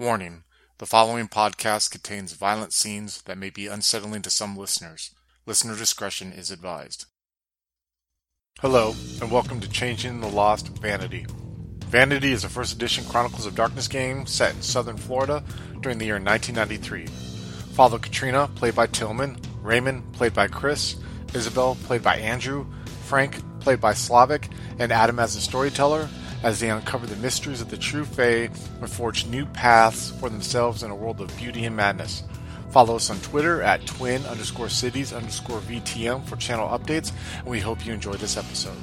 Warning: 0.00 0.44
The 0.78 0.86
following 0.86 1.28
podcast 1.28 1.90
contains 1.90 2.32
violent 2.32 2.72
scenes 2.72 3.20
that 3.24 3.36
may 3.36 3.50
be 3.50 3.66
unsettling 3.66 4.22
to 4.22 4.30
some 4.30 4.56
listeners. 4.56 5.14
Listener 5.44 5.76
discretion 5.76 6.32
is 6.32 6.50
advised. 6.50 7.04
Hello, 8.60 8.94
and 9.20 9.30
welcome 9.30 9.60
to 9.60 9.68
Changeling 9.68 10.22
the 10.22 10.26
Lost 10.26 10.68
Vanity. 10.78 11.26
Vanity 11.84 12.32
is 12.32 12.44
a 12.44 12.48
first 12.48 12.74
edition 12.74 13.04
Chronicles 13.04 13.44
of 13.44 13.54
Darkness 13.54 13.88
game 13.88 14.24
set 14.24 14.54
in 14.54 14.62
southern 14.62 14.96
Florida 14.96 15.44
during 15.82 15.98
the 15.98 16.06
year 16.06 16.14
1993. 16.14 17.04
Follow 17.74 17.98
Katrina, 17.98 18.48
played 18.54 18.74
by 18.74 18.86
Tillman, 18.86 19.38
Raymond, 19.60 20.14
played 20.14 20.32
by 20.32 20.48
Chris, 20.48 20.96
Isabel, 21.34 21.74
played 21.84 22.02
by 22.02 22.16
Andrew, 22.16 22.64
Frank, 23.04 23.42
played 23.60 23.82
by 23.82 23.92
Slavic, 23.92 24.48
and 24.78 24.92
Adam 24.92 25.18
as 25.18 25.34
the 25.34 25.42
storyteller 25.42 26.08
as 26.42 26.60
they 26.60 26.70
uncover 26.70 27.06
the 27.06 27.16
mysteries 27.16 27.60
of 27.60 27.70
the 27.70 27.76
true 27.76 28.04
Fae 28.04 28.50
and 28.80 28.90
forge 28.90 29.26
new 29.26 29.46
paths 29.46 30.10
for 30.10 30.28
themselves 30.28 30.82
in 30.82 30.90
a 30.90 30.94
world 30.94 31.20
of 31.20 31.34
beauty 31.36 31.64
and 31.64 31.76
madness. 31.76 32.22
Follow 32.70 32.96
us 32.96 33.10
on 33.10 33.18
Twitter 33.20 33.62
at 33.62 33.84
twin 33.84 34.24
underscore 34.26 34.68
cities 34.68 35.12
underscore 35.12 35.58
VTM 35.60 36.24
for 36.24 36.36
channel 36.36 36.68
updates, 36.68 37.12
and 37.38 37.48
we 37.48 37.58
hope 37.58 37.84
you 37.84 37.92
enjoy 37.92 38.14
this 38.14 38.36
episode. 38.36 38.76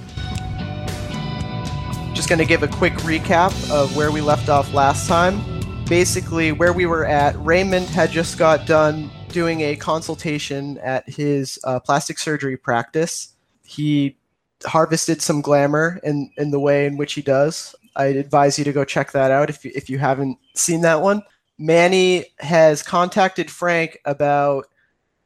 Just 2.13 2.29
going 2.29 2.39
to 2.39 2.45
give 2.45 2.63
a 2.63 2.67
quick 2.67 2.93
recap 2.95 3.71
of 3.71 3.95
where 3.95 4.11
we 4.11 4.21
left 4.21 4.49
off 4.49 4.73
last 4.73 5.07
time. 5.07 5.39
Basically, 5.85 6.51
where 6.51 6.73
we 6.73 6.85
were 6.85 7.05
at, 7.05 7.35
Raymond 7.37 7.85
had 7.85 8.11
just 8.11 8.37
got 8.37 8.65
done 8.65 9.09
doing 9.29 9.61
a 9.61 9.75
consultation 9.75 10.77
at 10.79 11.07
his 11.07 11.59
uh, 11.63 11.79
plastic 11.79 12.19
surgery 12.19 12.57
practice. 12.57 13.35
He 13.63 14.16
harvested 14.65 15.21
some 15.21 15.41
glamour 15.41 15.99
in, 16.03 16.31
in 16.37 16.51
the 16.51 16.59
way 16.59 16.85
in 16.85 16.97
which 16.97 17.13
he 17.13 17.21
does. 17.21 17.75
I'd 17.95 18.15
advise 18.15 18.57
you 18.57 18.65
to 18.65 18.73
go 18.73 18.85
check 18.85 19.11
that 19.11 19.31
out 19.31 19.49
if 19.49 19.65
you, 19.65 19.71
if 19.75 19.89
you 19.89 19.97
haven't 19.97 20.37
seen 20.55 20.81
that 20.81 21.01
one. 21.01 21.23
Manny 21.57 22.25
has 22.39 22.83
contacted 22.83 23.49
Frank 23.49 23.99
about 24.05 24.67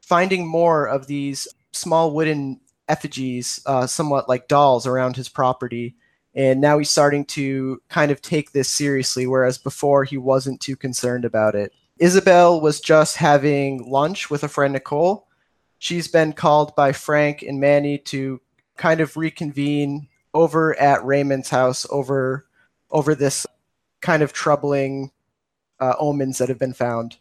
finding 0.01 0.47
more 0.47 0.87
of 0.87 1.07
these 1.07 1.47
small 1.71 2.13
wooden 2.13 2.59
effigies, 2.87 3.61
uh, 3.65 3.87
somewhat 3.87 4.29
like 4.29 4.47
dolls, 4.47 4.87
around 4.87 5.15
his 5.15 5.29
property. 5.29 5.95
And 6.33 6.61
now 6.61 6.77
he's 6.77 6.89
starting 6.89 7.25
to 7.25 7.81
kind 7.89 8.11
of 8.11 8.21
take 8.21 8.51
this 8.51 8.69
seriously, 8.69 9.27
whereas 9.27 9.57
before 9.57 10.05
he 10.05 10.17
wasn't 10.17 10.61
too 10.61 10.77
concerned 10.77 11.25
about 11.25 11.55
it. 11.55 11.73
Isabel 11.99 12.61
was 12.61 12.79
just 12.79 13.17
having 13.17 13.89
lunch 13.89 14.29
with 14.29 14.43
a 14.43 14.47
friend, 14.47 14.73
Nicole. 14.73 15.27
She's 15.77 16.07
been 16.07 16.33
called 16.33 16.75
by 16.75 16.93
Frank 16.93 17.41
and 17.41 17.59
Manny 17.59 17.97
to 17.97 18.39
kind 18.77 19.01
of 19.01 19.17
reconvene 19.17 20.07
over 20.33 20.79
at 20.79 21.03
Raymond's 21.05 21.49
house 21.49 21.85
over 21.89 22.45
over 22.89 23.15
this 23.15 23.45
kind 24.01 24.23
of 24.23 24.33
troubling 24.33 25.11
uh, 25.79 25.93
omens 25.99 26.37
that 26.37 26.49
have 26.49 26.59
been 26.59 26.73
found. 26.73 27.17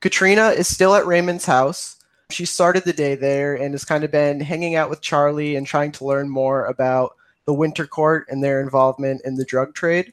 Katrina 0.00 0.50
is 0.50 0.68
still 0.68 0.94
at 0.94 1.06
Raymond's 1.06 1.46
house. 1.46 1.96
She 2.30 2.44
started 2.44 2.84
the 2.84 2.92
day 2.92 3.14
there 3.14 3.54
and 3.54 3.72
has 3.74 3.84
kind 3.84 4.04
of 4.04 4.10
been 4.10 4.40
hanging 4.40 4.74
out 4.74 4.90
with 4.90 5.00
Charlie 5.00 5.56
and 5.56 5.66
trying 5.66 5.92
to 5.92 6.04
learn 6.04 6.28
more 6.28 6.66
about 6.66 7.14
the 7.46 7.54
Winter 7.54 7.86
Court 7.86 8.26
and 8.28 8.42
their 8.42 8.60
involvement 8.60 9.22
in 9.24 9.36
the 9.36 9.44
drug 9.44 9.74
trade. 9.74 10.12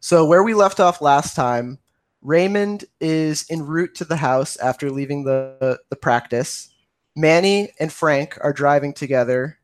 So, 0.00 0.24
where 0.24 0.42
we 0.42 0.54
left 0.54 0.80
off 0.80 1.00
last 1.00 1.34
time, 1.34 1.78
Raymond 2.22 2.86
is 3.00 3.46
en 3.50 3.64
route 3.64 3.94
to 3.96 4.04
the 4.04 4.16
house 4.16 4.56
after 4.56 4.90
leaving 4.90 5.24
the, 5.24 5.78
the 5.90 5.96
practice. 5.96 6.70
Manny 7.16 7.72
and 7.78 7.92
Frank 7.92 8.38
are 8.42 8.52
driving 8.52 8.92
together 8.92 9.58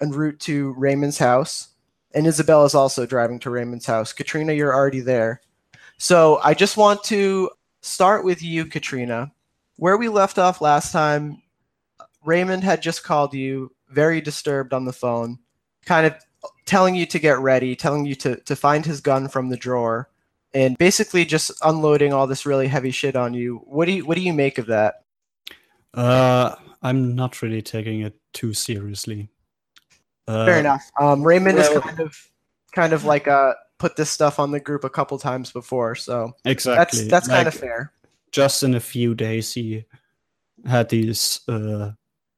en 0.00 0.10
route 0.10 0.38
to 0.40 0.74
Raymond's 0.74 1.18
house. 1.18 1.68
And 2.14 2.26
Isabel 2.26 2.64
is 2.64 2.74
also 2.74 3.06
driving 3.06 3.38
to 3.40 3.50
Raymond's 3.50 3.86
house. 3.86 4.12
Katrina, 4.12 4.52
you're 4.52 4.74
already 4.74 5.00
there. 5.00 5.42
So 5.98 6.40
I 6.42 6.54
just 6.54 6.76
want 6.76 7.02
to 7.04 7.50
start 7.80 8.24
with 8.24 8.42
you, 8.42 8.66
Katrina. 8.66 9.32
Where 9.76 9.96
we 9.96 10.08
left 10.08 10.38
off 10.38 10.60
last 10.60 10.92
time, 10.92 11.42
Raymond 12.24 12.64
had 12.64 12.82
just 12.82 13.04
called 13.04 13.34
you, 13.34 13.72
very 13.88 14.20
disturbed 14.20 14.72
on 14.72 14.84
the 14.84 14.92
phone, 14.92 15.38
kind 15.84 16.06
of 16.06 16.14
telling 16.64 16.94
you 16.94 17.06
to 17.06 17.18
get 17.18 17.38
ready, 17.38 17.76
telling 17.76 18.06
you 18.06 18.14
to, 18.16 18.36
to 18.36 18.56
find 18.56 18.84
his 18.84 19.00
gun 19.00 19.28
from 19.28 19.48
the 19.48 19.56
drawer, 19.56 20.08
and 20.54 20.76
basically 20.78 21.24
just 21.24 21.52
unloading 21.62 22.12
all 22.12 22.26
this 22.26 22.46
really 22.46 22.66
heavy 22.66 22.90
shit 22.90 23.16
on 23.16 23.34
you. 23.34 23.56
What 23.64 23.86
do 23.86 23.92
you 23.92 24.06
what 24.06 24.16
do 24.16 24.22
you 24.22 24.32
make 24.32 24.58
of 24.58 24.66
that? 24.66 25.04
Uh, 25.94 26.56
I'm 26.82 27.14
not 27.14 27.42
really 27.42 27.62
taking 27.62 28.00
it 28.00 28.14
too 28.32 28.52
seriously. 28.52 29.28
Uh, 30.28 30.46
Fair 30.46 30.58
enough. 30.58 30.90
Um, 31.00 31.22
Raymond 31.22 31.58
well, 31.58 31.78
is 31.78 31.82
kind 31.82 32.00
of 32.00 32.16
kind 32.74 32.92
of 32.92 33.04
like 33.04 33.28
uh 33.28 33.54
put 33.78 33.96
this 33.96 34.10
stuff 34.10 34.38
on 34.38 34.50
the 34.50 34.60
group 34.60 34.84
a 34.84 34.90
couple 34.90 35.18
times 35.18 35.52
before, 35.52 35.94
so 35.94 36.32
exactly 36.44 37.00
that's 37.00 37.10
that's 37.10 37.28
like, 37.28 37.36
kind 37.36 37.48
of 37.48 37.54
fair. 37.54 37.92
Just 38.32 38.62
in 38.62 38.74
a 38.74 38.80
few 38.80 39.14
days, 39.14 39.52
he 39.52 39.84
had 40.64 40.88
these 40.88 41.40
uh, 41.48 41.92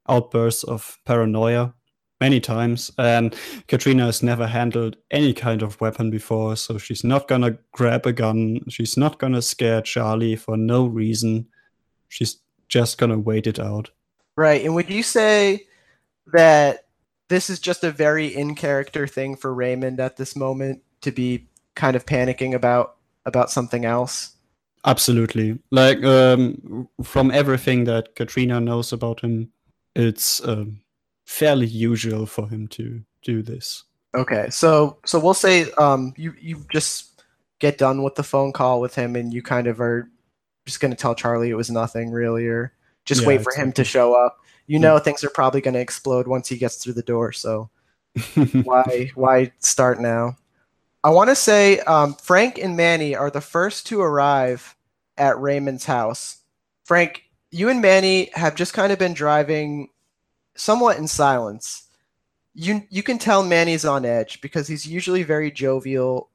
outbursts 0.09 0.65
of 0.65 0.99
paranoia 1.05 1.75
many 2.21 2.41
times, 2.41 2.91
and 2.99 3.37
Katrina 3.69 4.07
has 4.07 4.23
never 4.23 4.47
handled 4.47 4.97
any 5.11 5.33
kind 5.33 5.63
of 5.63 5.81
weapon 5.81 6.11
before, 6.11 6.57
so 6.57 6.79
she's 6.79 7.05
not 7.05 7.29
gonna 7.29 7.57
grab 7.73 8.07
a 8.07 8.13
gun. 8.13 8.61
She's 8.69 8.97
not 8.97 9.19
gonna 9.19 9.43
scare 9.43 9.83
Charlie 9.83 10.37
for 10.37 10.57
no 10.57 10.87
reason. 10.87 11.47
She's 12.09 12.39
just 12.69 12.99
gonna 12.99 13.19
wait 13.19 13.47
it 13.47 13.59
out. 13.59 13.91
Right, 14.37 14.65
and 14.65 14.75
would 14.75 14.91
you 14.91 15.03
say 15.03 15.67
that 16.33 16.88
this 17.29 17.51
is 17.51 17.61
just 17.61 17.85
a 17.85 17.91
very 17.91 18.27
in 18.27 18.55
character 18.55 19.07
thing 19.07 19.37
for 19.37 19.55
Raymond 19.55 20.01
at 20.01 20.17
this 20.17 20.35
moment 20.35 20.83
to 21.03 21.13
be 21.13 21.47
kind 21.75 21.95
of 21.97 22.07
panicking 22.07 22.55
about 22.55 22.97
about 23.25 23.51
something 23.51 23.85
else. 23.85 24.33
Absolutely. 24.85 25.59
Like 25.71 26.03
um, 26.05 26.89
from 27.03 27.31
everything 27.31 27.85
that 27.85 28.15
Katrina 28.15 28.61
knows 28.61 28.93
about 28.93 29.21
him, 29.21 29.53
it's 29.95 30.47
um, 30.47 30.81
fairly 31.27 31.67
usual 31.67 32.27
for 32.27 32.49
him 32.49 32.69
to 32.69 33.03
do 33.23 33.43
this. 33.43 33.85
Okay, 34.15 34.49
so 34.51 34.99
so 35.05 35.19
we'll 35.19 35.35
say 35.35 35.71
um, 35.73 36.15
you 36.17 36.35
you 36.41 36.65
just 36.73 37.23
get 37.59 37.77
done 37.77 38.03
with 38.03 38.15
the 38.15 38.23
phone 38.23 38.53
call 38.53 38.81
with 38.81 38.95
him, 38.95 39.17
and 39.17 39.35
you 39.35 39.43
kind 39.43 39.67
of 39.67 39.81
are 39.81 40.11
just 40.65 40.81
going 40.81 40.91
to 40.91 40.97
tell 40.97 41.15
Charlie 41.15 41.51
it 41.51 41.57
was 41.57 41.71
nothing 41.71 42.11
really, 42.11 42.47
or 42.47 42.73
just 43.05 43.23
yeah, 43.23 43.29
wait 43.29 43.43
for 43.43 43.53
him 43.55 43.73
to 43.73 43.85
show 43.85 44.15
up 44.15 44.39
you 44.69 44.79
know 44.79 44.99
things 45.01 45.25
are 45.25 45.31
probably 45.31 45.61
going 45.61 45.75
to 45.75 45.81
explode 45.81 46.29
once 46.29 46.47
he 46.47 46.57
gets 46.57 46.77
through 46.77 46.93
the 46.93 47.03
door. 47.03 47.33
So 47.33 47.71
why 48.63 49.11
why 49.17 49.51
start 49.59 50.01
now? 50.01 50.37
I 51.03 51.11
want 51.11 51.31
to 51.31 51.35
say 51.35 51.81
um, 51.81 52.15
Frank 52.15 52.59
and 52.59 52.77
Manny 52.77 53.17
are 53.17 53.31
the 53.31 53.41
first 53.41 53.87
to 53.89 54.01
arrive 54.01 54.77
at 55.17 55.41
Raymond's 55.41 55.87
house. 55.87 56.43
Frank, 56.85 57.25
you 57.51 57.69
and 57.69 57.81
Manny 57.81 58.31
have 58.35 58.55
just 58.55 58.75
kind 58.75 58.93
of 58.93 58.99
been 58.99 59.15
driving 59.15 59.89
somewhat 60.55 60.99
in 60.99 61.09
silence. 61.09 61.89
You 62.55 62.83
you 62.91 63.03
can 63.03 63.19
tell 63.19 63.43
Manny's 63.43 63.85
on 63.85 64.05
edge 64.05 64.41
because 64.43 64.69
he's 64.69 64.87
usually 64.87 65.23
very 65.23 65.51
jovial, 65.51 66.29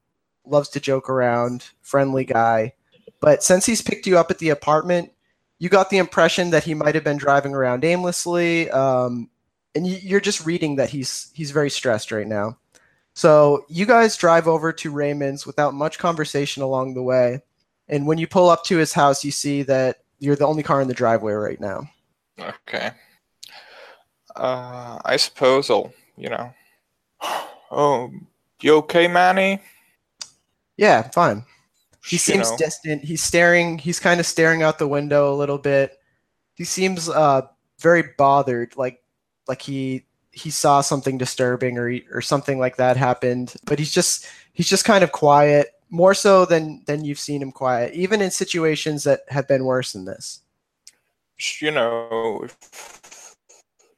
loves 0.46 0.70
to 0.70 0.80
joke 0.80 1.10
around, 1.10 1.70
friendly 1.82 2.26
guy. 2.26 2.74
But 3.20 3.44
since 3.44 3.66
he's 3.66 3.82
picked 3.82 4.08
you 4.08 4.18
up 4.18 4.32
at 4.32 4.40
the 4.40 4.50
apartment, 4.50 5.13
you 5.64 5.70
got 5.70 5.90
the 5.90 5.98
impression 5.98 6.50
that 6.50 6.66
he 6.66 6.74
might 6.74 6.94
have 6.94 7.06
been 7.06 7.16
driving 7.16 7.56
around 7.56 7.86
aimlessly, 7.86 8.70
um, 8.72 9.30
and 9.74 9.88
you, 9.88 10.18
are 10.18 10.20
just 10.20 10.46
reading 10.46 10.76
that 10.76 10.90
he's 10.90 11.32
he's 11.34 11.52
very 11.52 11.70
stressed 11.70 12.12
right 12.12 12.28
now. 12.28 12.58
So 13.14 13.66
you 13.70 13.86
guys 13.86 14.18
drive 14.18 14.46
over 14.46 14.74
to 14.74 14.92
Raymond's 14.92 15.46
without 15.46 15.74
much 15.74 16.00
conversation 16.00 16.64
along 16.64 16.96
the 16.96 17.02
way, 17.02 17.44
and 17.88 18.06
when 18.06 18.18
you 18.18 18.28
pull 18.28 18.50
up 18.50 18.66
to 18.66 18.76
his 18.76 18.92
house, 18.92 19.24
you 19.24 19.32
see 19.32 19.64
that 19.64 20.00
you're 20.20 20.36
the 20.36 20.46
only 20.46 20.64
car 20.64 20.82
in 20.82 20.90
the 20.90 20.94
driveway 20.94 21.32
right 21.32 21.62
now. 21.62 21.90
Okay. 22.38 22.92
Uh, 24.36 25.00
I 25.06 25.16
suppose 25.16 25.70
I'll, 25.70 25.94
you 26.18 26.28
know. 26.28 26.54
Oh, 27.72 28.12
you 28.62 28.76
okay, 28.80 29.08
Manny? 29.08 29.62
Yeah, 30.76 31.04
fine. 31.12 31.46
He 32.06 32.18
seems 32.18 32.52
know. 32.52 32.58
distant. 32.58 33.04
He's 33.04 33.24
staring. 33.24 33.78
He's 33.78 34.00
kind 34.00 34.20
of 34.20 34.26
staring 34.26 34.62
out 34.62 34.78
the 34.78 34.88
window 34.88 35.34
a 35.34 35.36
little 35.36 35.58
bit. 35.58 35.98
He 36.56 36.66
seems 36.66 37.08
uh, 37.08 37.48
very 37.80 38.04
bothered, 38.18 38.76
like 38.76 39.02
like 39.48 39.62
he 39.62 40.06
he 40.32 40.50
saw 40.50 40.82
something 40.82 41.18
disturbing 41.18 41.78
or 41.78 41.98
or 42.12 42.22
something 42.22 42.60
like 42.60 42.76
that 42.76 42.98
happened. 42.98 43.54
But 43.66 43.80
he's 43.80 43.92
just 43.92 44.28
he's 44.52 44.68
just 44.68 44.84
kind 44.84 45.04
of 45.04 45.14
quiet, 45.14 45.68
more 45.90 46.14
so 46.14 46.46
than 46.46 46.84
than 46.88 47.06
you've 47.06 47.20
seen 47.20 47.42
him 47.42 47.52
quiet, 47.52 47.94
even 47.94 48.22
in 48.22 48.32
situations 48.32 49.06
that 49.06 49.22
have 49.30 49.48
been 49.48 49.64
worse 49.64 49.94
than 49.94 50.06
this. 50.06 50.42
You 51.60 51.72
know, 51.72 52.42
if, 52.44 53.36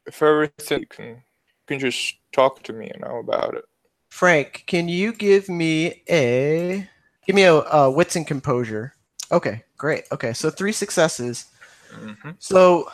if 0.06 0.21
everything 0.21 0.81
you 0.81 0.88
can 0.88 1.06
you 1.06 1.24
can 1.68 1.80
just 1.80 2.15
talk 2.31 2.62
to 2.63 2.74
me, 2.74 2.91
you 2.94 3.01
know, 3.01 3.18
about 3.18 3.56
it. 3.56 3.65
Frank, 4.09 4.63
can 4.68 4.88
you 4.88 5.12
give 5.12 5.50
me 5.50 6.03
a 6.07 6.88
Give 7.25 7.36
me 7.36 7.44
a, 7.44 7.54
a 7.54 7.92
wits 7.92 8.16
and 8.16 8.25
composure. 8.27 8.94
Okay, 9.31 9.63
great. 9.77 10.06
Okay, 10.12 10.33
so 10.33 10.50
three 10.50 10.72
successes. 10.72 11.45
Mm-hmm. 11.92 12.31
So 12.39 12.89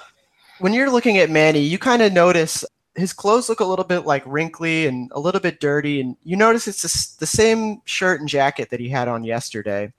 when 0.59 0.73
you're 0.73 0.89
looking 0.89 1.17
at 1.17 1.29
Manny, 1.29 1.59
you 1.59 1.77
kind 1.77 2.01
of 2.01 2.13
notice 2.13 2.63
his 2.95 3.13
clothes 3.13 3.49
look 3.49 3.59
a 3.59 3.65
little 3.65 3.85
bit 3.85 4.05
like 4.05 4.23
wrinkly 4.25 4.87
and 4.87 5.11
a 5.13 5.19
little 5.19 5.41
bit 5.41 5.59
dirty, 5.59 6.01
and 6.01 6.15
you 6.23 6.35
notice 6.35 6.67
it's 6.67 7.15
the 7.15 7.25
same 7.25 7.81
shirt 7.85 8.19
and 8.19 8.29
jacket 8.29 8.69
that 8.69 8.79
he 8.79 8.89
had 8.89 9.07
on 9.07 9.23
yesterday. 9.23 9.91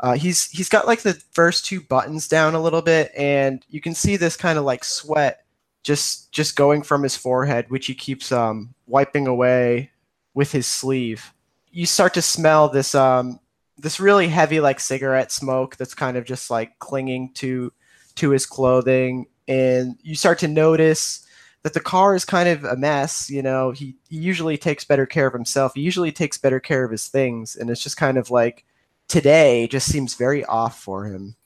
Uh, 0.00 0.14
he's 0.14 0.48
he's 0.50 0.68
got 0.68 0.86
like 0.86 1.02
the 1.02 1.14
first 1.32 1.64
two 1.64 1.80
buttons 1.80 2.26
down 2.26 2.54
a 2.54 2.62
little 2.62 2.82
bit, 2.82 3.12
and 3.16 3.64
you 3.68 3.80
can 3.80 3.94
see 3.94 4.16
this 4.16 4.36
kind 4.36 4.58
of 4.58 4.64
like 4.64 4.82
sweat 4.82 5.44
just 5.82 6.32
just 6.32 6.56
going 6.56 6.82
from 6.82 7.02
his 7.02 7.16
forehead, 7.16 7.70
which 7.70 7.86
he 7.86 7.94
keeps 7.94 8.32
um, 8.32 8.74
wiping 8.86 9.26
away 9.26 9.90
with 10.34 10.52
his 10.52 10.66
sleeve. 10.66 11.32
You 11.70 11.86
start 11.86 12.14
to 12.14 12.22
smell 12.22 12.68
this 12.68 12.94
um, 12.94 13.38
this 13.80 14.00
really 14.00 14.28
heavy 14.28 14.60
like 14.60 14.80
cigarette 14.80 15.32
smoke 15.32 15.76
that's 15.76 15.94
kind 15.94 16.16
of 16.16 16.24
just 16.24 16.50
like 16.50 16.78
clinging 16.78 17.32
to 17.34 17.72
to 18.16 18.30
his 18.30 18.46
clothing, 18.46 19.26
and 19.48 19.96
you 20.02 20.14
start 20.14 20.38
to 20.40 20.48
notice 20.48 21.26
that 21.62 21.74
the 21.74 21.80
car 21.80 22.14
is 22.14 22.24
kind 22.24 22.48
of 22.48 22.64
a 22.64 22.76
mess. 22.76 23.30
You 23.30 23.42
know, 23.42 23.70
he, 23.72 23.96
he 24.08 24.16
usually 24.18 24.58
takes 24.58 24.84
better 24.84 25.06
care 25.06 25.26
of 25.26 25.32
himself. 25.34 25.74
He 25.74 25.82
usually 25.82 26.12
takes 26.12 26.38
better 26.38 26.60
care 26.60 26.84
of 26.84 26.90
his 26.90 27.08
things, 27.08 27.56
and 27.56 27.70
it's 27.70 27.82
just 27.82 27.96
kind 27.96 28.18
of 28.18 28.30
like 28.30 28.64
today 29.08 29.66
just 29.68 29.90
seems 29.90 30.14
very 30.14 30.44
off 30.46 30.80
for 30.80 31.04
him. 31.06 31.36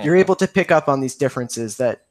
You're 0.00 0.16
Mhm. 0.16 0.20
able 0.20 0.36
to 0.36 0.48
pick 0.48 0.70
up 0.70 0.88
on 0.88 1.00
these 1.00 1.14
differences 1.16 1.76
that 1.76 2.06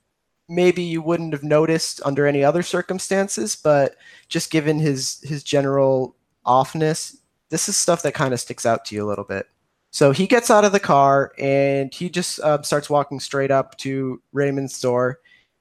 maybe 0.50 0.84
you 0.84 1.02
wouldn't 1.02 1.34
have 1.34 1.44
noticed 1.44 2.02
under 2.06 2.28
any 2.28 2.44
other 2.44 2.64
circumstances, 2.64 3.56
but 3.56 3.96
just 4.30 4.52
given 4.52 4.80
his 4.80 5.22
his 5.24 5.44
general 5.44 6.16
offness, 6.46 7.18
this 7.52 7.70
is 7.70 7.78
stuff 7.78 8.02
that 8.02 8.16
kind 8.16 8.34
of 8.34 8.40
sticks 8.40 8.66
out 8.66 8.86
to 8.86 8.96
you 8.96 9.06
a 9.06 9.08
little 9.08 9.26
bit. 9.26 9.48
So 9.92 10.12
he 10.12 10.26
gets 10.26 10.50
out 10.50 10.64
of 10.64 10.72
the 10.72 10.80
car 10.80 11.34
and 11.38 11.94
he 11.94 12.10
just 12.10 12.40
uh, 12.40 12.62
starts 12.64 12.90
walking 12.90 13.20
straight 13.20 13.52
up 13.52 13.78
to 13.80 14.22
Raymond's 14.32 14.80
door, 14.80 15.20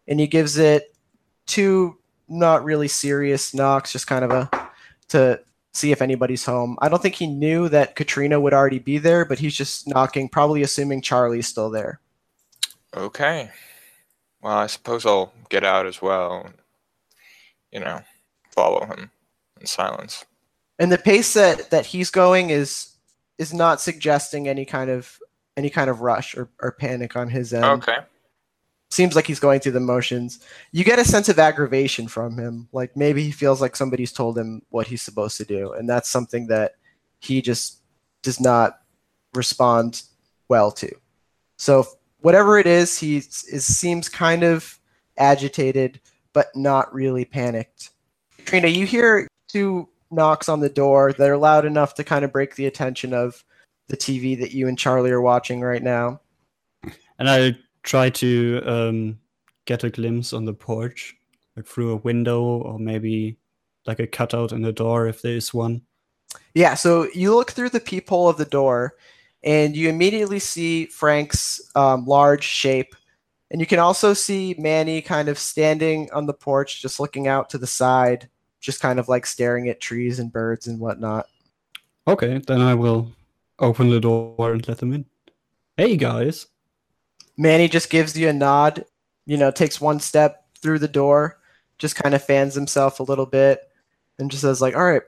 and 0.08 0.19
he 0.19 0.26
gives 0.26 0.56
it 0.56 0.94
two 1.46 1.98
not 2.28 2.64
really 2.64 2.88
serious 2.88 3.52
knocks, 3.52 3.92
just 3.92 4.06
kind 4.06 4.25
of 4.25 4.31
a 4.31 4.70
to 5.08 5.40
see 5.72 5.90
if 5.90 6.00
anybody's 6.00 6.44
home. 6.44 6.76
I 6.81 6.88
don't 6.88 7.02
think 7.02 7.16
he 7.16 7.26
knew 7.26 7.69
that 7.69 7.96
Katrina 7.96 8.40
would 8.40 8.54
already 8.54 8.78
be 8.78 8.98
there, 8.98 9.25
but 9.25 9.40
he's 9.40 9.54
just 9.54 9.88
knocking, 9.88 10.28
probably 10.28 10.62
assuming 10.62 11.02
Charlie's 11.02 11.48
still 11.48 11.70
there. 11.70 12.00
Okay. 12.96 13.50
Well, 14.40 14.56
I 14.56 14.66
suppose 14.69 15.04
I'll 15.04 15.32
get 15.48 15.64
out 15.64 15.86
as 15.86 16.00
well. 16.00 16.48
You 17.72 17.81
know, 17.81 18.00
follow 18.54 18.84
him 18.86 19.10
in 19.60 19.66
silence. 19.66 20.25
And 20.81 20.91
the 20.91 20.99
pace 20.99 21.35
that 21.35 21.71
that 21.71 21.87
he's 21.87 22.11
going 22.11 22.50
is 22.50 22.94
is 23.38 23.55
not 23.55 23.81
suggesting 23.81 24.49
any 24.49 24.65
kind 24.65 24.91
of 24.91 25.19
any 25.56 25.71
kind 25.71 25.91
of 25.91 26.00
rush 26.00 26.35
or, 26.37 26.49
or 26.61 26.73
panic 26.73 27.17
on 27.17 27.29
his 27.29 27.53
end. 27.53 27.65
Okay. 27.65 27.99
Seems 28.91 29.15
like 29.15 29.27
he's 29.27 29.38
going 29.38 29.61
through 29.61 29.73
the 29.73 29.81
motions. 29.81 30.41
You 30.73 30.82
get 30.82 30.99
a 30.99 31.05
sense 31.05 31.29
of 31.29 31.38
aggravation 31.38 32.09
from 32.09 32.37
him. 32.37 32.69
Like 32.73 32.97
maybe 32.97 33.23
he 33.23 33.31
feels 33.31 33.61
like 33.61 33.77
somebody's 33.77 34.11
told 34.11 34.37
him 34.37 34.62
what 34.71 34.87
he's 34.87 35.03
supposed 35.03 35.37
to 35.37 35.44
do, 35.44 35.73
and 35.75 35.88
that's 35.88 36.09
something 36.09 36.47
that 36.49 36.73
he 37.21 37.43
just 37.43 37.81
does 38.23 38.41
not 38.41 38.81
respond 39.35 40.03
well 40.49 40.73
to. 40.73 40.91
So 41.56 41.87
whatever 42.21 42.59
it 42.59 42.67
is, 42.67 42.99
he 42.99 43.19
is, 43.19 43.65
seems 43.65 44.09
kind 44.09 44.43
of 44.43 44.79
agitated, 45.19 46.00
but 46.32 46.49
not 46.56 46.93
really 46.93 47.27
panicked. 47.27 47.91
Trina, 48.47 48.69
you 48.69 48.87
hear 48.87 49.29
two 49.47 49.88
knocks 50.10 50.48
on 50.48 50.60
the 50.60 50.68
door 50.68 51.12
that 51.12 51.28
are 51.28 51.36
loud 51.36 51.64
enough 51.64 51.94
to 51.94 52.04
kind 52.04 52.24
of 52.24 52.32
break 52.32 52.56
the 52.56 52.66
attention 52.66 53.14
of 53.14 53.44
the 53.88 53.96
TV 53.96 54.38
that 54.38 54.52
you 54.52 54.68
and 54.68 54.78
Charlie 54.78 55.10
are 55.10 55.20
watching 55.20 55.60
right 55.60 55.82
now. 55.82 56.20
And 57.18 57.28
I 57.28 57.56
try 57.82 58.10
to 58.10 58.62
um, 58.64 59.18
get 59.66 59.84
a 59.84 59.90
glimpse 59.90 60.32
on 60.32 60.44
the 60.44 60.54
porch, 60.54 61.16
like 61.56 61.66
through 61.66 61.92
a 61.92 61.96
window 61.96 62.42
or 62.42 62.78
maybe 62.78 63.36
like 63.86 64.00
a 64.00 64.06
cutout 64.06 64.52
in 64.52 64.62
the 64.62 64.72
door 64.72 65.06
if 65.06 65.22
there 65.22 65.36
is 65.36 65.52
one. 65.54 65.82
Yeah, 66.54 66.74
so 66.74 67.08
you 67.14 67.34
look 67.34 67.50
through 67.50 67.70
the 67.70 67.80
peephole 67.80 68.28
of 68.28 68.36
the 68.36 68.44
door 68.44 68.94
and 69.42 69.76
you 69.76 69.88
immediately 69.88 70.38
see 70.38 70.86
Frank's 70.86 71.60
um, 71.74 72.06
large 72.06 72.44
shape. 72.44 72.94
And 73.50 73.60
you 73.60 73.66
can 73.66 73.80
also 73.80 74.14
see 74.14 74.54
Manny 74.58 75.02
kind 75.02 75.28
of 75.28 75.38
standing 75.38 76.08
on 76.12 76.26
the 76.26 76.34
porch, 76.34 76.80
just 76.80 77.00
looking 77.00 77.26
out 77.26 77.50
to 77.50 77.58
the 77.58 77.66
side, 77.66 78.28
just 78.60 78.80
kind 78.80 78.98
of 78.98 79.08
like 79.08 79.26
staring 79.26 79.68
at 79.68 79.80
trees 79.80 80.18
and 80.18 80.32
birds 80.32 80.66
and 80.66 80.78
whatnot. 80.78 81.26
Okay, 82.06 82.38
then 82.38 82.60
I 82.60 82.74
will 82.74 83.12
open 83.58 83.90
the 83.90 84.00
door 84.00 84.52
and 84.52 84.66
let 84.68 84.78
them 84.78 84.92
in. 84.92 85.04
Hey 85.76 85.96
guys. 85.96 86.46
Manny 87.36 87.68
just 87.68 87.90
gives 87.90 88.16
you 88.18 88.28
a 88.28 88.32
nod, 88.32 88.84
you 89.24 89.36
know, 89.36 89.50
takes 89.50 89.80
one 89.80 89.98
step 89.98 90.44
through 90.60 90.78
the 90.78 90.88
door, 90.88 91.38
just 91.78 91.96
kind 91.96 92.14
of 92.14 92.22
fans 92.22 92.54
himself 92.54 93.00
a 93.00 93.04
little 93.04 93.26
bit, 93.26 93.60
and 94.18 94.30
just 94.30 94.42
says 94.42 94.60
like, 94.60 94.76
"All 94.76 94.84
right, 94.84 95.02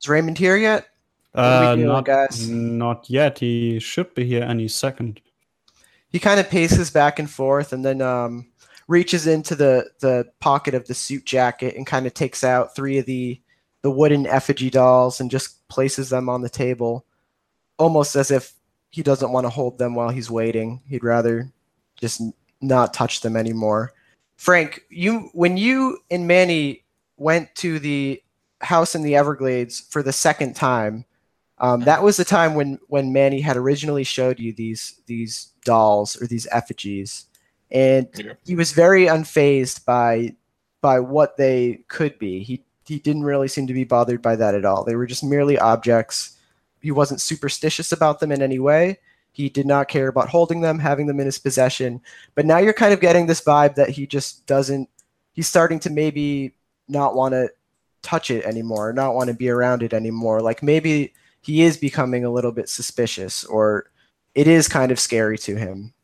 is 0.00 0.08
Raymond 0.08 0.38
here 0.38 0.56
yet?" 0.56 0.86
Uh, 1.34 1.74
doing, 1.74 1.88
not, 1.88 2.04
guys? 2.04 2.48
not 2.48 3.08
yet. 3.08 3.38
He 3.38 3.80
should 3.80 4.14
be 4.14 4.24
here 4.24 4.42
any 4.42 4.68
second. 4.68 5.20
He 6.10 6.18
kind 6.18 6.38
of 6.38 6.48
paces 6.50 6.90
back 6.90 7.18
and 7.18 7.28
forth, 7.28 7.72
and 7.72 7.84
then 7.84 8.00
um, 8.00 8.51
reaches 8.92 9.26
into 9.26 9.54
the 9.54 9.90
the 10.00 10.30
pocket 10.38 10.74
of 10.74 10.86
the 10.86 10.92
suit 10.92 11.24
jacket 11.24 11.74
and 11.76 11.86
kind 11.86 12.06
of 12.06 12.12
takes 12.12 12.44
out 12.44 12.76
three 12.76 12.98
of 12.98 13.06
the 13.06 13.40
the 13.80 13.90
wooden 13.90 14.26
effigy 14.26 14.68
dolls 14.68 15.18
and 15.18 15.30
just 15.30 15.66
places 15.68 16.10
them 16.10 16.28
on 16.28 16.42
the 16.42 16.50
table, 16.50 17.06
almost 17.78 18.14
as 18.14 18.30
if 18.30 18.52
he 18.90 19.02
doesn't 19.02 19.32
want 19.32 19.44
to 19.46 19.50
hold 19.50 19.78
them 19.78 19.94
while 19.94 20.10
he's 20.10 20.30
waiting. 20.30 20.82
He'd 20.86 21.02
rather 21.02 21.50
just 21.98 22.20
not 22.60 22.92
touch 22.92 23.22
them 23.22 23.34
anymore. 23.34 23.92
Frank, 24.36 24.82
you 24.90 25.30
when 25.32 25.56
you 25.56 25.98
and 26.10 26.28
Manny 26.28 26.84
went 27.16 27.54
to 27.56 27.78
the 27.78 28.22
house 28.60 28.94
in 28.94 29.02
the 29.02 29.16
Everglades 29.16 29.80
for 29.80 30.02
the 30.02 30.12
second 30.12 30.54
time, 30.54 31.06
um, 31.56 31.80
that 31.80 32.02
was 32.02 32.18
the 32.18 32.26
time 32.26 32.54
when 32.54 32.78
when 32.88 33.10
Manny 33.10 33.40
had 33.40 33.56
originally 33.56 34.04
showed 34.04 34.38
you 34.38 34.52
these 34.52 35.00
these 35.06 35.52
dolls 35.64 36.20
or 36.20 36.26
these 36.26 36.46
effigies, 36.52 37.26
and 37.72 38.06
Yeah. 38.14 38.34
he 38.44 38.54
was 38.54 38.72
very 38.72 39.06
unfazed 39.06 39.84
by 39.84 40.34
by 40.80 41.00
what 41.00 41.36
they 41.36 41.84
could 41.88 42.18
be. 42.18 42.42
He 42.42 42.62
he 42.86 42.98
didn't 42.98 43.22
really 43.24 43.48
seem 43.48 43.66
to 43.68 43.72
be 43.72 43.84
bothered 43.84 44.20
by 44.20 44.36
that 44.36 44.54
at 44.54 44.64
all. 44.64 44.84
They 44.84 44.96
were 44.96 45.06
just 45.06 45.24
merely 45.24 45.58
objects. 45.58 46.36
He 46.80 46.90
wasn't 46.90 47.20
superstitious 47.20 47.92
about 47.92 48.20
them 48.20 48.32
in 48.32 48.42
any 48.42 48.58
way. 48.58 48.98
He 49.30 49.48
did 49.48 49.66
not 49.66 49.88
care 49.88 50.08
about 50.08 50.28
holding 50.28 50.60
them, 50.60 50.78
having 50.78 51.06
them 51.06 51.18
in 51.20 51.26
his 51.26 51.38
possession. 51.38 52.00
But 52.34 52.44
now 52.44 52.58
you're 52.58 52.72
kind 52.74 52.92
of 52.92 53.00
getting 53.00 53.26
this 53.26 53.40
vibe 53.40 53.76
that 53.76 53.88
he 53.90 54.06
just 54.06 54.46
doesn't. 54.46 54.88
He's 55.32 55.48
starting 55.48 55.78
to 55.80 55.90
maybe 55.90 56.54
not 56.88 57.14
want 57.14 57.32
to 57.32 57.50
touch 58.02 58.30
it 58.30 58.44
anymore, 58.44 58.92
not 58.92 59.14
want 59.14 59.28
to 59.28 59.34
be 59.34 59.48
around 59.48 59.82
it 59.82 59.94
anymore. 59.94 60.42
Like 60.42 60.62
maybe 60.62 61.14
he 61.40 61.62
is 61.62 61.76
becoming 61.76 62.24
a 62.24 62.30
little 62.30 62.52
bit 62.52 62.68
suspicious, 62.68 63.44
or 63.44 63.86
it 64.34 64.46
is 64.48 64.68
kind 64.68 64.90
of 64.92 65.00
scary 65.00 65.38
to 65.38 65.56
him. 65.56 65.94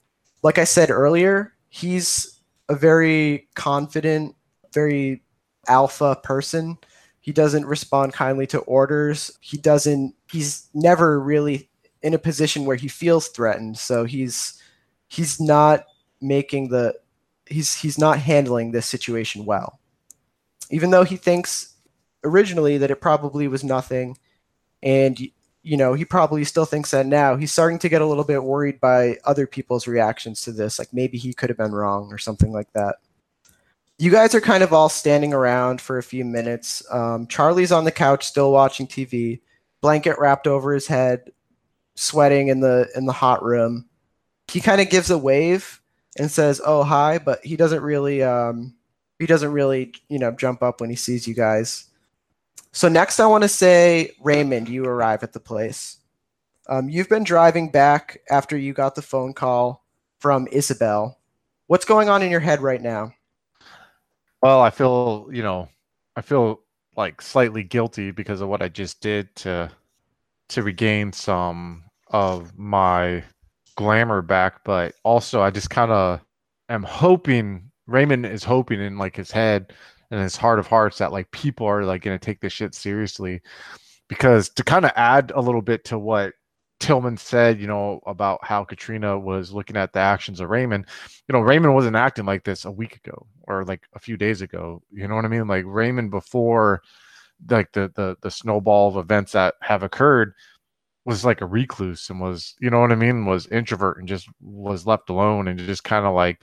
Like 0.43 0.57
I 0.59 0.65
said 0.65 0.91
earlier, 0.91 1.53
he's 1.69 2.41
a 2.69 2.75
very 2.75 3.49
confident, 3.55 4.35
very 4.73 5.23
alpha 5.67 6.19
person. 6.23 6.79
He 7.21 7.33
doesn't 7.33 7.67
respond 7.67 8.13
kindly 8.13 8.47
to 8.49 8.61
orders. 8.61 9.37
He 9.41 9.59
doesn't. 9.59 10.15
He's 10.31 10.69
never 10.75 11.21
really 11.21 11.71
in 12.03 12.15
a 12.15 12.19
position 12.19 12.65
where 12.65 12.77
he 12.77 12.89
feels 12.89 13.29
threatened. 13.29 13.79
So 13.79 14.05
he's 14.05 14.61
he's 15.09 15.41
not 15.41 15.85
making 16.21 16.69
the 16.69 16.95
he's 17.47 17.75
he's 17.75 17.99
not 17.99 18.19
handling 18.19 18.71
this 18.71 18.87
situation 18.87 19.45
well. 19.45 19.81
Even 20.71 20.91
though 20.91 21.05
he 21.05 21.17
thinks 21.17 21.75
originally 22.25 22.79
that 22.79 22.91
it 22.91 23.01
probably 23.01 23.49
was 23.49 23.65
nothing, 23.65 24.17
and 24.83 25.19
you 25.63 25.77
know 25.77 25.95
he 25.95 26.05
probably 26.05 26.45
still 26.45 26.65
thinks 26.65 26.91
that 26.93 27.07
now. 27.07 27.37
He's 27.37 27.53
starting 27.53 27.79
to 27.81 27.89
get 27.89 28.03
a 28.03 28.07
little 28.07 28.25
bit 28.25 28.43
worried 28.43 28.81
by 28.81 29.19
other 29.25 29.47
people's 29.47 29.87
reactions 29.87 30.43
to 30.43 30.53
this. 30.53 30.79
Like 30.79 30.93
maybe 30.93 31.19
he 31.19 31.35
could 31.35 31.51
have 31.51 31.59
been 31.59 31.73
wrong 31.73 32.13
or 32.13 32.19
something 32.19 32.53
like 32.53 32.73
that. 32.73 32.97
You 33.99 34.11
guys 34.13 34.35
are 34.35 34.41
kind 34.41 34.63
of 34.63 34.73
all 34.73 34.89
standing 34.89 35.35
around 35.35 35.81
for 35.81 35.99
a 35.99 36.03
few 36.03 36.25
minutes. 36.25 36.83
Um, 36.91 37.27
Charlie's 37.27 37.73
on 37.73 37.85
the 37.85 37.91
couch 37.91 38.27
still 38.27 38.53
watching 38.53 38.87
TV, 38.87 39.41
blanket 39.81 40.19
wrapped 40.19 40.47
over 40.47 40.73
his 40.73 40.87
head, 40.87 41.33
sweating 41.97 42.49
in 42.49 42.61
the 42.61 42.89
in 42.95 43.07
the 43.07 43.13
hot 43.13 43.43
room. 43.43 43.87
He 44.47 44.61
kind 44.61 44.81
of 44.81 44.89
gives 44.89 45.11
a 45.11 45.19
wave 45.19 45.81
and 46.17 46.31
says, 46.31 46.61
"Oh 46.65 46.85
hi," 46.85 47.19
but 47.19 47.45
he 47.45 47.57
doesn't 47.57 47.83
really 47.83 48.23
um, 48.23 48.75
he 49.19 49.27
doesn't 49.27 49.53
really 49.53 49.93
you 50.09 50.19
know 50.19 50.31
jump 50.31 50.63
up 50.63 50.81
when 50.81 50.91
he 50.91 50.97
sees 50.97 51.27
you 51.27 51.35
guys. 51.35 51.88
So 52.73 52.89
next, 52.89 53.19
I 53.21 53.27
want 53.27 53.43
to 53.43 53.49
say 53.49 54.13
Raymond, 54.21 54.69
you 54.69 54.85
arrive 54.85 55.23
at 55.23 55.33
the 55.33 55.41
place. 55.41 55.99
Um, 56.69 56.89
you've 56.89 57.09
been 57.09 57.25
driving 57.25 57.71
back 57.71 58.19
after 58.31 58.57
you 58.57 58.73
got 58.73 58.95
the 58.95 59.03
phone 59.03 59.33
call 59.33 59.85
from 60.19 60.47
Isabel. 60.53 61.19
What's 61.67 61.85
going 61.85 62.09
on 62.09 62.23
in 62.23 62.31
your 62.31 62.41
head 62.41 62.61
right 62.61 62.81
now? 62.81 63.13
Well, 64.43 64.61
I 64.61 64.71
feel, 64.71 65.29
you 65.33 65.43
know, 65.43 65.69
I 66.15 66.21
feel 66.21 66.61
like 66.97 67.23
slightly 67.23 67.63
guilty 67.63 68.11
because 68.11 68.41
of 68.41 68.49
what 68.49 68.63
I 68.63 68.69
just 68.69 69.01
did 69.01 69.35
to 69.37 69.71
to 70.49 70.63
regain 70.63 71.13
some 71.13 71.85
of 72.09 72.57
my 72.59 73.23
glamour 73.77 74.23
back, 74.23 74.65
but 74.65 74.95
also 75.05 75.43
I 75.43 75.51
just 75.51 75.71
kind 75.71 75.93
of 75.93 76.21
am 76.69 76.83
hoping 76.83 77.71
Raymond 77.87 78.27
is 78.27 78.45
hoping 78.45 78.81
in 78.81 78.99
like 78.99 79.17
his 79.17 79.31
head 79.31 79.73
and 80.11 80.21
his 80.21 80.37
heart 80.37 80.59
of 80.59 80.67
hearts 80.67 80.99
that 80.99 81.13
like 81.13 81.31
people 81.31 81.67
are 81.67 81.85
like 81.85 82.03
going 82.03 82.19
to 82.19 82.25
take 82.25 82.41
this 82.41 82.53
shit 82.53 82.75
seriously 82.75 83.41
because 84.09 84.49
to 84.51 84.65
kind 84.65 84.85
of 84.85 84.93
add 84.97 85.33
a 85.35 85.41
little 85.41 85.63
bit 85.63 85.85
to 85.85 85.99
what 85.99 86.33
Tillman 86.81 87.17
said, 87.17 87.61
you 87.61 87.67
know, 87.67 88.01
about 88.07 88.45
how 88.45 88.65
Katrina 88.65 89.19
was 89.19 89.53
looking 89.53 89.77
at 89.77 89.93
the 89.93 89.99
actions 89.99 90.41
of 90.41 90.49
Raymond, 90.49 90.87
you 91.29 91.33
know, 91.33 91.41
Raymond 91.41 91.75
wasn't 91.75 91.97
acting 91.97 92.25
like 92.25 92.45
this 92.45 92.65
a 92.65 92.71
week 92.71 92.97
ago 92.97 93.27
or 93.47 93.65
like 93.65 93.83
a 93.95 93.99
few 93.99 94.17
days 94.17 94.43
ago. 94.43 94.83
You 94.93 95.09
know 95.09 95.17
what 95.17 95.25
I 95.25 95.29
mean? 95.29 95.49
Like 95.49 95.65
Raymond 95.67 96.11
before 96.11 96.83
like 97.51 97.73
the 97.73 97.91
the 97.95 98.17
the 98.23 98.31
snowball 98.31 98.89
of 98.89 98.97
events 98.97 99.33
that 99.33 99.55
have 99.61 99.83
occurred 99.83 100.35
was 101.05 101.25
like 101.25 101.41
a 101.41 101.47
recluse 101.47 102.11
and 102.11 102.21
was, 102.21 102.55
you 102.61 102.71
know 102.71 102.81
what 102.81 102.93
I 102.93 102.97
mean, 102.97 103.27
was 103.27 103.47
introvert 103.49 103.99
and 103.99 104.07
just 104.07 104.29
was 104.41 104.87
left 104.87 105.11
alone 105.11 105.49
and 105.49 105.59
just 105.59 105.85
kind 105.85 106.07
of 106.07 106.15
like 106.15 106.43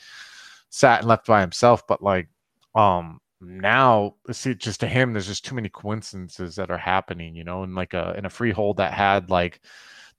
sat 0.70 1.00
and 1.00 1.08
left 1.08 1.28
by 1.28 1.42
himself. 1.42 1.88
But 1.88 2.02
like 2.04 2.28
um 2.76 3.20
now 3.42 4.16
see 4.32 4.56
just 4.56 4.80
to 4.80 4.88
him 4.88 5.14
there's 5.14 5.28
just 5.28 5.46
too 5.46 5.56
many 5.56 5.70
coincidences 5.70 6.56
that 6.56 6.72
are 6.72 6.78
happening 6.78 7.36
you 7.36 7.44
know 7.44 7.64
in 7.64 7.76
like 7.76 7.94
a 7.94 8.14
in 8.18 8.26
a 8.26 8.30
freehold 8.30 8.78
that 8.78 8.94
had 8.94 9.30
like 9.30 9.62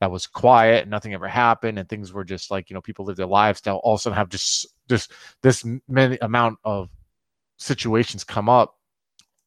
that 0.00 0.10
was 0.10 0.26
quiet 0.26 0.86
nothing 0.86 1.14
ever 1.14 1.26
happened 1.26 1.78
and 1.78 1.88
things 1.88 2.12
were 2.12 2.24
just 2.24 2.50
like 2.50 2.68
you 2.68 2.74
know 2.74 2.80
people 2.80 3.04
live 3.04 3.16
their 3.16 3.26
lives 3.26 3.62
now 3.64 3.76
all 3.78 3.94
of 3.94 4.00
a 4.00 4.02
sudden 4.02 4.16
have 4.16 4.28
just 4.28 4.66
just 4.88 5.12
this 5.42 5.64
many 5.88 6.18
amount 6.22 6.58
of 6.64 6.90
situations 7.56 8.22
come 8.22 8.48
up. 8.48 8.74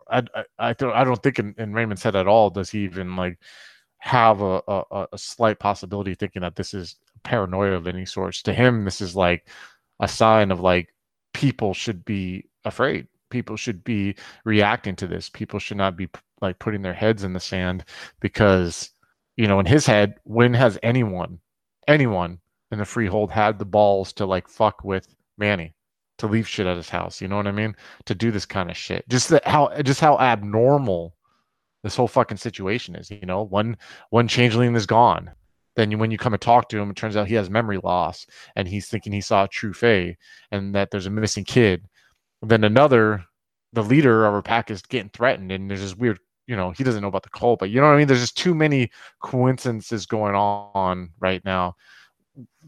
I 0.10 0.24
i, 0.34 0.44
I 0.58 0.74
don't 0.74 0.94
i 0.94 1.04
don't 1.04 1.22
think 1.22 1.38
in, 1.38 1.54
in 1.60 1.74
raymond's 1.74 2.02
head 2.02 2.16
at 2.16 2.28
all 2.28 2.50
does 2.50 2.72
he 2.72 2.80
even 2.80 3.16
like 3.16 3.38
have 4.00 4.42
a, 4.42 4.62
a 4.68 5.08
a 5.12 5.18
slight 5.18 5.60
possibility 5.60 6.16
thinking 6.16 6.42
that 6.42 6.56
this 6.56 6.74
is 6.74 6.96
paranoia 7.24 7.74
of 7.74 7.88
any 7.88 8.06
sort. 8.06 8.34
To 8.36 8.54
him 8.54 8.86
this 8.86 9.02
is 9.02 9.16
like 9.16 9.48
a 10.00 10.08
sign 10.08 10.52
of 10.52 10.62
like 10.62 10.94
people 11.34 11.74
should 11.74 12.04
be 12.06 12.46
afraid 12.66 13.08
people 13.30 13.56
should 13.56 13.84
be 13.84 14.16
reacting 14.46 14.96
to 14.98 15.08
this. 15.08 15.30
People 15.30 15.60
should 15.60 15.78
not 15.78 15.96
be 15.96 16.10
like 16.42 16.60
putting 16.60 16.82
their 16.82 16.94
heads 16.94 17.24
in 17.24 17.34
the 17.34 17.40
sand 17.40 17.84
because 18.20 18.92
you 19.36 19.48
know 19.48 19.60
in 19.60 19.66
his 19.66 19.86
head 19.86 20.16
when 20.24 20.54
has 20.54 20.78
anyone 20.84 21.40
anyone 21.88 22.40
in 22.72 22.80
the 22.80 22.86
freehold 22.86 23.32
had 23.32 23.60
the 23.60 23.66
balls 23.66 24.14
to 24.14 24.26
like 24.26 24.48
fuck 24.48 24.84
with 24.84 25.08
manny 25.38 25.74
to 26.18 26.28
leave 26.28 26.48
shit 26.48 26.68
at 26.68 26.78
his 26.78 26.90
house? 26.90 27.22
You 27.22 27.28
know 27.28 27.38
what 27.38 27.48
i 27.48 27.52
mean? 27.52 27.76
To 28.06 28.16
do 28.16 28.32
this 28.32 28.46
kind 28.46 28.70
of 28.70 28.78
shit. 28.78 29.08
Just 29.10 29.30
that 29.30 29.48
how 29.48 29.70
just 29.82 30.02
how 30.02 30.18
abnormal 30.20 31.16
this 31.84 31.96
whole 31.96 32.08
fucking 32.08 32.38
situation 32.38 32.96
is 32.96 33.10
you 33.10 33.26
know? 33.26 33.44
One 33.44 33.78
one 34.10 34.28
changeling 34.28 34.76
is 34.76 34.86
gone. 34.86 35.32
Then 35.76 35.98
when 35.98 36.12
you 36.12 36.18
come 36.18 36.34
and 36.34 36.42
talk 36.42 36.70
to 36.70 36.80
him 36.80 36.90
it 36.90 36.96
turns 36.96 37.16
out 37.16 37.28
he 37.28 37.36
has 37.36 37.50
memory 37.50 37.80
loss 37.84 38.26
and 38.56 38.68
he's 38.68 38.88
thinking 38.88 39.14
he 39.14 39.22
saw 39.22 39.46
a 39.46 39.48
true 39.48 39.74
fae 39.74 40.18
and 40.52 40.76
that 40.76 40.92
there's 40.92 41.06
a 41.06 41.12
missing 41.12 41.46
kid 41.46 41.86
then 42.42 42.64
another, 42.64 43.26
the 43.74 43.84
leader 43.84 44.26
of 44.26 44.34
our 44.34 44.42
pack 44.42 44.72
is 44.72 44.82
getting 44.82 45.10
threatened, 45.10 45.52
and 45.52 45.70
there's 45.70 45.82
this 45.82 45.96
weird, 45.96 46.20
you 46.48 46.56
know, 46.56 46.72
he 46.72 46.84
doesn't 46.84 47.02
know 47.02 47.08
about 47.08 47.24
the 47.24 47.30
cult, 47.30 47.60
but 47.60 47.70
you 47.70 47.80
know 47.80 47.88
what 47.88 47.94
I 47.94 47.98
mean? 47.98 48.08
There's 48.08 48.22
just 48.22 48.38
too 48.38 48.56
many 48.56 48.92
coincidences 49.22 50.06
going 50.06 50.36
on 50.36 51.12
right 51.20 51.44
now 51.46 51.76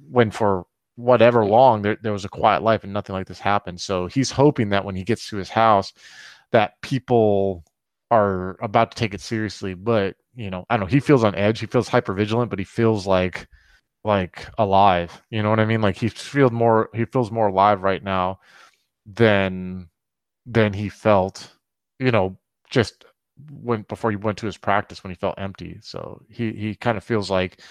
when 0.10 0.32
for 0.32 0.66
whatever 0.96 1.46
long 1.46 1.82
there, 1.82 1.98
there 2.02 2.12
was 2.12 2.26
a 2.26 2.30
quiet 2.30 2.62
life 2.62 2.84
and 2.84 2.94
nothing 2.94 3.14
like 3.14 3.28
this 3.28 3.40
happened. 3.40 3.80
So 3.80 4.08
he's 4.08 4.32
hoping 4.32 4.70
that 4.70 4.86
when 4.86 4.96
he 4.96 5.04
gets 5.04 5.30
to 5.30 5.38
his 5.38 5.50
house, 5.50 5.94
that 6.52 6.74
people 6.82 7.64
are 8.12 8.58
about 8.62 8.92
to 8.92 8.98
take 8.98 9.14
it 9.14 9.22
seriously. 9.22 9.74
But 9.74 10.16
you 10.36 10.50
know, 10.50 10.66
I 10.70 10.76
don't 10.78 10.82
know. 10.82 10.92
He 10.92 11.00
feels 11.00 11.24
on 11.24 11.36
edge. 11.36 11.60
He 11.60 11.66
feels 11.66 11.88
hyper 11.88 12.14
vigilant, 12.14 12.50
but 12.50 12.60
he 12.60 12.66
feels 12.66 13.08
like 13.08 13.48
like 14.04 14.48
alive. 14.58 15.22
You 15.30 15.44
know 15.44 15.50
what 15.50 15.60
I 15.60 15.66
mean? 15.66 15.82
Like 15.82 15.98
he 15.98 16.10
feels 16.10 16.52
more. 16.52 16.90
He 16.94 17.06
feels 17.06 17.32
more 17.32 17.48
alive 17.48 17.82
right 17.82 18.04
now 18.04 18.40
than 19.06 19.90
than 20.46 20.74
he 20.74 20.90
felt, 20.90 21.56
you 22.00 22.12
know, 22.12 22.38
just 22.70 23.06
when 23.52 23.84
before 23.84 24.12
he 24.12 24.18
went 24.18 24.38
to 24.40 24.46
his 24.46 24.58
practice 24.58 25.04
when 25.04 25.12
he 25.12 25.16
felt 25.16 25.36
empty. 25.38 25.78
So 25.82 26.22
he 26.30 26.52
he 26.52 26.76
kind 26.76 26.98
of 26.98 27.04
feels 27.04 27.30
like 27.30 27.62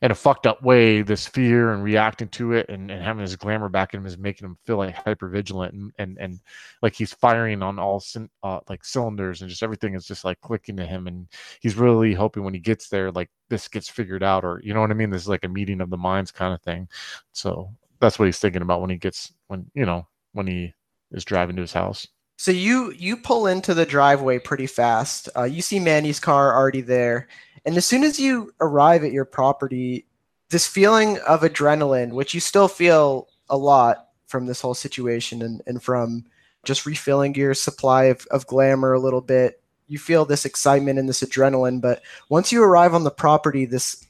in 0.00 0.10
a 0.10 0.14
fucked 0.14 0.46
up 0.46 0.62
way, 0.62 1.02
this 1.02 1.26
fear 1.26 1.72
and 1.72 1.82
reacting 1.82 2.28
to 2.28 2.52
it 2.52 2.68
and, 2.68 2.90
and 2.90 3.02
having 3.02 3.22
his 3.22 3.36
glamour 3.36 3.68
back 3.68 3.94
in 3.94 4.00
him 4.00 4.06
is 4.06 4.16
making 4.16 4.46
him 4.46 4.56
feel 4.64 4.76
like 4.76 4.94
hyper 4.94 5.28
vigilant 5.28 5.74
and, 5.74 5.92
and, 5.98 6.18
and 6.18 6.40
like 6.82 6.94
he's 6.94 7.12
firing 7.12 7.62
on 7.62 7.78
all 7.78 8.02
uh, 8.42 8.60
like 8.68 8.84
cylinders 8.84 9.40
and 9.40 9.50
just 9.50 9.62
everything 9.62 9.94
is 9.94 10.06
just 10.06 10.24
like 10.24 10.40
clicking 10.40 10.76
to 10.76 10.86
him. 10.86 11.08
And 11.08 11.26
he's 11.60 11.76
really 11.76 12.14
hoping 12.14 12.44
when 12.44 12.54
he 12.54 12.60
gets 12.60 12.88
there, 12.88 13.10
like 13.10 13.30
this 13.48 13.66
gets 13.66 13.88
figured 13.88 14.22
out 14.22 14.44
or, 14.44 14.60
you 14.62 14.72
know 14.72 14.80
what 14.80 14.90
I 14.90 14.94
mean? 14.94 15.10
This 15.10 15.22
is 15.22 15.28
like 15.28 15.44
a 15.44 15.48
meeting 15.48 15.80
of 15.80 15.90
the 15.90 15.96
minds 15.96 16.30
kind 16.30 16.54
of 16.54 16.62
thing. 16.62 16.88
So 17.32 17.70
that's 18.00 18.18
what 18.18 18.26
he's 18.26 18.38
thinking 18.38 18.62
about 18.62 18.80
when 18.80 18.90
he 18.90 18.96
gets, 18.96 19.32
when, 19.48 19.68
you 19.74 19.84
know, 19.84 20.06
when 20.32 20.46
he 20.46 20.74
is 21.12 21.24
driving 21.24 21.56
to 21.56 21.62
his 21.62 21.72
house. 21.72 22.06
So 22.36 22.50
you 22.52 22.92
you 22.92 23.16
pull 23.16 23.46
into 23.46 23.74
the 23.74 23.86
driveway 23.86 24.38
pretty 24.38 24.66
fast. 24.66 25.28
Uh, 25.36 25.44
you 25.44 25.60
see 25.60 25.80
Manny's 25.80 26.20
car 26.20 26.54
already 26.54 26.82
there, 26.82 27.28
and 27.64 27.76
as 27.76 27.84
soon 27.84 28.04
as 28.04 28.20
you 28.20 28.52
arrive 28.60 29.02
at 29.02 29.12
your 29.12 29.24
property, 29.24 30.06
this 30.50 30.66
feeling 30.66 31.18
of 31.26 31.42
adrenaline, 31.42 32.12
which 32.12 32.34
you 32.34 32.40
still 32.40 32.68
feel 32.68 33.28
a 33.50 33.56
lot 33.56 34.08
from 34.26 34.46
this 34.46 34.60
whole 34.60 34.74
situation 34.74 35.42
and, 35.42 35.62
and 35.66 35.82
from 35.82 36.24
just 36.64 36.86
refilling 36.86 37.34
your 37.34 37.54
supply 37.54 38.04
of, 38.04 38.26
of 38.30 38.46
glamour 38.46 38.92
a 38.92 39.00
little 39.00 39.20
bit, 39.20 39.62
you 39.86 39.98
feel 39.98 40.24
this 40.24 40.44
excitement 40.44 40.98
and 40.98 41.08
this 41.08 41.22
adrenaline. 41.22 41.80
But 41.80 42.02
once 42.28 42.52
you 42.52 42.62
arrive 42.62 42.94
on 42.94 43.04
the 43.04 43.10
property, 43.10 43.64
this 43.64 44.04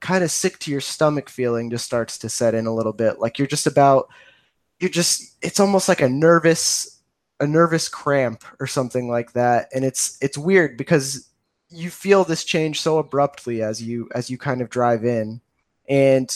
kind 0.00 0.22
of 0.22 0.30
sick 0.30 0.58
to 0.60 0.70
your 0.70 0.80
stomach 0.80 1.28
feeling 1.28 1.70
just 1.70 1.84
starts 1.84 2.18
to 2.18 2.28
set 2.28 2.54
in 2.54 2.66
a 2.66 2.74
little 2.74 2.92
bit. 2.92 3.18
Like 3.18 3.38
you're 3.38 3.48
just 3.48 3.66
about 3.66 4.08
you're 4.80 4.90
just 4.90 5.36
it's 5.42 5.60
almost 5.60 5.88
like 5.88 6.00
a 6.00 6.08
nervous 6.08 7.00
a 7.40 7.46
nervous 7.46 7.88
cramp 7.88 8.44
or 8.60 8.66
something 8.66 9.08
like 9.08 9.32
that. 9.32 9.68
And 9.74 9.84
it's 9.84 10.18
it's 10.20 10.38
weird 10.38 10.76
because 10.76 11.28
you 11.68 11.90
feel 11.90 12.24
this 12.24 12.44
change 12.44 12.80
so 12.80 12.98
abruptly 12.98 13.62
as 13.62 13.82
you 13.82 14.08
as 14.14 14.30
you 14.30 14.38
kind 14.38 14.60
of 14.60 14.70
drive 14.70 15.04
in. 15.04 15.40
And 15.88 16.34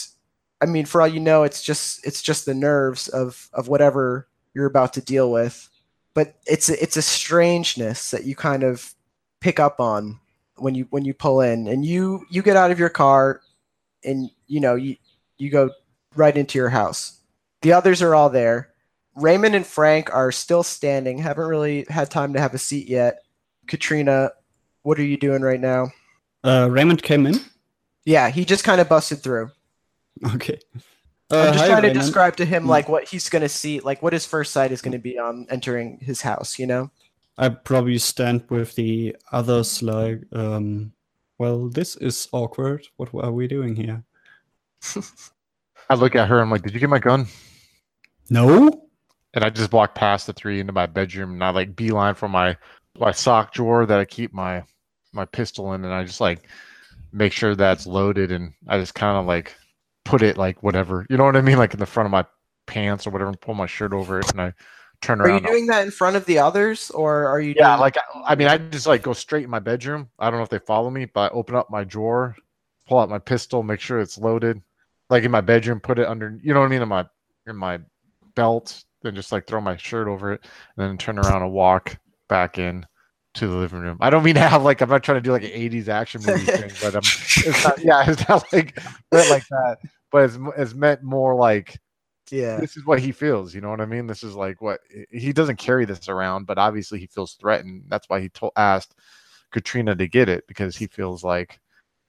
i 0.61 0.65
mean 0.67 0.85
for 0.85 1.01
all 1.01 1.07
you 1.07 1.19
know 1.19 1.41
it's 1.41 1.63
just 1.63 2.05
it's 2.05 2.21
just 2.21 2.45
the 2.45 2.53
nerves 2.53 3.07
of 3.07 3.49
of 3.51 3.67
whatever 3.67 4.27
you're 4.53 4.67
about 4.67 4.93
to 4.93 5.01
deal 5.01 5.31
with. 5.31 5.69
But 6.13 6.35
it's 6.45 6.69
a, 6.69 6.81
it's 6.81 6.97
a 6.97 7.01
strangeness 7.01 8.11
that 8.11 8.25
you 8.25 8.35
kind 8.35 8.63
of 8.63 8.93
pick 9.39 9.59
up 9.59 9.79
on 9.79 10.19
when 10.57 10.75
you 10.75 10.87
when 10.89 11.05
you 11.05 11.13
pull 11.13 11.41
in. 11.41 11.67
And 11.67 11.85
you 11.85 12.25
you 12.29 12.41
get 12.41 12.57
out 12.57 12.71
of 12.71 12.79
your 12.79 12.89
car 12.89 13.41
and 14.03 14.29
you 14.47 14.59
know 14.59 14.75
you 14.75 14.97
you 15.37 15.49
go 15.49 15.71
right 16.15 16.35
into 16.35 16.57
your 16.57 16.69
house 16.69 17.20
the 17.61 17.73
others 17.73 18.01
are 18.01 18.15
all 18.15 18.29
there. 18.29 18.69
Raymond 19.15 19.55
and 19.55 19.65
Frank 19.65 20.13
are 20.13 20.31
still 20.31 20.63
standing, 20.63 21.17
haven't 21.17 21.47
really 21.47 21.85
had 21.89 22.09
time 22.09 22.33
to 22.33 22.39
have 22.39 22.53
a 22.53 22.57
seat 22.57 22.87
yet. 22.87 23.23
Katrina, 23.67 24.31
what 24.83 24.97
are 24.99 25.03
you 25.03 25.17
doing 25.17 25.41
right 25.41 25.59
now? 25.59 25.91
Uh, 26.43 26.69
Raymond 26.71 27.03
came 27.03 27.25
in. 27.25 27.39
Yeah, 28.05 28.29
he 28.29 28.45
just 28.45 28.63
kind 28.63 28.81
of 28.81 28.89
busted 28.89 29.19
through. 29.19 29.51
Okay. 30.35 30.59
Uh, 31.29 31.37
I'm 31.37 31.53
just 31.53 31.59
hi, 31.59 31.67
trying 31.67 31.83
Raymond. 31.83 31.93
to 31.93 31.99
describe 31.99 32.35
to 32.37 32.45
him 32.45 32.67
like 32.67 32.89
what 32.89 33.07
he's 33.07 33.29
gonna 33.29 33.49
see, 33.49 33.79
like 33.79 34.01
what 34.01 34.13
his 34.13 34.25
first 34.25 34.51
sight 34.51 34.71
is 34.71 34.81
gonna 34.81 34.99
be 34.99 35.19
on 35.19 35.45
entering 35.49 35.99
his 36.01 36.21
house. 36.21 36.57
You 36.57 36.67
know. 36.67 36.91
I 37.37 37.49
probably 37.49 37.97
stand 37.97 38.43
with 38.49 38.75
the 38.75 39.15
others, 39.31 39.81
like, 39.81 40.21
um, 40.33 40.91
well, 41.37 41.69
this 41.69 41.95
is 41.95 42.27
awkward. 42.33 42.87
What 42.97 43.13
are 43.13 43.31
we 43.31 43.47
doing 43.47 43.75
here? 43.75 44.03
I 45.89 45.95
look 45.95 46.15
at 46.15 46.27
her. 46.27 46.39
I'm 46.39 46.51
like, 46.51 46.63
did 46.63 46.73
you 46.73 46.79
get 46.79 46.89
my 46.89 46.99
gun? 46.99 47.27
No. 48.31 48.87
And 49.33 49.43
I 49.43 49.49
just 49.49 49.71
walk 49.71 49.93
past 49.93 50.25
the 50.25 50.33
three 50.33 50.59
into 50.59 50.73
my 50.73 50.87
bedroom, 50.87 51.33
and 51.33 51.43
I 51.43 51.51
like 51.51 51.75
beeline 51.75 52.15
for 52.15 52.27
my 52.27 52.57
my 52.97 53.11
sock 53.11 53.53
drawer 53.53 53.85
that 53.85 53.99
I 53.99 54.05
keep 54.05 54.33
my 54.33 54.63
my 55.13 55.25
pistol 55.25 55.73
in, 55.73 55.85
and 55.85 55.93
I 55.93 56.03
just 56.03 56.21
like 56.21 56.47
make 57.13 57.33
sure 57.33 57.55
that's 57.55 57.85
loaded, 57.85 58.31
and 58.31 58.53
I 58.67 58.79
just 58.79 58.95
kind 58.95 59.17
of 59.17 59.25
like 59.25 59.55
put 60.03 60.21
it 60.21 60.37
like 60.37 60.63
whatever, 60.63 61.05
you 61.09 61.17
know 61.17 61.25
what 61.25 61.35
I 61.35 61.41
mean, 61.41 61.57
like 61.57 61.73
in 61.73 61.79
the 61.79 61.85
front 61.85 62.07
of 62.07 62.11
my 62.11 62.25
pants 62.65 63.05
or 63.05 63.11
whatever, 63.11 63.29
and 63.29 63.39
pull 63.39 63.53
my 63.53 63.67
shirt 63.67 63.93
over 63.93 64.19
it, 64.19 64.31
and 64.31 64.41
I 64.41 64.53
turn 65.01 65.21
around. 65.21 65.31
Are 65.31 65.33
you 65.35 65.47
doing 65.47 65.67
that 65.67 65.85
in 65.85 65.91
front 65.91 66.15
of 66.15 66.25
the 66.25 66.39
others, 66.39 66.89
or 66.91 67.27
are 67.27 67.39
you? 67.39 67.53
Yeah, 67.57 67.71
doing- 67.71 67.79
like 67.81 67.97
I, 67.97 68.33
I 68.33 68.35
mean, 68.35 68.47
I 68.47 68.57
just 68.57 68.87
like 68.87 69.01
go 69.01 69.13
straight 69.13 69.43
in 69.43 69.49
my 69.49 69.59
bedroom. 69.59 70.09
I 70.19 70.29
don't 70.29 70.39
know 70.39 70.43
if 70.43 70.49
they 70.49 70.59
follow 70.59 70.89
me, 70.89 71.05
but 71.05 71.31
I 71.31 71.35
open 71.35 71.55
up 71.55 71.69
my 71.69 71.83
drawer, 71.83 72.35
pull 72.87 72.99
out 72.99 73.09
my 73.09 73.19
pistol, 73.19 73.63
make 73.63 73.79
sure 73.79 73.99
it's 73.99 74.17
loaded, 74.17 74.61
like 75.09 75.23
in 75.23 75.31
my 75.31 75.41
bedroom, 75.41 75.79
put 75.79 75.99
it 75.99 76.07
under, 76.07 76.37
you 76.41 76.53
know 76.53 76.61
what 76.61 76.67
I 76.67 76.69
mean, 76.69 76.81
in 76.81 76.89
my 76.89 77.05
in 77.47 77.55
my 77.55 77.79
belt, 78.35 78.83
then 79.01 79.15
just 79.15 79.31
like 79.31 79.47
throw 79.47 79.61
my 79.61 79.77
shirt 79.77 80.07
over 80.07 80.33
it, 80.33 80.41
and 80.77 80.89
then 80.89 80.97
turn 80.97 81.19
around 81.19 81.43
and 81.43 81.51
walk 81.51 81.97
back 82.27 82.57
in 82.57 82.85
to 83.33 83.47
the 83.47 83.55
living 83.55 83.79
room. 83.79 83.97
I 84.01 84.09
don't 84.09 84.23
mean 84.23 84.35
to 84.35 84.41
have 84.41 84.63
like 84.63 84.81
I'm 84.81 84.89
not 84.89 85.03
trying 85.03 85.17
to 85.17 85.21
do 85.21 85.31
like 85.31 85.43
an 85.43 85.51
80s 85.51 85.87
action 85.87 86.21
movie 86.25 86.45
thing, 86.45 86.71
but 86.81 86.95
um, 86.95 87.03
it's 87.03 87.63
not, 87.63 87.79
yeah, 87.83 88.09
it's 88.09 88.27
not 88.27 88.43
like 88.51 88.77
meant 89.11 89.29
like 89.29 89.47
that, 89.49 89.77
but 90.11 90.23
it's 90.25 90.37
it's 90.57 90.73
meant 90.73 91.03
more 91.03 91.35
like 91.35 91.79
yeah, 92.29 92.57
this 92.57 92.77
is 92.77 92.85
what 92.85 92.99
he 92.99 93.11
feels. 93.11 93.53
You 93.53 93.61
know 93.61 93.69
what 93.69 93.81
I 93.81 93.85
mean? 93.85 94.07
This 94.07 94.23
is 94.23 94.35
like 94.35 94.61
what 94.61 94.79
he 95.11 95.33
doesn't 95.33 95.57
carry 95.57 95.85
this 95.85 96.09
around, 96.09 96.45
but 96.45 96.57
obviously 96.57 96.99
he 96.99 97.07
feels 97.07 97.33
threatened. 97.33 97.83
That's 97.87 98.07
why 98.09 98.21
he 98.21 98.29
told 98.29 98.53
asked 98.55 98.95
Katrina 99.51 99.95
to 99.95 100.07
get 100.07 100.29
it 100.29 100.47
because 100.47 100.75
he 100.75 100.87
feels 100.87 101.23
like 101.23 101.59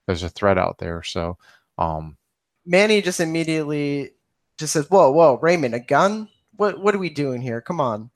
there's 0.07 0.23
a 0.23 0.29
threat 0.29 0.59
out 0.59 0.79
there. 0.79 1.02
So, 1.02 1.38
um, 1.79 2.17
Manny 2.64 3.02
just 3.02 3.21
immediately 3.21 4.12
just 4.62 4.73
says, 4.73 4.88
"Whoa, 4.88 5.11
whoa, 5.11 5.38
Raymond, 5.42 5.75
a 5.75 5.81
gun? 5.81 6.28
What 6.57 6.81
what 6.81 6.95
are 6.95 6.99
we 6.99 7.11
doing 7.11 7.42
here? 7.42 7.61
Come 7.61 7.81
on." 7.81 8.11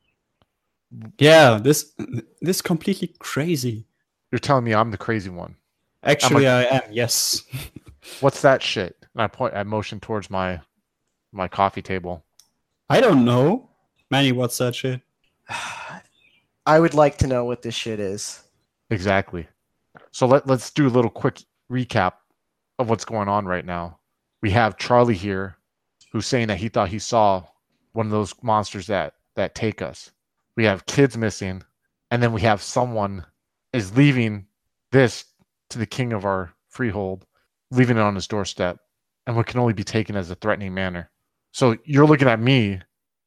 Yeah, 1.19 1.59
this 1.59 1.93
this 2.41 2.63
completely 2.63 3.15
crazy. 3.19 3.87
You're 4.31 4.39
telling 4.39 4.65
me 4.65 4.75
I'm 4.75 4.93
the 4.93 4.97
crazy 4.97 5.31
one. 5.31 5.57
Actually, 6.05 6.47
I 6.47 6.63
am. 6.63 6.83
Yes. 6.91 7.43
What's 8.21 8.43
that 8.43 8.63
shit? 8.63 8.97
And 9.15 9.23
I 9.23 9.27
point, 9.27 9.55
I 9.55 9.65
motion 9.65 9.99
towards 9.99 10.31
my 10.31 10.61
my 11.33 11.49
coffee 11.49 11.83
table. 11.83 12.25
I 12.89 13.01
don't 13.01 13.25
know. 13.25 13.69
Manny, 14.13 14.31
what's 14.31 14.59
that 14.59 14.77
shit? 14.77 15.01
I 16.67 16.79
would 16.79 16.95
like 16.95 17.19
to 17.19 17.27
know 17.27 17.45
what 17.45 17.63
this 17.63 17.75
shit 17.75 17.99
is. 17.99 18.45
Exactly. 18.91 19.49
So 20.13 20.27
let 20.27 20.47
let's 20.47 20.71
do 20.71 20.87
a 20.87 20.89
little 20.89 21.11
quick 21.11 21.43
recap 21.71 22.13
of 22.79 22.89
what's 22.89 23.05
going 23.05 23.29
on 23.29 23.47
right 23.47 23.65
now. 23.65 23.99
We 24.41 24.51
have 24.51 24.77
Charlie 24.77 25.17
here, 25.17 25.57
who's 26.17 26.27
saying 26.27 26.49
that 26.49 26.57
he 26.57 26.71
thought 26.71 26.89
he 26.89 26.99
saw 26.99 27.45
one 27.93 28.07
of 28.07 28.13
those 28.13 28.35
monsters 28.43 28.87
that 28.87 29.13
that 29.35 29.55
take 29.55 29.83
us. 29.83 30.11
We 30.57 30.65
have 30.65 30.87
kids 30.87 31.15
missing, 31.15 31.63
and 32.11 32.23
then 32.23 32.33
we 32.33 32.41
have 32.41 32.63
someone 32.63 33.27
is 33.75 33.95
leaving 33.95 34.47
this 34.93 35.27
to 35.69 35.79
the 35.79 35.85
king 35.85 36.15
of 36.15 36.25
our 36.25 36.55
freehold, 36.71 37.27
leaving 37.71 37.99
it 37.99 38.01
on 38.01 38.15
his 38.15 38.27
doorstep, 38.27 38.79
and 39.27 39.37
what 39.37 39.47
can 39.47 39.61
only 39.61 39.75
be 39.75 39.85
taken 39.85 40.17
as 40.17 40.31
a 40.31 40.35
threatening 40.37 40.73
manner. 40.73 41.11
So 41.53 41.77
you're 41.85 42.07
looking 42.07 42.29
at 42.29 42.41
me, 42.41 42.81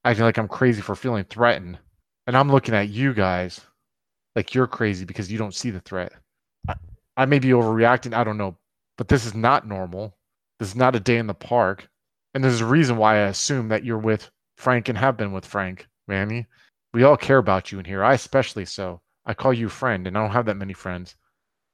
acting 0.04 0.26
like 0.26 0.40
I'm 0.40 0.48
crazy 0.48 0.82
for 0.82 0.96
feeling 0.96 1.26
threatened, 1.26 1.78
and 2.26 2.36
I'm 2.36 2.52
looking 2.52 2.74
at 2.74 2.90
you 2.90 3.14
guys 3.14 3.62
like 4.36 4.56
you're 4.56 4.66
crazy 4.66 5.06
because 5.06 5.32
you 5.32 5.38
don't 5.38 5.54
see 5.54 5.70
the 5.70 5.82
threat. 5.82 6.14
I, 6.68 6.74
I 7.18 7.26
may 7.28 7.38
be 7.38 7.50
overreacting, 7.50 8.16
I 8.16 8.24
don't 8.24 8.38
know, 8.38 8.58
but 8.98 9.10
this 9.10 9.28
is 9.28 9.36
not 9.36 9.68
normal. 9.68 10.16
This 10.58 10.70
is 10.70 10.76
not 10.76 10.96
a 10.96 11.00
day 11.00 11.20
in 11.20 11.28
the 11.28 11.36
park. 11.36 11.88
And 12.34 12.44
there's 12.44 12.62
a 12.62 12.66
reason 12.66 12.98
why 12.98 13.16
I 13.16 13.28
assume 13.28 13.70
that 13.70 13.84
you're 13.84 13.98
with 13.98 14.30
Frank 14.58 14.90
and 14.90 14.98
have 14.98 15.18
been 15.18 15.32
with 15.32 15.46
Frank, 15.46 15.88
Manny. 16.08 16.46
We 16.94 17.04
all 17.04 17.18
care 17.18 17.38
about 17.38 17.72
you 17.72 17.80
in 17.80 17.86
here. 17.86 18.04
I 18.04 18.14
especially 18.14 18.66
so. 18.66 19.02
I 19.26 19.34
call 19.34 19.54
you 19.54 19.70
friend, 19.70 20.08
and 20.08 20.18
I 20.18 20.22
don't 20.22 20.32
have 20.32 20.46
that 20.46 20.58
many 20.58 20.74
friends. 20.74 21.16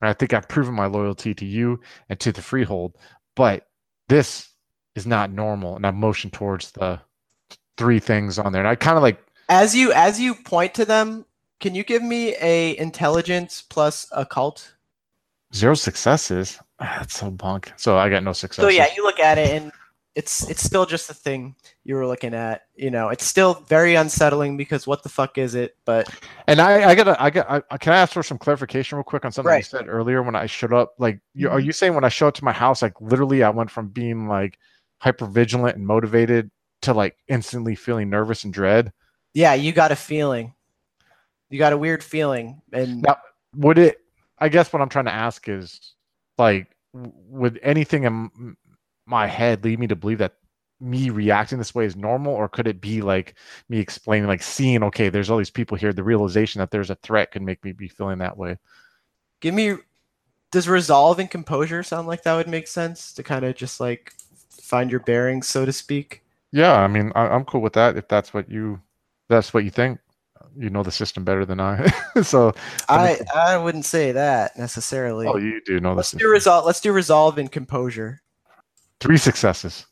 And 0.02 0.10
I 0.10 0.14
think 0.14 0.34
I've 0.34 0.48
proven 0.50 0.74
my 0.74 0.88
loyalty 0.88 1.34
to 1.36 1.46
you 1.46 1.80
and 2.10 2.20
to 2.20 2.32
the 2.32 2.42
freehold. 2.42 2.98
But 3.36 3.68
this 4.10 4.50
is 4.96 5.08
not 5.08 5.32
normal. 5.32 5.76
And 5.76 5.86
I 5.86 5.92
motion 5.92 6.30
towards 6.32 6.72
the 6.72 7.00
three 7.78 8.00
things 8.00 8.38
on 8.40 8.52
there. 8.52 8.62
And 8.62 8.68
I 8.68 8.76
kind 8.76 8.98
of 8.98 9.04
like 9.04 9.20
As 9.50 9.76
you 9.76 9.92
as 9.94 10.20
you 10.20 10.36
point 10.36 10.74
to 10.76 10.86
them, 10.86 11.26
can 11.60 11.76
you 11.76 11.84
give 11.84 12.04
me 12.04 12.36
a 12.42 12.78
intelligence 12.78 13.62
plus 13.62 14.08
occult? 14.12 14.74
zero 15.54 15.76
successes. 15.76 16.60
Ah, 16.80 16.98
That's 17.00 17.18
so 17.18 17.32
bunk. 17.32 17.72
So 17.78 17.98
I 17.98 18.10
got 18.10 18.24
no 18.24 18.34
success. 18.34 18.64
So 18.64 18.70
yeah, 18.70 18.88
you 18.96 19.04
look 19.04 19.20
at 19.20 19.38
it 19.38 19.62
and 19.62 19.72
it's 20.15 20.50
it's 20.50 20.63
still 20.63 20.86
just 20.86 21.07
the 21.07 21.13
thing 21.13 21.55
you 21.84 21.95
were 21.95 22.07
looking 22.07 22.34
at. 22.34 22.63
You 22.75 22.89
know, 22.89 23.10
it's 23.10 23.25
still 23.25 23.55
very 23.67 23.95
unsettling 23.95 24.57
because 24.57 24.88
what 24.88 25.03
the 25.03 25.10
fuck 25.10 25.38
is 25.38 25.55
it? 25.55 25.75
But 25.86 26.10
And 26.48 26.62
I, 26.62 26.89
I 26.89 26.95
gotta, 26.95 27.22
I 27.22 27.29
got, 27.29 27.63
I, 27.69 27.77
can 27.77 27.93
I 27.93 27.98
ask 27.98 28.13
for 28.13 28.24
some 28.24 28.38
clarification 28.38 28.98
real 28.98 29.03
quick 29.03 29.25
on 29.25 29.31
something 29.31 29.55
you 29.55 29.63
said 29.63 29.88
earlier 29.88 30.22
when 30.24 30.36
I 30.36 30.45
showed 30.45 30.74
up? 30.74 30.93
Like, 31.00 31.19
you, 31.34 31.50
are 31.50 31.60
Mhm. 31.60 31.65
you 31.65 31.72
saying 31.72 31.93
when 31.95 32.03
I 32.03 32.10
showed 32.10 32.29
up 32.29 32.34
to 32.36 32.45
my 32.45 32.53
house, 32.53 32.81
like 32.81 33.00
literally, 33.01 33.43
I 33.43 33.50
went 33.50 33.72
from 33.72 33.89
being 33.89 34.27
like 34.27 34.57
hyper 35.00 35.25
vigilant 35.25 35.77
and 35.77 35.86
motivated 35.86 36.50
to 36.84 36.93
like 36.93 37.17
instantly 37.27 37.75
feeling 37.75 38.10
nervous 38.10 38.43
and 38.43 38.53
dread? 38.53 38.93
yeah, 39.34 39.53
you 39.53 39.74
got 39.74 39.91
a 39.91 39.95
feeling. 39.98 40.53
You 41.50 41.60
got 41.60 41.74
a 41.74 41.77
weird 41.77 42.03
feeling, 42.03 42.62
and 42.74 43.01
Now, 43.01 43.17
would 43.55 43.77
it? 43.77 44.00
I 44.39 44.50
guess 44.50 44.72
what 44.74 44.81
I'm 44.81 44.89
trying 44.89 45.05
to 45.05 45.13
ask 45.13 45.48
is, 45.48 45.93
like, 46.38 46.67
would 46.93 47.60
anything 47.63 48.05
my 49.06 49.28
head 49.28 49.64
lead 49.64 49.80
me 49.80 49.88
to 49.88 49.96
believe 49.96 50.20
that 50.20 50.36
me 50.80 51.10
reacting 51.10 51.58
this 51.58 51.74
way 51.74 51.86
is 51.86 51.96
normal, 51.96 52.34
or 52.34 52.50
could 52.50 52.68
it 52.68 52.82
be 52.82 53.02
like 53.02 53.36
me 53.70 53.80
explaining, 53.80 54.28
like 54.28 54.44
seeing, 54.44 54.84
okay, 54.84 55.10
there's 55.10 55.30
all 55.30 55.38
these 55.38 55.50
people 55.50 55.78
here, 55.78 55.94
the 55.94 56.04
realization 56.04 56.60
that 56.60 56.72
there's 56.72 56.90
a 56.90 56.96
threat 56.96 57.32
could 57.32 57.42
make 57.42 57.64
me 57.64 57.72
be 57.72 57.88
feeling 57.88 58.20
that 58.20 58.38
way? 58.38 58.58
give 59.42 59.54
me. 59.54 59.76
Does 60.52 60.70
resolve 60.70 61.20
and 61.20 61.30
composure 61.30 61.84
sound 61.84 62.08
like 62.08 62.24
that 62.24 62.36
would 62.36 62.48
make 62.48 62.68
sense 62.68 63.12
to 63.14 63.24
kind 63.24 63.44
of 63.44 63.56
just 63.56 63.80
like 63.80 64.14
find 64.50 64.90
your 64.90 65.02
bearings, 65.02 65.48
so 65.48 65.66
to 65.66 65.74
speak? 65.74 66.24
Yeah, 66.52 66.74
I 66.74 66.88
mean, 66.88 67.12
I, 67.14 67.28
I'm 67.28 67.44
cool 67.44 67.62
with 67.62 67.74
that 67.74 67.98
if 67.98 68.08
that's 68.08 68.34
what 68.34 68.50
you, 68.50 68.80
that's 69.28 69.54
what 69.54 69.66
you 69.66 69.70
think. 69.70 70.00
You 70.58 70.70
know 70.70 70.84
the 70.84 70.91
system 70.91 71.26
better 71.26 71.46
than 71.46 71.60
I, 71.60 71.91
so 72.24 72.54
I 72.88 73.20
I 73.36 73.58
wouldn't 73.58 73.84
say 73.84 74.13
that 74.13 74.58
necessarily. 74.58 75.28
oh, 75.28 75.36
you 75.38 75.60
do 75.65 75.82
know 75.82 75.89
the 75.89 75.98
let's 75.98 76.12
do 76.12 76.20
system. 76.20 76.32
resolve. 76.32 76.65
Let's 76.65 76.80
do 76.80 76.94
resolve 76.94 77.38
and 77.38 77.52
composure. 77.52 78.22
Three 79.06 79.18
successes. 79.18 79.86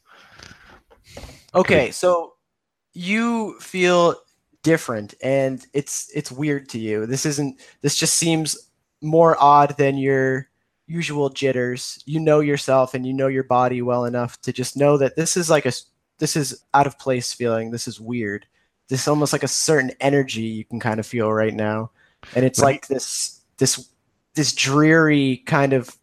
Okay, 1.54 1.92
so 1.92 2.34
you 2.94 3.60
feel 3.60 4.16
different 4.64 5.14
and 5.22 5.64
it's 5.72 6.10
it's 6.16 6.32
weird 6.32 6.68
to 6.70 6.80
you. 6.80 7.06
This 7.06 7.24
isn't 7.28 7.62
this 7.82 7.96
just 7.96 8.16
seems 8.16 8.72
more 9.04 9.38
odd 9.40 9.78
than 9.78 9.98
your 9.98 10.50
usual 10.88 11.30
jitters. 11.30 12.02
You 12.08 12.22
know 12.22 12.40
yourself 12.40 12.96
and 12.96 13.06
you 13.06 13.14
know 13.14 13.28
your 13.28 13.44
body 13.44 13.84
well 13.84 14.06
enough 14.06 14.42
to 14.42 14.52
just 14.52 14.76
know 14.76 14.98
that 14.98 15.16
this 15.16 15.38
is 15.38 15.48
like 15.48 15.68
a 15.68 15.74
this 16.18 16.36
is 16.36 16.64
out 16.74 16.88
of 16.88 16.98
place 16.98 17.32
feeling. 17.32 17.70
This 17.70 17.88
is 17.88 18.02
weird. 18.02 18.48
This 18.90 19.02
is 19.02 19.08
almost 19.08 19.32
like 19.32 19.44
a 19.44 19.48
certain 19.48 19.92
energy 20.00 20.42
you 20.42 20.66
can 20.66 20.80
kind 20.80 21.00
of 21.00 21.06
feel 21.06 21.32
right 21.32 21.54
now. 21.54 21.92
And 22.36 22.46
it's 22.46 22.60
like 22.60 22.88
this 22.88 23.42
this 23.60 23.90
this 24.34 24.54
dreary 24.54 25.44
kind 25.46 25.74
of 25.74 25.96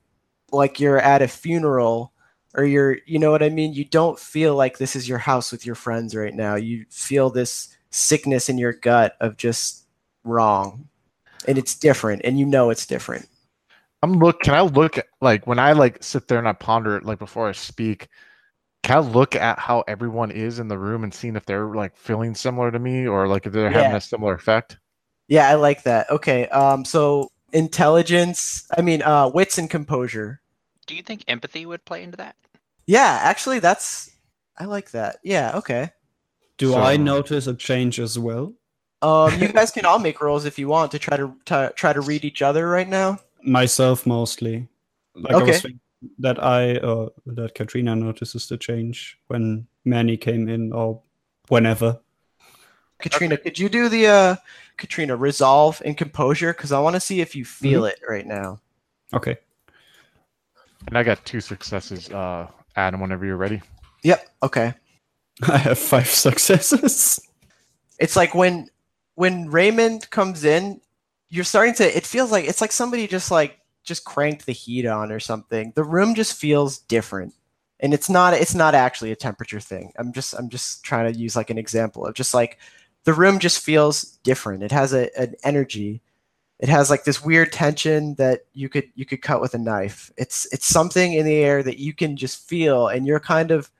like 0.52 0.78
you're 0.78 1.00
at 1.00 1.22
a 1.22 1.26
funeral 1.26 2.12
or 2.54 2.64
you're 2.64 2.98
you 3.06 3.18
know 3.18 3.30
what 3.30 3.42
i 3.42 3.48
mean 3.48 3.72
you 3.72 3.84
don't 3.84 4.18
feel 4.18 4.54
like 4.54 4.78
this 4.78 4.96
is 4.96 5.08
your 5.08 5.18
house 5.18 5.52
with 5.52 5.64
your 5.66 5.74
friends 5.74 6.14
right 6.14 6.34
now 6.34 6.54
you 6.54 6.84
feel 6.90 7.30
this 7.30 7.76
sickness 7.90 8.48
in 8.48 8.58
your 8.58 8.72
gut 8.72 9.16
of 9.20 9.36
just 9.36 9.84
wrong 10.24 10.88
and 11.48 11.58
it's 11.58 11.74
different 11.74 12.22
and 12.24 12.38
you 12.38 12.46
know 12.46 12.70
it's 12.70 12.86
different 12.86 13.26
I'm 14.02 14.14
look. 14.14 14.40
Can 14.40 14.54
I 14.54 14.62
look 14.62 14.96
at 14.96 15.08
like 15.20 15.46
when 15.46 15.58
I 15.58 15.72
like 15.72 16.02
sit 16.02 16.26
there 16.26 16.38
and 16.38 16.48
I 16.48 16.54
ponder 16.54 16.96
it 16.96 17.04
like 17.04 17.18
before 17.18 17.50
I 17.50 17.52
speak? 17.52 18.08
Can 18.82 18.96
I 18.96 19.00
look 19.00 19.36
at 19.36 19.58
how 19.58 19.84
everyone 19.86 20.30
is 20.30 20.58
in 20.58 20.68
the 20.68 20.78
room 20.78 21.04
and 21.04 21.12
seeing 21.12 21.36
if 21.36 21.44
they're 21.44 21.74
like 21.74 21.94
feeling 21.98 22.34
similar 22.34 22.70
to 22.70 22.78
me 22.78 23.06
or 23.06 23.28
like 23.28 23.44
if 23.44 23.52
they're 23.52 23.68
having 23.68 23.92
a 23.92 24.00
similar 24.00 24.32
effect? 24.32 24.78
yeah 25.30 25.48
i 25.48 25.54
like 25.54 25.84
that 25.84 26.10
okay 26.10 26.46
um 26.48 26.84
so 26.84 27.32
intelligence 27.54 28.66
i 28.76 28.82
mean 28.82 29.00
uh 29.02 29.30
wits 29.32 29.56
and 29.56 29.70
composure 29.70 30.42
Do 30.86 30.94
you 30.94 31.02
think 31.02 31.24
empathy 31.28 31.66
would 31.66 31.84
play 31.84 32.02
into 32.02 32.16
that? 32.16 32.36
yeah 32.86 33.20
actually 33.22 33.58
that's 33.60 34.10
i 34.58 34.64
like 34.64 34.90
that 34.90 35.18
yeah 35.22 35.52
okay 35.54 35.90
Do 36.58 36.74
I 36.74 36.96
notice 36.96 37.46
a 37.46 37.54
change 37.54 38.00
as 38.00 38.18
well? 38.18 38.54
um 39.02 39.32
you 39.40 39.48
guys 39.52 39.70
can 39.76 39.84
all 39.84 39.98
make 39.98 40.20
rolls 40.20 40.44
if 40.44 40.58
you 40.58 40.66
want 40.68 40.90
to 40.92 40.98
try 40.98 41.16
to, 41.16 41.32
to 41.46 41.72
try 41.76 41.92
to 41.92 42.00
read 42.00 42.24
each 42.24 42.42
other 42.42 42.66
right 42.68 42.88
now 42.88 43.18
Myself 43.42 44.06
mostly. 44.06 44.68
Like 45.14 45.32
I 45.32 45.36
Okay. 45.38 45.52
was 45.52 45.62
thinking 45.62 45.80
that 46.18 46.42
I 46.42 46.76
uh, 46.76 47.08
that 47.26 47.54
Katrina 47.54 47.96
notices 47.96 48.48
the 48.48 48.58
change 48.58 49.18
when 49.28 49.66
Manny 49.84 50.16
came 50.16 50.48
in 50.48 50.72
or 50.72 51.00
whenever. 51.48 52.00
Katrina, 52.98 53.36
could 53.38 53.58
you 53.58 53.68
do 53.68 53.88
the 53.88 54.06
uh 54.06 54.36
Katrina 54.76 55.16
resolve 55.16 55.80
and 55.84 55.96
composure? 55.96 56.52
Because 56.52 56.72
I 56.72 56.80
want 56.80 56.96
to 56.96 57.00
see 57.00 57.20
if 57.20 57.34
you 57.36 57.44
feel 57.44 57.84
it 57.86 58.00
right 58.08 58.26
now. 58.26 58.60
Okay. 59.14 59.38
And 60.86 60.96
I 60.96 61.02
got 61.02 61.24
two 61.24 61.40
successes. 61.40 62.10
Uh, 62.10 62.48
Adam, 62.76 63.00
whenever 63.00 63.24
you're 63.26 63.36
ready. 63.36 63.60
Yep. 64.02 64.28
Okay. 64.42 64.74
I 65.48 65.58
have 65.58 65.78
five 65.78 66.08
successes. 66.08 67.20
It's 67.98 68.16
like 68.16 68.34
when 68.34 68.68
when 69.14 69.50
Raymond 69.50 70.08
comes 70.10 70.44
in, 70.44 70.80
you're 71.28 71.44
starting 71.44 71.74
to. 71.74 71.96
It 71.96 72.06
feels 72.06 72.30
like 72.32 72.46
it's 72.46 72.60
like 72.60 72.72
somebody 72.72 73.06
just 73.06 73.30
like 73.30 73.58
just 73.84 74.04
cranked 74.04 74.46
the 74.46 74.52
heat 74.52 74.86
on 74.86 75.12
or 75.12 75.20
something. 75.20 75.72
The 75.76 75.84
room 75.84 76.14
just 76.14 76.34
feels 76.34 76.78
different, 76.78 77.34
and 77.78 77.94
it's 77.94 78.08
not. 78.08 78.34
It's 78.34 78.54
not 78.54 78.74
actually 78.74 79.12
a 79.12 79.16
temperature 79.16 79.60
thing. 79.60 79.92
I'm 79.98 80.12
just. 80.12 80.34
I'm 80.34 80.48
just 80.48 80.82
trying 80.84 81.12
to 81.12 81.18
use 81.18 81.36
like 81.36 81.50
an 81.50 81.58
example 81.58 82.06
of 82.06 82.14
just 82.14 82.34
like 82.34 82.58
the 83.04 83.12
room 83.12 83.38
just 83.38 83.60
feels 83.60 84.02
different. 84.22 84.62
It 84.62 84.72
has 84.72 84.92
a 84.92 85.10
an 85.18 85.34
energy. 85.44 86.02
It 86.60 86.68
has 86.68 86.90
like 86.90 87.04
this 87.04 87.24
weird 87.24 87.52
tension 87.52 88.14
that 88.16 88.42
you 88.52 88.68
could 88.68 88.84
you 88.94 89.06
could 89.06 89.22
cut 89.22 89.40
with 89.40 89.54
a 89.54 89.58
knife. 89.58 90.12
It's 90.18 90.46
it's 90.52 90.66
something 90.66 91.14
in 91.14 91.24
the 91.24 91.36
air 91.36 91.62
that 91.62 91.78
you 91.78 91.94
can 91.94 92.16
just 92.16 92.46
feel, 92.46 92.88
and 92.88 93.06
you're 93.06 93.18
kind 93.18 93.50
of. 93.50 93.70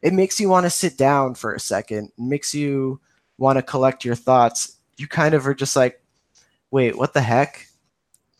It 0.00 0.14
makes 0.14 0.40
you 0.40 0.48
want 0.48 0.64
to 0.64 0.70
sit 0.70 0.96
down 0.96 1.34
for 1.34 1.52
a 1.52 1.60
second. 1.60 2.12
It 2.16 2.22
makes 2.22 2.54
you 2.54 2.98
want 3.36 3.58
to 3.58 3.62
collect 3.62 4.06
your 4.06 4.14
thoughts. 4.14 4.78
You 4.96 5.06
kind 5.06 5.34
of 5.34 5.46
are 5.46 5.54
just 5.54 5.76
like, 5.76 6.02
wait, 6.70 6.96
what 6.96 7.12
the 7.12 7.20
heck? 7.20 7.66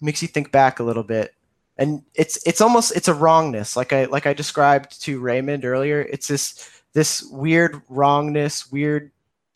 Makes 0.00 0.22
you 0.22 0.28
think 0.28 0.50
back 0.50 0.80
a 0.80 0.82
little 0.82 1.02
bit, 1.02 1.34
and 1.76 2.02
it's 2.14 2.42
it's 2.46 2.62
almost 2.62 2.96
it's 2.96 3.08
a 3.08 3.14
wrongness, 3.14 3.76
like 3.76 3.92
I 3.92 4.06
like 4.06 4.26
I 4.26 4.32
described 4.32 5.02
to 5.02 5.20
Raymond 5.20 5.66
earlier. 5.66 6.00
It's 6.00 6.26
this 6.26 6.82
this 6.94 7.22
weird 7.30 7.82
wrongness, 7.90 8.72
weird 8.72 9.10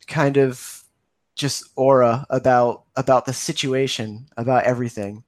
kind 0.05 0.37
of 0.37 0.84
just 1.35 1.65
aura 1.75 2.25
about 2.29 2.83
about 2.95 3.25
the 3.25 3.33
situation 3.33 4.27
about 4.37 4.63
everything. 4.63 5.23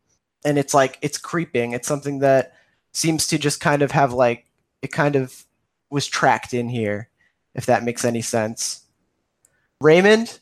And 0.46 0.58
it's 0.58 0.74
like 0.74 0.98
it's 1.02 1.18
creeping. 1.18 1.74
It's 1.74 1.88
something 1.88 2.20
that 2.20 2.54
seems 2.94 3.28
to 3.28 3.38
just 3.38 3.60
kind 3.60 3.82
of 3.82 3.92
have 3.92 4.14
like 4.14 4.46
it 4.82 4.92
kind 4.92 5.16
of 5.16 5.46
was 5.90 6.08
tracked 6.08 6.54
in 6.54 6.70
here 6.70 7.10
if 7.56 7.66
that 7.66 7.84
makes 7.84 8.06
any 8.06 8.22
sense. 8.22 8.86
Raymond 9.82 10.40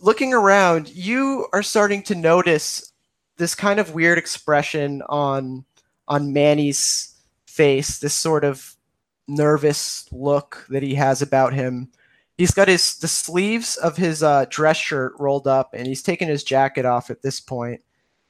looking 0.00 0.34
around 0.34 0.88
you 0.90 1.46
are 1.52 1.62
starting 1.62 2.02
to 2.02 2.14
notice 2.14 2.92
this 3.38 3.54
kind 3.54 3.80
of 3.80 3.94
weird 3.94 4.18
expression 4.18 5.02
on 5.08 5.64
on 6.08 6.32
manny's 6.32 7.14
face, 7.46 7.98
this 7.98 8.14
sort 8.14 8.44
of 8.44 8.76
nervous 9.26 10.06
look 10.12 10.66
that 10.68 10.82
he 10.82 10.94
has 10.94 11.22
about 11.22 11.52
him. 11.52 11.90
He's 12.36 12.50
got 12.50 12.68
his 12.68 12.98
the 12.98 13.08
sleeves 13.08 13.76
of 13.76 13.96
his 13.96 14.22
uh, 14.22 14.44
dress 14.50 14.76
shirt 14.76 15.14
rolled 15.18 15.46
up, 15.46 15.72
and 15.72 15.86
he's 15.86 16.02
taken 16.02 16.28
his 16.28 16.44
jacket 16.44 16.84
off 16.84 17.10
at 17.10 17.22
this 17.22 17.40
point. 17.40 17.82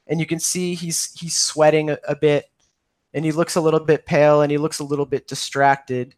And 0.07 0.19
you 0.19 0.25
can 0.25 0.39
see 0.39 0.75
he's 0.75 1.13
he's 1.19 1.35
sweating 1.35 1.89
a, 1.89 1.97
a 2.07 2.15
bit, 2.15 2.49
and 3.13 3.25
he 3.25 3.31
looks 3.31 3.55
a 3.55 3.61
little 3.61 3.81
bit 3.81 4.05
pale, 4.05 4.41
and 4.41 4.51
he 4.51 4.57
looks 4.57 4.79
a 4.79 4.85
little 4.85 5.05
bit 5.05 5.27
distracted. 5.27 6.15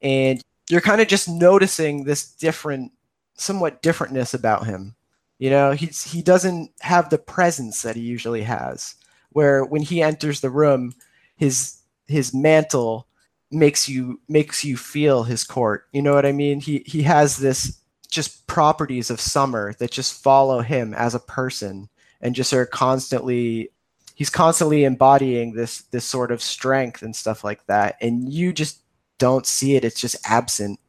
And 0.00 0.40
you're 0.70 0.80
kind 0.80 1.00
of 1.00 1.08
just 1.08 1.28
noticing 1.28 2.04
this 2.04 2.30
different, 2.32 2.92
somewhat 3.34 3.82
differentness 3.82 4.34
about 4.34 4.66
him. 4.66 4.94
You 5.38 5.50
know, 5.50 5.72
he's 5.72 6.04
he 6.04 6.22
doesn't 6.22 6.70
have 6.80 7.10
the 7.10 7.18
presence 7.18 7.82
that 7.82 7.96
he 7.96 8.02
usually 8.02 8.42
has. 8.42 8.94
Where 9.30 9.64
when 9.64 9.82
he 9.82 10.00
enters 10.00 10.40
the 10.40 10.50
room, 10.50 10.94
his 11.36 11.78
his 12.06 12.32
mantle 12.32 13.08
makes 13.50 13.88
you 13.88 14.20
makes 14.28 14.64
you 14.64 14.76
feel 14.76 15.24
his 15.24 15.44
court. 15.44 15.86
You 15.92 16.02
know 16.02 16.14
what 16.14 16.26
I 16.26 16.32
mean? 16.32 16.60
He 16.60 16.82
he 16.86 17.02
has 17.02 17.36
this 17.36 17.80
just 18.08 18.46
properties 18.46 19.10
of 19.10 19.20
summer 19.20 19.74
that 19.74 19.90
just 19.90 20.22
follow 20.22 20.60
him 20.60 20.94
as 20.94 21.14
a 21.14 21.20
person 21.20 21.88
and 22.20 22.34
just 22.34 22.52
are 22.52 22.66
constantly 22.66 23.70
he's 24.14 24.30
constantly 24.30 24.84
embodying 24.84 25.52
this 25.52 25.82
this 25.82 26.04
sort 26.04 26.30
of 26.30 26.42
strength 26.42 27.02
and 27.02 27.14
stuff 27.14 27.44
like 27.44 27.66
that. 27.66 27.96
And 28.00 28.32
you 28.32 28.52
just 28.52 28.80
don't 29.18 29.46
see 29.46 29.76
it. 29.76 29.84
It's 29.84 30.00
just 30.00 30.16
absent. 30.24 30.80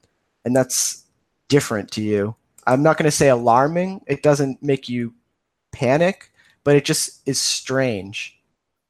And 0.45 0.55
that's 0.55 1.05
different 1.47 1.91
to 1.91 2.01
you. 2.01 2.35
I'm 2.65 2.83
not 2.83 2.97
going 2.97 3.05
to 3.05 3.11
say 3.11 3.29
alarming. 3.29 4.01
It 4.07 4.23
doesn't 4.23 4.61
make 4.61 4.89
you 4.89 5.13
panic 5.71 6.31
but 6.67 6.75
it 6.75 6.83
just 6.83 7.21
is 7.25 7.39
strange. 7.39 8.37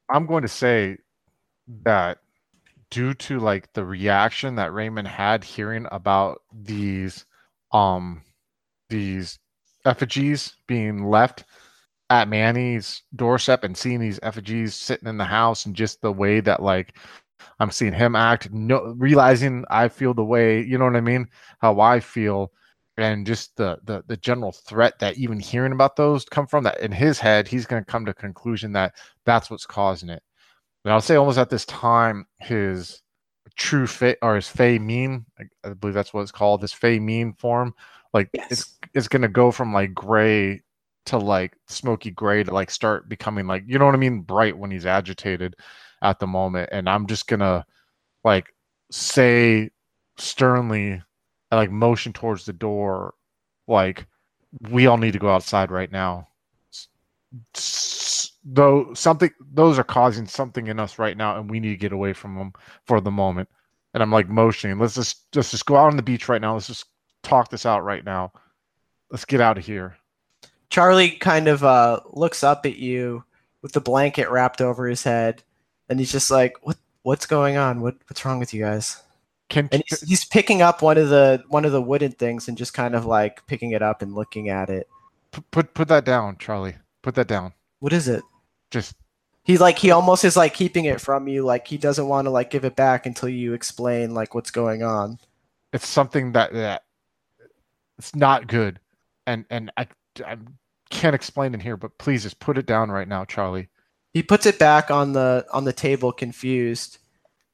I'm 0.09 0.25
going 0.25 0.41
to 0.41 0.47
say 0.47 0.97
that 1.83 2.17
due 2.91 3.13
to 3.13 3.39
like 3.39 3.71
the 3.73 3.85
reaction 3.85 4.55
that 4.55 4.73
Raymond 4.73 5.07
had 5.07 5.43
hearing 5.43 5.87
about 5.91 6.41
these 6.53 7.25
um 7.71 8.23
these 8.89 9.39
effigies 9.85 10.55
being 10.67 11.05
left 11.09 11.45
at 12.09 12.29
Manny's 12.29 13.03
doorstep 13.15 13.63
and 13.63 13.77
seeing 13.77 13.99
these 13.99 14.19
effigies 14.23 14.75
sitting 14.75 15.09
in 15.09 15.17
the 15.17 15.25
house 15.25 15.65
and 15.65 15.75
just 15.75 16.01
the 16.01 16.11
way 16.11 16.39
that 16.39 16.61
like 16.63 16.95
I'm 17.59 17.71
seeing 17.71 17.93
him 17.93 18.15
act, 18.15 18.51
no 18.51 18.95
realizing 18.97 19.65
I 19.69 19.89
feel 19.89 20.13
the 20.13 20.23
way, 20.23 20.61
you 20.63 20.77
know 20.77 20.85
what 20.85 20.95
I 20.95 21.01
mean? 21.01 21.27
How 21.59 21.79
I 21.79 21.99
feel 21.99 22.51
and 22.97 23.25
just 23.25 23.55
the 23.57 23.77
the 23.83 24.03
the 24.07 24.17
general 24.17 24.51
threat 24.51 24.97
that 24.99 25.17
even 25.17 25.39
hearing 25.39 25.71
about 25.71 25.95
those 25.95 26.25
come 26.25 26.47
from 26.47 26.63
that 26.63 26.79
in 26.79 26.91
his 26.91 27.19
head 27.19 27.47
he's 27.47 27.65
going 27.65 27.83
to 27.83 27.91
come 27.91 28.05
to 28.05 28.13
conclusion 28.13 28.71
that 28.73 28.95
that's 29.25 29.49
what's 29.49 29.65
causing 29.65 30.09
it 30.09 30.23
and 30.87 30.93
i'll 30.93 31.01
say 31.01 31.15
almost 31.15 31.37
at 31.37 31.49
this 31.49 31.65
time 31.65 32.25
his 32.39 33.01
true 33.55 33.87
fate 33.87 34.17
or 34.21 34.35
his 34.35 34.47
fey 34.47 34.79
mien 34.79 35.25
I, 35.39 35.43
I 35.69 35.73
believe 35.73 35.93
that's 35.93 36.13
what 36.13 36.21
it's 36.21 36.31
called 36.31 36.61
this 36.61 36.73
fey 36.73 36.99
mien 36.99 37.33
form 37.33 37.73
like 38.13 38.29
Yes. 38.33 38.51
it's 38.51 38.77
it's 38.93 39.07
going 39.07 39.23
to 39.23 39.27
go 39.27 39.51
from 39.51 39.73
like 39.73 39.93
gray 39.93 40.61
to 41.07 41.17
like 41.17 41.57
smoky 41.67 42.11
gray 42.11 42.43
to 42.43 42.53
like 42.53 42.69
start 42.71 43.09
becoming 43.09 43.47
like 43.47 43.63
you 43.67 43.79
know 43.79 43.85
what 43.85 43.95
i 43.95 43.97
mean 43.97 44.21
bright 44.21 44.57
when 44.57 44.71
he's 44.71 44.85
agitated 44.85 45.55
at 46.01 46.19
the 46.19 46.27
moment 46.27 46.69
and 46.71 46.89
i'm 46.89 47.07
just 47.07 47.27
going 47.27 47.39
to 47.39 47.65
like 48.23 48.53
say 48.91 49.69
sternly 50.17 51.01
I 51.51 51.55
like 51.55 51.71
motion 51.71 52.11
towards 52.13 52.45
the 52.45 52.53
door, 52.53 53.13
like 53.67 54.05
we 54.69 54.87
all 54.87 54.97
need 54.97 55.13
to 55.13 55.19
go 55.19 55.29
outside 55.29 55.71
right 55.71 55.91
now. 55.91 56.27
S- 57.55 58.36
Though 58.49 58.93
something, 58.93 59.31
those 59.53 59.77
are 59.77 59.83
causing 59.83 60.25
something 60.25 60.67
in 60.67 60.79
us 60.79 60.97
right 60.97 61.17
now, 61.17 61.37
and 61.37 61.49
we 61.49 61.59
need 61.59 61.71
to 61.71 61.77
get 61.77 61.91
away 61.91 62.13
from 62.13 62.35
them 62.37 62.53
for 62.85 63.01
the 63.01 63.11
moment. 63.11 63.49
And 63.93 64.01
I'm 64.01 64.11
like 64.11 64.29
motioning. 64.29 64.79
Let's 64.79 64.95
just 64.95 65.25
let's 65.35 65.51
just 65.51 65.65
go 65.65 65.75
out 65.75 65.91
on 65.91 65.97
the 65.97 66.03
beach 66.03 66.29
right 66.29 66.39
now. 66.41 66.53
Let's 66.53 66.67
just 66.67 66.85
talk 67.23 67.49
this 67.49 67.65
out 67.65 67.83
right 67.83 68.05
now. 68.05 68.31
Let's 69.11 69.25
get 69.25 69.41
out 69.41 69.57
of 69.57 69.65
here. 69.65 69.97
charlie 70.69 71.11
kind 71.11 71.47
of 71.47 71.63
uh, 71.63 71.99
looks 72.11 72.43
up 72.43 72.65
at 72.65 72.77
you 72.77 73.23
with 73.61 73.71
the 73.73 73.81
blanket 73.81 74.29
wrapped 74.29 74.61
over 74.61 74.87
his 74.87 75.03
head 75.03 75.43
and 75.89 75.99
he's 75.99 76.11
just 76.11 76.29
like 76.29 76.55
what 76.61 76.77
what's 77.03 77.25
going 77.25 77.57
on 77.57 77.81
what 77.81 77.95
what's 78.07 78.23
wrong 78.25 78.39
with 78.39 78.53
you 78.53 78.61
guys 78.63 79.01
Can 79.49 79.69
and 79.71 79.81
he's, 79.87 80.01
he's 80.01 80.25
picking 80.25 80.61
up 80.61 80.81
one 80.81 80.97
of 80.97 81.09
the 81.09 81.43
one 81.47 81.65
of 81.65 81.71
the 81.71 81.81
wooden 81.81 82.11
things 82.11 82.47
and 82.47 82.57
just 82.57 82.73
kind 82.73 82.95
of 82.95 83.05
like 83.05 83.45
picking 83.47 83.71
it 83.71 83.81
up 83.81 84.01
and 84.01 84.13
looking 84.13 84.49
at 84.49 84.69
it 84.69 84.87
p- 85.31 85.43
put 85.51 85.73
put 85.73 85.87
that 85.87 86.05
down, 86.05 86.37
Charlie. 86.37 86.75
Put 87.01 87.15
that 87.15 87.27
down. 87.27 87.53
what 87.79 87.93
is 87.93 88.07
it 88.07 88.23
Just 88.71 88.95
he's 89.43 89.61
like 89.61 89.77
he 89.77 89.91
almost 89.91 90.25
is 90.25 90.35
like 90.37 90.53
keeping 90.53 90.85
it 90.85 90.99
from 91.01 91.27
you 91.27 91.43
like 91.43 91.67
he 91.67 91.77
doesn't 91.77 92.07
want 92.07 92.25
to 92.25 92.29
like 92.31 92.49
give 92.49 92.65
it 92.65 92.75
back 92.75 93.05
until 93.05 93.29
you 93.29 93.53
explain 93.53 94.13
like 94.13 94.35
what's 94.35 94.51
going 94.51 94.83
on 94.83 95.19
it's 95.73 95.87
something 95.87 96.31
that 96.33 96.53
that 96.53 96.83
it's 97.97 98.15
not 98.15 98.47
good, 98.47 98.79
and 99.25 99.45
and 99.49 99.71
I 99.77 99.87
I 100.25 100.37
can't 100.89 101.15
explain 101.15 101.53
in 101.53 101.59
here, 101.59 101.77
but 101.77 101.97
please 101.97 102.23
just 102.23 102.39
put 102.39 102.57
it 102.57 102.65
down 102.65 102.89
right 102.91 103.07
now, 103.07 103.25
Charlie. 103.25 103.69
he 104.13 104.23
puts 104.23 104.45
it 104.45 104.59
back 104.59 104.89
on 104.91 105.13
the 105.13 105.45
on 105.51 105.65
the 105.65 105.73
table 105.73 106.11
confused 106.11 106.99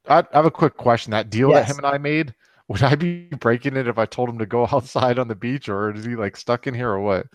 I, 0.08 0.18
I 0.20 0.26
have 0.32 0.46
a 0.46 0.50
quick 0.50 0.76
question. 0.76 1.10
That 1.12 1.30
deal 1.30 1.50
Yes. 1.50 1.66
that 1.66 1.72
him 1.72 1.78
and 1.78 1.86
I 1.86 1.98
made, 1.98 2.34
would 2.68 2.82
I 2.82 2.94
be 2.94 3.26
breaking 3.40 3.76
it 3.76 3.88
if 3.88 3.98
I 3.98 4.06
told 4.06 4.28
him 4.28 4.38
to 4.38 4.46
go 4.46 4.66
outside 4.72 5.18
on 5.18 5.28
the 5.28 5.34
beach, 5.34 5.68
or 5.68 5.94
is 5.94 6.04
he 6.04 6.16
like 6.16 6.36
stuck 6.36 6.66
in 6.66 6.74
here, 6.74 6.90
or 6.90 7.00
what? 7.00 7.26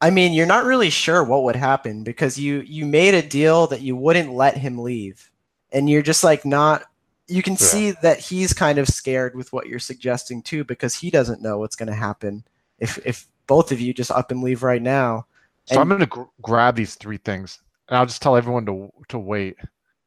I 0.00 0.10
mean, 0.10 0.32
you're 0.32 0.46
not 0.46 0.64
really 0.64 0.90
sure 0.90 1.22
what 1.22 1.42
would 1.44 1.56
happen 1.56 2.02
because 2.04 2.38
you 2.38 2.60
you 2.60 2.86
made 2.86 3.14
a 3.14 3.22
deal 3.26 3.66
that 3.68 3.82
you 3.82 3.96
wouldn't 3.96 4.32
let 4.32 4.56
him 4.56 4.78
leave, 4.78 5.30
and 5.72 5.88
you're 5.90 6.02
just 6.02 6.24
like 6.24 6.44
not. 6.44 6.84
You 7.28 7.42
can 7.42 7.52
Yeah. 7.52 7.58
see 7.58 7.90
that 8.02 8.18
he's 8.18 8.52
kind 8.52 8.78
of 8.78 8.88
scared 8.88 9.36
with 9.36 9.52
what 9.52 9.66
you're 9.68 9.78
suggesting 9.78 10.42
too 10.42 10.64
because 10.64 10.94
he 10.96 11.10
doesn't 11.10 11.42
know 11.42 11.58
what's 11.58 11.76
going 11.76 11.88
to 11.88 11.94
happen 11.94 12.42
if 12.78 12.98
if 13.06 13.26
both 13.46 13.70
of 13.72 13.80
you 13.80 13.92
just 13.94 14.10
up 14.10 14.30
and 14.30 14.42
leave 14.42 14.62
right 14.62 14.82
now. 14.82 15.26
So 15.66 15.80
I'm 15.80 15.88
gonna 15.88 16.06
gr- 16.06 16.22
grab 16.42 16.74
these 16.76 16.94
three 16.96 17.18
things, 17.18 17.60
and 17.88 17.96
I'll 17.98 18.06
just 18.06 18.22
tell 18.22 18.36
everyone 18.36 18.66
to 18.66 18.90
to 19.08 19.18
wait. 19.18 19.56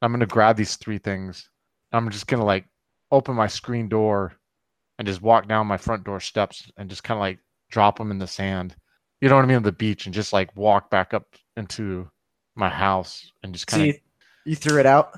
I'm 0.01 0.11
gonna 0.11 0.25
grab 0.25 0.57
these 0.57 0.75
three 0.75 0.97
things. 0.97 1.49
I'm 1.93 2.09
just 2.09 2.27
gonna 2.27 2.43
like 2.43 2.65
open 3.11 3.35
my 3.35 3.47
screen 3.47 3.87
door, 3.87 4.33
and 4.97 5.07
just 5.07 5.21
walk 5.21 5.47
down 5.47 5.67
my 5.67 5.77
front 5.77 6.03
door 6.03 6.19
steps, 6.19 6.69
and 6.77 6.89
just 6.89 7.03
kind 7.03 7.17
of 7.17 7.21
like 7.21 7.37
drop 7.69 7.97
them 7.99 8.09
in 8.11 8.17
the 8.17 8.27
sand. 8.27 8.75
You 9.23 9.29
know 9.29 9.35
what 9.37 9.45
I 9.45 9.47
mean? 9.47 9.55
On 9.55 9.63
the 9.63 9.71
beach, 9.71 10.05
and 10.05 10.13
just 10.13 10.33
like 10.33 10.53
walk 10.53 10.89
back 10.89 11.13
up 11.13 11.25
into 11.55 12.09
my 12.55 12.67
house, 12.67 13.31
and 13.41 13.53
just 13.53 13.67
kind 13.67 13.83
of 13.83 13.87
you, 13.87 13.93
you 14.45 14.55
threw 14.57 14.81
it 14.81 14.85
out, 14.85 15.17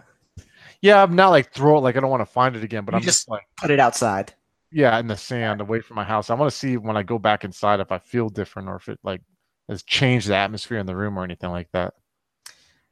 yeah. 0.82 1.02
I'm 1.02 1.16
not 1.16 1.30
like 1.30 1.52
throw 1.52 1.78
it 1.78 1.82
like 1.82 1.98
I 1.98 2.02
don't 2.02 2.12
want 2.12 2.22
to 2.22 2.28
find 2.32 2.56
it 2.56 2.64
again, 2.64 2.86
but 2.86 2.94
You 2.94 2.98
I'm 2.98 3.02
just 3.04 3.22
just- 3.22 3.30
like 3.30 3.42
put 3.58 3.72
it 3.72 3.80
outside. 3.80 4.34
yeah 4.72 5.00
in 5.00 5.08
the 5.08 5.18
sand 5.18 5.60
away 5.60 5.80
from 5.82 5.96
my 5.96 6.04
house. 6.04 6.30
I 6.30 6.36
want 6.36 6.52
to 6.52 6.56
see 6.56 6.78
when 6.78 6.96
I 6.98 7.02
go 7.02 7.18
back 7.18 7.44
inside 7.44 7.80
if 7.80 7.92
I 7.92 7.98
feel 7.98 8.30
different 8.30 8.70
or 8.70 8.76
if 8.76 8.88
it 8.90 9.00
like 9.04 9.22
has 9.70 9.82
changed 9.82 10.28
the 10.28 10.36
atmosphere 10.36 10.78
in 10.78 10.86
the 10.86 10.96
room 10.96 11.18
or 11.18 11.24
anything 11.24 11.50
like 11.50 11.70
that. 11.74 11.96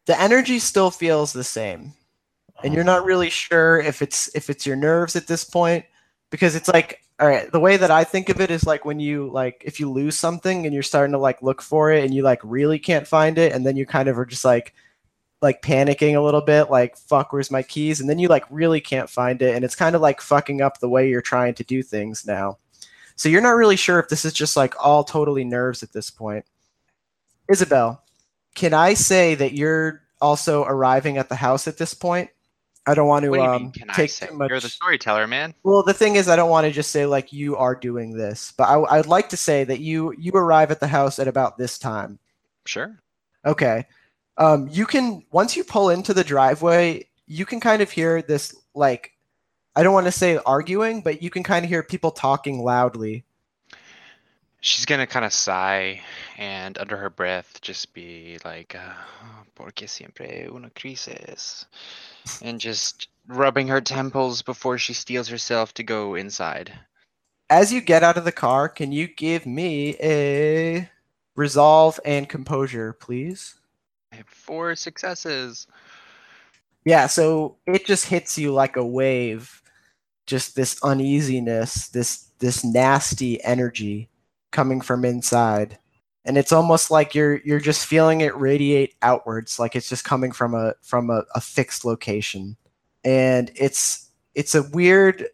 The 0.08 0.20
energy 0.20 0.58
still 0.58 0.90
feels 0.90 1.32
the 1.32 1.44
same. 1.44 1.94
and 2.64 2.72
oh. 2.72 2.74
you're 2.74 2.84
not 2.84 3.06
really 3.06 3.30
sure 3.30 3.80
if 3.80 4.02
it's 4.02 4.36
if 4.36 4.50
it's 4.50 4.66
your 4.66 4.78
nerves 4.78 5.16
at 5.16 5.28
this 5.28 5.44
point 5.44 5.86
because 6.32 6.56
it's 6.56 6.70
like 6.70 7.02
all 7.24 7.30
right 7.30 7.54
the 7.54 7.60
way 7.60 7.78
that 7.78 7.90
i 7.90 8.04
think 8.04 8.28
of 8.28 8.42
it 8.42 8.52
is 8.52 8.66
like 8.66 8.84
when 8.84 9.00
you 9.00 9.30
like 9.32 9.64
if 9.66 9.80
you 9.80 9.90
lose 9.90 10.18
something 10.18 10.66
and 10.66 10.74
you're 10.74 10.84
starting 10.84 11.14
to 11.14 11.18
like 11.18 11.42
look 11.42 11.62
for 11.62 11.90
it 11.90 12.04
and 12.04 12.14
you 12.14 12.22
like 12.22 12.42
really 12.44 12.78
can't 12.78 13.08
find 13.08 13.38
it 13.38 13.54
and 13.54 13.66
then 13.66 13.78
you 13.78 13.86
kind 13.86 14.10
of 14.10 14.20
are 14.20 14.26
just 14.26 14.44
like 14.44 14.74
like 15.42 15.62
panicking 15.62 16.16
a 16.16 16.22
little 16.22 16.42
bit 16.42 16.70
like 16.70 16.98
fuck 16.98 17.32
where's 17.32 17.50
my 17.52 17.64
keys? 17.64 18.02
And 18.02 18.10
then 18.10 18.20
you 18.20 18.28
like 18.28 18.46
really 18.50 18.82
can't 18.82 19.10
find 19.10 19.42
it 19.42 19.56
and 19.56 19.64
it's 19.64 19.76
kind 19.76 19.96
of 19.96 20.02
like 20.02 20.20
fucking 20.20 20.62
up 20.62 20.80
the 20.80 20.90
way 20.90 21.10
you're 21.10 21.22
trying 21.22 21.54
to 21.56 21.64
do 21.64 21.82
things 21.82 22.26
now. 22.26 22.58
So 23.16 23.30
you're 23.30 23.42
not 23.42 23.52
really 23.52 23.76
sure 23.78 24.00
if 24.00 24.10
this 24.10 24.26
is 24.26 24.34
just 24.34 24.58
like 24.58 24.74
all 24.84 25.06
totally 25.06 25.46
nerves 25.46 25.82
at 25.82 25.94
this 25.94 26.10
point. 26.10 26.46
Isabel 27.50 28.04
can 28.56 28.74
i 28.74 28.94
say 28.94 29.34
that 29.36 29.54
you're 29.54 30.02
also 30.22 30.64
arriving 30.66 31.18
at 31.18 31.28
the 31.28 31.36
house 31.36 31.68
at 31.68 31.78
this 31.78 31.94
point 31.94 32.30
i 32.86 32.94
don't 32.94 33.08
want 33.08 33.24
to 33.24 33.30
What 33.30 33.38
do 33.38 33.44
you 33.44 33.50
um, 33.50 33.62
mean, 33.64 33.72
can 33.72 33.90
I 33.90 33.94
take 33.94 34.12
too 34.12 34.34
much 34.34 34.50
You're 34.50 34.60
the 34.60 34.70
storyteller, 34.70 35.28
man. 35.28 35.54
well, 35.64 35.84
the 35.84 35.94
thing 35.94 36.16
is, 36.16 36.28
I 36.28 36.36
don't 36.36 36.50
want 36.50 36.66
to 36.66 36.72
just 36.72 36.92
say 36.92 37.06
like 37.06 37.32
you 37.34 37.56
are 37.56 37.76
doing 37.76 38.16
this, 38.16 38.54
but 38.58 38.66
I, 38.66 38.98
I'd 38.98 39.06
like 39.06 39.30
to 39.30 39.38
say 39.38 39.64
that 39.64 39.80
you 39.80 40.14
you 40.18 40.32
arrive 40.34 40.72
at 40.72 40.80
the 40.80 40.88
house 40.88 41.20
at 41.20 41.28
about 41.28 41.58
this 41.58 41.78
time. 41.78 42.20
Sure. 42.66 43.00
Okay, 43.46 43.86
um, 44.38 44.68
you 44.72 44.86
can 44.86 45.24
once 45.32 45.56
you 45.56 45.64
pull 45.64 45.90
into 45.90 46.14
the 46.14 46.24
driveway, 46.24 47.08
you 47.28 47.46
can 47.46 47.60
kind 47.60 47.82
of 47.82 47.92
hear 47.92 48.22
this 48.22 48.56
like 48.74 49.12
I 49.76 49.84
don't 49.84 49.94
want 49.94 50.08
to 50.08 50.12
say 50.12 50.38
arguing, 50.46 51.02
but 51.02 51.22
you 51.22 51.30
can 51.30 51.44
kind 51.44 51.66
of 51.66 51.70
hear 51.70 51.84
people 51.84 52.12
talking 52.12 52.64
loudly. 52.64 53.26
She's 54.64 54.86
gonna 54.86 55.06
kind 55.06 55.26
of 55.26 55.34
sigh 55.34 56.02
and 56.38 56.78
under 56.78 56.96
her 56.96 57.10
breath 57.10 57.60
just 57.60 57.94
be 57.94 58.38
like, 58.46 58.76
uh, 58.76 58.94
"Porque 59.56 59.90
siempre 59.90 60.48
una 60.50 60.70
crisis," 60.70 61.66
and 62.42 62.62
just 62.62 63.10
rubbing 63.28 63.68
her 63.68 63.82
temples 63.82 64.42
before 64.42 64.78
she 64.78 64.94
steels 64.94 65.28
herself 65.28 65.74
to 65.74 65.84
go 65.84 66.16
inside. 66.16 66.72
As 67.50 67.74
you 67.74 67.82
get 67.82 68.04
out 68.04 68.16
of 68.16 68.24
the 68.24 68.32
car, 68.32 68.70
can 68.70 68.94
you 68.94 69.06
give 69.06 69.46
me 69.46 69.98
a 70.02 70.90
resolve 71.36 72.00
and 72.06 72.30
composure, 72.30 72.94
please? 72.94 73.56
I 74.14 74.16
have 74.16 74.30
four 74.30 74.78
successes. 74.78 75.68
Yeah, 76.86 77.08
so 77.08 77.58
it 77.66 77.86
just 77.86 78.06
hits 78.06 78.38
you 78.38 78.54
like 78.54 78.78
a 78.78 78.86
wave. 78.86 79.62
Just 80.26 80.56
this 80.56 80.82
uneasiness, 80.82 81.90
this 81.90 82.30
this 82.40 82.64
nasty 82.64 83.44
energy 83.44 84.10
coming 84.54 84.80
from 84.80 85.04
inside. 85.04 85.78
And 86.26 86.38
it's 86.38 86.54
almost 86.54 86.90
like 86.90 87.14
you're 87.14 87.42
you're 87.44 87.60
just 87.60 87.86
feeling 87.86 88.22
it 88.22 88.38
radiate 88.38 88.96
outwards, 89.02 89.60
like 89.60 89.76
it's 89.76 89.90
just 89.90 90.06
coming 90.06 90.32
from 90.32 90.56
a 90.56 90.76
from 90.82 91.10
a, 91.10 91.24
a 91.36 91.42
fixed 91.42 91.84
location. 91.84 92.56
And 93.04 93.52
it's 93.56 94.10
it's 94.34 94.56
a 94.56 94.64
weird 94.64 95.28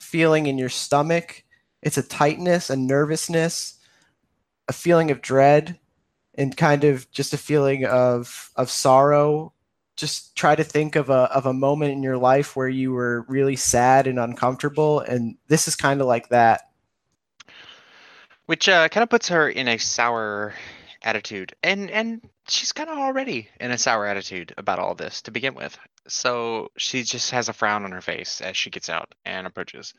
feeling 0.00 0.46
in 0.46 0.56
your 0.56 0.68
stomach. 0.68 1.42
It's 1.82 1.98
a 1.98 2.02
tightness, 2.02 2.70
a 2.70 2.76
nervousness, 2.76 3.78
a 4.68 4.72
feeling 4.72 5.10
of 5.10 5.20
dread, 5.20 5.80
and 6.36 6.56
kind 6.56 6.84
of 6.84 7.10
just 7.10 7.32
a 7.32 7.38
feeling 7.38 7.84
of 7.84 8.50
of 8.54 8.70
sorrow 8.70 9.52
just 10.00 10.34
try 10.34 10.56
to 10.56 10.64
think 10.64 10.96
of 10.96 11.10
a 11.10 11.30
of 11.34 11.44
a 11.44 11.52
moment 11.52 11.92
in 11.92 12.02
your 12.02 12.16
life 12.16 12.56
where 12.56 12.68
you 12.68 12.90
were 12.90 13.26
really 13.28 13.54
sad 13.54 14.06
and 14.06 14.18
uncomfortable 14.18 15.00
and 15.00 15.36
this 15.48 15.68
is 15.68 15.76
kind 15.76 16.00
of 16.00 16.06
like 16.06 16.30
that 16.30 16.69
which 18.50 18.68
uh, 18.68 18.88
kind 18.88 19.04
of 19.04 19.08
puts 19.08 19.28
her 19.28 19.48
in 19.48 19.68
a 19.68 19.78
sour 19.78 20.52
attitude 21.04 21.54
and 21.62 21.88
and 21.88 22.20
she's 22.48 22.72
kind 22.72 22.90
of 22.90 22.98
already 22.98 23.48
in 23.60 23.70
a 23.70 23.78
sour 23.78 24.06
attitude 24.06 24.52
about 24.58 24.80
all 24.80 24.92
this 24.92 25.22
to 25.22 25.30
begin 25.30 25.54
with. 25.54 25.78
So 26.08 26.72
she 26.76 27.04
just 27.04 27.30
has 27.30 27.48
a 27.48 27.52
frown 27.52 27.84
on 27.84 27.92
her 27.92 28.00
face 28.00 28.40
as 28.40 28.56
she 28.56 28.68
gets 28.68 28.88
out 28.88 29.14
and 29.24 29.46
approaches. 29.46 29.94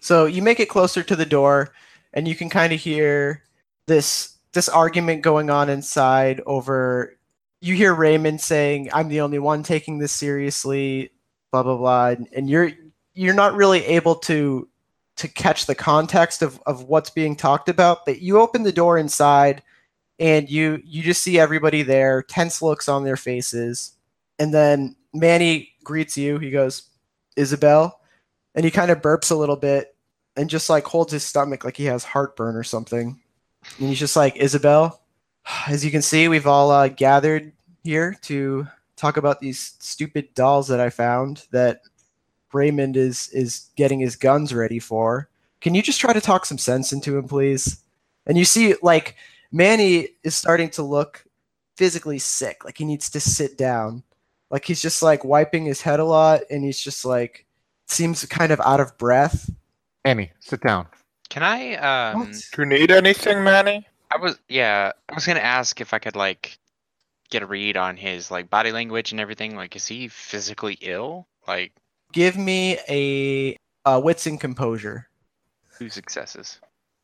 So 0.00 0.24
you 0.24 0.40
make 0.40 0.58
it 0.58 0.70
closer 0.70 1.02
to 1.02 1.14
the 1.14 1.26
door 1.26 1.74
and 2.14 2.26
you 2.26 2.34
can 2.34 2.48
kind 2.48 2.72
of 2.72 2.80
hear 2.80 3.42
this 3.86 4.38
this 4.54 4.70
argument 4.70 5.20
going 5.20 5.50
on 5.50 5.68
inside 5.68 6.40
over 6.46 7.18
you 7.60 7.74
hear 7.74 7.94
Raymond 7.94 8.40
saying, 8.40 8.88
"I'm 8.94 9.08
the 9.08 9.20
only 9.20 9.38
one 9.38 9.62
taking 9.62 9.98
this 9.98 10.12
seriously," 10.12 11.10
blah 11.52 11.62
blah 11.62 11.76
blah, 11.76 12.06
and, 12.06 12.26
and 12.34 12.48
you're 12.48 12.70
you're 13.12 13.34
not 13.34 13.54
really 13.54 13.84
able 13.84 14.14
to 14.14 14.66
to 15.16 15.28
catch 15.28 15.66
the 15.66 15.74
context 15.74 16.42
of 16.42 16.60
of 16.66 16.84
what's 16.84 17.10
being 17.10 17.36
talked 17.36 17.68
about. 17.68 18.04
But 18.04 18.20
you 18.20 18.40
open 18.40 18.62
the 18.62 18.72
door 18.72 18.98
inside, 18.98 19.62
and 20.18 20.48
you 20.50 20.80
you 20.84 21.02
just 21.02 21.22
see 21.22 21.38
everybody 21.38 21.82
there, 21.82 22.22
tense 22.22 22.62
looks 22.62 22.88
on 22.88 23.04
their 23.04 23.16
faces, 23.16 23.96
and 24.38 24.52
then 24.52 24.96
Manny 25.12 25.72
greets 25.84 26.16
you. 26.16 26.38
He 26.38 26.50
goes, 26.50 26.90
"Isabel," 27.36 28.00
and 28.54 28.64
he 28.64 28.70
kind 28.70 28.90
of 28.90 29.02
burps 29.02 29.30
a 29.30 29.36
little 29.36 29.56
bit 29.56 29.92
and 30.36 30.48
just 30.48 30.70
like 30.70 30.84
holds 30.84 31.12
his 31.12 31.24
stomach 31.24 31.64
like 31.64 31.76
he 31.76 31.84
has 31.84 32.04
heartburn 32.04 32.56
or 32.56 32.64
something. 32.64 33.20
And 33.78 33.88
he's 33.88 33.98
just 33.98 34.16
like, 34.16 34.36
Isabel, 34.36 35.02
as 35.68 35.84
you 35.84 35.90
can 35.90 36.02
see, 36.02 36.28
we've 36.28 36.46
all 36.46 36.70
uh, 36.70 36.88
gathered 36.88 37.52
here 37.84 38.16
to 38.22 38.66
talk 38.96 39.16
about 39.16 39.40
these 39.40 39.74
stupid 39.78 40.34
dolls 40.34 40.68
that 40.68 40.80
I 40.80 40.90
found 40.90 41.46
that 41.50 41.80
Raymond 42.54 42.96
is 42.96 43.28
is 43.30 43.68
getting 43.76 44.00
his 44.00 44.16
guns 44.16 44.54
ready 44.54 44.78
for. 44.78 45.28
Can 45.60 45.74
you 45.74 45.82
just 45.82 46.00
try 46.00 46.12
to 46.12 46.20
talk 46.20 46.44
some 46.44 46.58
sense 46.58 46.92
into 46.92 47.16
him, 47.16 47.28
please? 47.28 47.82
And 48.26 48.36
you 48.36 48.44
see, 48.44 48.74
like 48.82 49.16
Manny 49.52 50.08
is 50.22 50.34
starting 50.34 50.70
to 50.70 50.82
look 50.82 51.24
physically 51.76 52.18
sick. 52.18 52.64
Like 52.64 52.78
he 52.78 52.84
needs 52.84 53.10
to 53.10 53.20
sit 53.20 53.56
down. 53.56 54.02
Like 54.50 54.64
he's 54.64 54.82
just 54.82 55.02
like 55.02 55.24
wiping 55.24 55.64
his 55.64 55.80
head 55.80 56.00
a 56.00 56.04
lot, 56.04 56.42
and 56.50 56.64
he's 56.64 56.80
just 56.80 57.04
like 57.04 57.46
seems 57.86 58.24
kind 58.26 58.52
of 58.52 58.60
out 58.60 58.80
of 58.80 58.96
breath. 58.98 59.50
Manny, 60.04 60.32
sit 60.40 60.60
down. 60.62 60.86
can 61.28 61.42
i 61.42 61.74
um 61.76 62.20
What? 62.20 62.32
Do 62.32 62.62
you 62.62 62.66
need 62.66 62.90
anything, 62.90 63.44
Manny? 63.44 63.86
I 64.12 64.18
was 64.18 64.38
yeah, 64.48 64.92
I 65.08 65.14
was 65.14 65.26
gonna 65.26 65.40
ask 65.40 65.80
if 65.80 65.94
I 65.94 65.98
could 65.98 66.16
like 66.16 66.58
get 67.32 67.42
a 67.42 67.46
read 67.46 67.76
on 67.76 67.96
his 67.96 68.30
like 68.30 68.50
body 68.50 68.70
language 68.70 69.10
and 69.10 69.20
everything. 69.20 69.56
Like, 69.56 69.74
is 69.74 69.86
he 69.86 70.06
physically 70.08 70.78
ill? 70.82 71.26
Like, 71.48 71.72
Give 72.12 72.36
me 72.36 72.78
a, 72.88 73.56
wits 73.98 74.26
and 74.26 74.40
composure. 74.40 75.08
two 75.78 75.88
successes. 75.90 76.58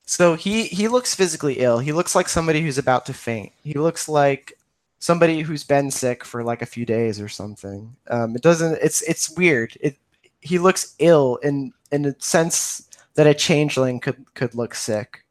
So 0.06 0.34
he 0.34 0.64
he 0.64 0.88
looks 0.88 1.14
physically 1.14 1.58
ill. 1.58 1.78
He 1.80 1.92
looks 1.92 2.14
like 2.14 2.28
somebody 2.28 2.62
who's 2.62 2.78
about 2.78 3.04
to 3.06 3.12
faint. 3.12 3.52
He 3.62 3.74
looks 3.74 4.08
like 4.08 4.54
somebody 5.00 5.42
who's 5.42 5.64
been 5.64 5.90
sick 5.90 6.24
for 6.24 6.42
like 6.42 6.62
a 6.62 6.66
few 6.66 6.86
days 6.86 7.20
or 7.20 7.28
something. 7.28 7.94
Um, 8.08 8.34
it 8.34 8.42
doesn't. 8.42 8.78
It's 8.82 9.02
it's 9.02 9.36
weird. 9.36 9.76
It 9.80 9.96
he 10.40 10.58
looks 10.58 10.94
ill 10.98 11.36
in 11.42 11.72
in 11.92 12.06
a 12.06 12.14
sense 12.20 12.88
that 13.14 13.26
a 13.26 13.34
changeling 13.34 14.00
could 14.00 14.24
could 14.34 14.54
look 14.54 14.74
sick. 14.74 15.24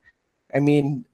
I 0.54 0.60
mean, 0.60 1.06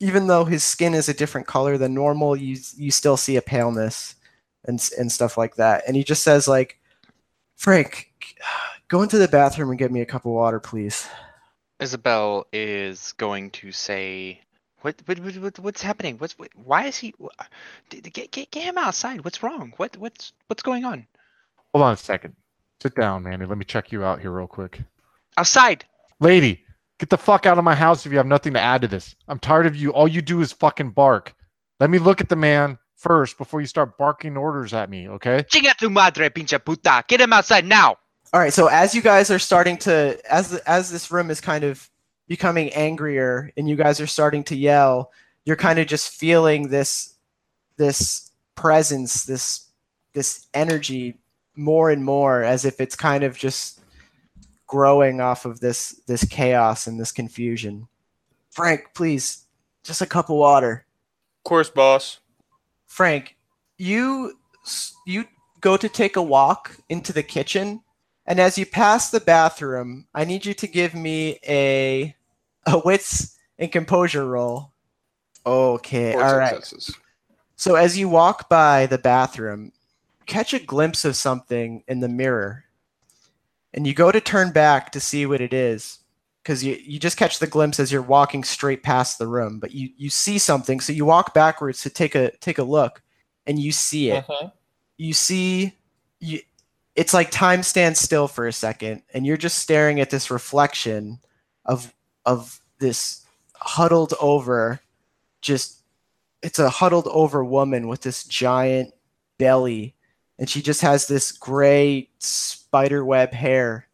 even 0.00 0.26
though 0.26 0.44
his 0.44 0.62
skin 0.62 0.94
is 0.94 1.08
a 1.08 1.14
different 1.14 1.46
color 1.46 1.78
than 1.78 1.94
normal, 1.94 2.36
you 2.36 2.58
you 2.76 2.90
still 2.90 3.16
see 3.16 3.36
a 3.36 3.42
paleness 3.42 4.16
and 4.64 4.86
and 4.98 5.10
stuff 5.10 5.38
like 5.38 5.56
that. 5.56 5.84
And 5.86 5.96
he 5.96 6.04
just 6.04 6.22
says 6.22 6.46
like, 6.46 6.77
Frank, 7.58 8.10
go 8.88 9.02
into 9.02 9.18
the 9.18 9.28
bathroom 9.28 9.70
and 9.70 9.78
get 9.78 9.92
me 9.92 10.00
a 10.00 10.06
cup 10.06 10.24
of 10.24 10.32
water, 10.32 10.60
please. 10.60 11.06
Isabel 11.80 12.46
is 12.52 13.12
going 13.18 13.50
to 13.50 13.72
say, 13.72 14.40
"What? 14.82 15.02
What? 15.06 15.18
what, 15.18 15.36
what 15.36 15.58
what's 15.58 15.82
happening? 15.82 16.16
What's? 16.18 16.38
What, 16.38 16.50
why 16.54 16.86
is 16.86 16.96
he? 16.96 17.14
wh- 17.20 17.44
d- 17.90 18.00
d- 18.00 18.10
Get, 18.10 18.30
get 18.30 18.50
get 18.50 18.62
him 18.62 18.78
outside. 18.78 19.24
What's 19.24 19.42
wrong? 19.42 19.72
What? 19.76 19.96
What's 19.96 20.32
what's 20.46 20.62
going 20.62 20.84
on? 20.84 21.06
Hold 21.74 21.84
on 21.84 21.92
a 21.92 21.96
second. 21.96 22.34
Sit 22.80 22.94
down, 22.94 23.24
Manny. 23.24 23.44
Let 23.44 23.58
me 23.58 23.64
check 23.64 23.90
you 23.92 24.04
out 24.04 24.20
here 24.20 24.30
real 24.30 24.46
quick. 24.46 24.80
Outside! 25.36 25.84
Lady, 26.20 26.64
get 27.00 27.10
the 27.10 27.18
fuck 27.18 27.44
out 27.44 27.58
of 27.58 27.64
my 27.64 27.74
house 27.74 28.06
if 28.06 28.12
you 28.12 28.18
have 28.18 28.26
nothing 28.26 28.54
to 28.54 28.60
add 28.60 28.82
to 28.82 28.88
this. 28.88 29.16
I'm 29.26 29.38
tired 29.40 29.66
of 29.66 29.74
you. 29.76 29.92
All 29.92 30.06
you 30.08 30.22
do 30.22 30.40
is 30.40 30.52
fucking 30.52 30.90
bark. 30.90 31.34
Let 31.80 31.90
me 31.90 31.98
look 31.98 32.20
at 32.20 32.28
the 32.28 32.36
man 32.36 32.78
first 32.98 33.38
before 33.38 33.60
you 33.60 33.66
start 33.66 33.96
barking 33.96 34.36
orders 34.36 34.74
at 34.74 34.90
me, 34.90 35.08
okay? 35.08 35.44
Chinga 35.48 35.74
tu 35.76 35.88
madre, 35.88 36.28
pinche 36.28 36.62
puta! 36.62 37.04
Get 37.08 37.20
him 37.20 37.32
outside 37.32 37.64
now! 37.64 37.96
All 38.32 38.40
right, 38.40 38.52
so 38.52 38.66
as 38.66 38.94
you 38.94 39.00
guys 39.00 39.30
are 39.30 39.38
starting 39.38 39.78
to 39.78 40.18
as 40.30 40.54
as 40.54 40.90
this 40.90 41.10
room 41.10 41.30
is 41.30 41.40
kind 41.40 41.64
of 41.64 41.88
becoming 42.26 42.68
angrier 42.74 43.50
and 43.56 43.68
you 43.68 43.76
guys 43.76 44.00
are 44.00 44.06
starting 44.06 44.44
to 44.44 44.56
yell, 44.56 45.10
you're 45.46 45.56
kind 45.56 45.78
of 45.78 45.86
just 45.86 46.12
feeling 46.12 46.68
this 46.68 47.14
this 47.78 48.30
presence, 48.54 49.24
this 49.24 49.68
this 50.12 50.46
energy 50.52 51.18
more 51.56 51.90
and 51.90 52.04
more 52.04 52.42
as 52.42 52.66
if 52.66 52.80
it's 52.80 52.96
kind 52.96 53.24
of 53.24 53.38
just 53.38 53.80
growing 54.66 55.22
off 55.22 55.46
of 55.46 55.60
this 55.60 56.00
this 56.06 56.24
chaos 56.24 56.86
and 56.86 57.00
this 57.00 57.12
confusion. 57.12 57.88
Frank, 58.50 58.90
please, 58.94 59.46
just 59.84 60.02
a 60.02 60.06
cup 60.06 60.28
of 60.28 60.36
water. 60.36 60.84
Of 61.38 61.48
course, 61.48 61.70
boss. 61.70 62.18
Frank, 62.88 63.36
you 63.76 64.32
you 65.06 65.26
go 65.60 65.76
to 65.76 65.88
take 65.88 66.16
a 66.16 66.22
walk 66.22 66.76
into 66.88 67.12
the 67.12 67.22
kitchen, 67.22 67.82
and 68.26 68.40
as 68.40 68.58
you 68.58 68.66
pass 68.66 69.10
the 69.10 69.20
bathroom, 69.20 70.06
I 70.14 70.24
need 70.24 70.44
you 70.44 70.54
to 70.54 70.66
give 70.66 70.94
me 70.94 71.38
a 71.46 72.16
a 72.66 72.78
wits 72.78 73.38
and 73.58 73.70
composure 73.70 74.26
roll. 74.26 74.72
Okay, 75.46 76.12
Four 76.12 76.24
all 76.24 76.36
right. 76.36 76.64
So 77.56 77.74
as 77.74 77.96
you 77.98 78.08
walk 78.08 78.48
by 78.48 78.86
the 78.86 78.98
bathroom, 78.98 79.72
catch 80.26 80.52
a 80.54 80.58
glimpse 80.58 81.04
of 81.04 81.16
something 81.16 81.84
in 81.86 82.00
the 82.00 82.08
mirror, 82.08 82.64
and 83.72 83.86
you 83.86 83.94
go 83.94 84.10
to 84.10 84.20
turn 84.20 84.50
back 84.50 84.92
to 84.92 85.00
see 85.00 85.26
what 85.26 85.40
it 85.40 85.52
is. 85.52 85.97
Because 86.48 86.64
you, 86.64 86.78
you 86.82 86.98
just 86.98 87.18
catch 87.18 87.40
the 87.40 87.46
glimpse 87.46 87.78
as 87.78 87.92
you're 87.92 88.00
walking 88.00 88.42
straight 88.42 88.82
past 88.82 89.18
the 89.18 89.26
room, 89.26 89.58
but 89.58 89.72
you, 89.72 89.90
you 89.98 90.08
see 90.08 90.38
something, 90.38 90.80
so 90.80 90.94
you 90.94 91.04
walk 91.04 91.34
backwards 91.34 91.82
to 91.82 91.90
take 91.90 92.14
a 92.14 92.30
take 92.38 92.56
a 92.56 92.62
look, 92.62 93.02
and 93.46 93.58
you 93.58 93.70
see 93.70 94.08
it. 94.08 94.24
Mhm. 94.24 94.52
you 94.96 95.12
see 95.12 95.76
you 96.20 96.40
it's 96.96 97.12
like 97.12 97.30
time 97.30 97.62
stands 97.62 98.00
still 98.00 98.26
for 98.26 98.46
a 98.46 98.52
second 98.52 99.02
and 99.12 99.26
you're 99.26 99.36
just 99.36 99.58
staring 99.58 100.00
at 100.00 100.08
this 100.08 100.30
reflection 100.30 101.20
of 101.66 101.92
of 102.24 102.60
this 102.78 103.26
huddled 103.54 104.14
over 104.18 104.80
just 105.42 105.82
it's 106.42 106.58
a 106.58 106.70
huddled 106.70 107.08
over 107.08 107.44
woman 107.44 107.88
with 107.88 108.00
this 108.00 108.24
giant 108.24 108.94
belly 109.38 109.94
and 110.38 110.48
she 110.48 110.62
just 110.62 110.80
has 110.80 111.06
this 111.06 111.30
gray 111.30 112.08
spiderweb 112.18 113.32
hair 113.34 113.86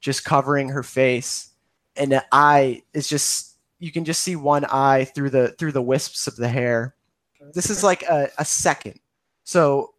just 0.00 0.24
covering 0.26 0.68
her 0.68 0.82
face 0.82 1.48
and 1.96 2.12
the 2.12 2.24
eye 2.32 2.82
is 2.92 3.08
just 3.08 3.56
you 3.78 3.90
can 3.90 4.04
just 4.04 4.22
see 4.22 4.36
one 4.36 4.64
eye 4.64 5.04
through 5.04 5.30
the 5.30 5.48
through 5.48 5.72
the 5.72 5.82
wisps 5.82 6.26
of 6.26 6.36
the 6.36 6.48
hair. 6.48 6.94
This 7.54 7.70
is 7.70 7.82
like 7.82 8.02
a, 8.04 8.30
a 8.38 8.44
second. 8.44 9.00
So 9.44 9.94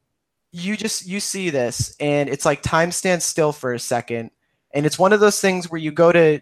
you 0.52 0.78
just 0.78 1.06
you 1.06 1.20
see 1.20 1.50
this 1.50 1.96
and 2.00 2.30
it's 2.30 2.46
like 2.46 2.62
time 2.62 2.92
stands 2.92 3.26
still 3.26 3.52
for 3.52 3.74
a 3.74 3.80
second. 3.80 4.32
And 4.74 4.86
it's 4.86 4.98
one 4.98 5.14
of 5.14 5.20
those 5.20 5.40
things 5.40 5.70
where 5.70 5.82
you 5.82 5.92
go 5.92 6.12
to 6.12 6.40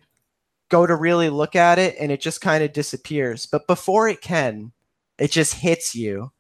go 0.70 0.86
to 0.86 0.96
really 0.96 1.30
look 1.30 1.56
at 1.56 1.80
it 1.80 1.96
and 2.00 2.12
it 2.12 2.22
just 2.22 2.42
kind 2.42 2.64
of 2.64 2.74
disappears. 2.74 3.46
But 3.46 3.68
before 3.68 4.08
it 4.08 4.22
can 4.22 4.72
it 5.22 5.30
just 5.30 5.54
hits 5.54 5.94
you. 5.94 6.32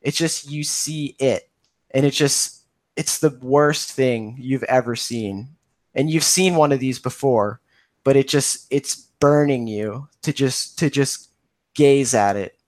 It's 0.00 0.16
just 0.16 0.48
you 0.48 0.62
see 0.62 1.16
it. 1.18 1.50
And 1.90 2.06
it 2.06 2.12
just 2.12 2.62
it's 2.96 3.18
the 3.18 3.36
worst 3.42 3.92
thing 3.92 4.36
you've 4.38 4.62
ever 4.64 4.94
seen. 4.94 5.48
And 5.94 6.08
you've 6.08 6.24
seen 6.24 6.54
one 6.54 6.70
of 6.70 6.78
these 6.78 7.00
before 7.00 7.60
but 8.08 8.16
it 8.16 8.26
just 8.26 8.66
it's 8.70 8.96
burning 9.20 9.66
you 9.66 10.08
to 10.22 10.32
just 10.32 10.78
to 10.78 10.88
just 10.88 11.28
gaze 11.74 12.14
at 12.14 12.36
it 12.36 12.58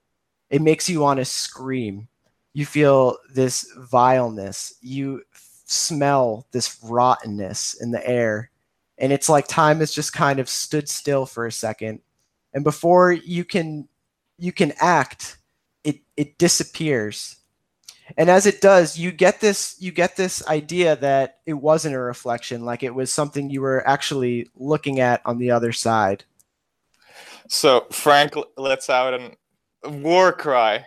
it 0.50 0.61
makes 0.61 0.88
you 0.88 1.00
want 1.00 1.18
to 1.18 1.24
scream 1.24 2.07
you 2.53 2.66
feel 2.66 3.16
this 3.35 3.72
vileness 3.90 4.74
you 4.83 5.22
smell 5.70 6.46
this 6.50 6.79
rottenness 6.83 7.74
in 7.81 7.92
the 7.92 8.07
air. 8.07 8.50
And 8.98 9.12
it's 9.12 9.29
like 9.29 9.46
time 9.46 9.79
has 9.79 9.92
just 9.92 10.12
kind 10.12 10.40
of 10.40 10.48
stood 10.48 10.88
still 10.88 11.26
for 11.26 11.46
a 11.46 11.53
second. 11.53 12.00
And 12.53 12.64
before 12.64 13.12
you 13.12 13.44
can 13.44 13.88
you 14.37 14.53
can 14.53 14.72
act, 14.81 15.38
it 15.85 16.00
it 16.16 16.38
disappears. 16.38 17.37
And 18.16 18.30
as 18.30 18.46
it 18.46 18.60
does, 18.60 18.98
you 18.98 19.12
get 19.12 19.40
this 19.40 19.76
you 19.78 19.92
get 19.92 20.16
this 20.16 20.46
idea 20.48 20.96
that 20.96 21.38
it 21.46 21.54
wasn't 21.54 21.94
a 21.94 21.98
reflection, 21.98 22.64
like 22.64 22.82
it 22.82 22.94
was 22.94 23.12
something 23.12 23.50
you 23.50 23.60
were 23.60 23.86
actually 23.86 24.48
looking 24.56 25.00
at 25.00 25.22
on 25.24 25.38
the 25.38 25.50
other 25.50 25.72
side. 25.72 26.24
So 27.48 27.86
Frank 27.90 28.34
lets 28.56 28.88
out 28.90 29.14
a 29.84 29.90
war 29.90 30.32
cry. 30.32 30.86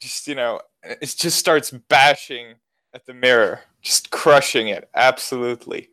Just 0.00 0.28
you 0.28 0.34
know, 0.34 0.60
it 0.82 1.14
just 1.18 1.38
starts 1.38 1.70
bashing 1.70 2.54
at 2.94 3.06
the 3.06 3.14
mirror, 3.14 3.60
just 3.82 4.10
crushing 4.10 4.68
it 4.68 4.88
absolutely. 4.94 5.90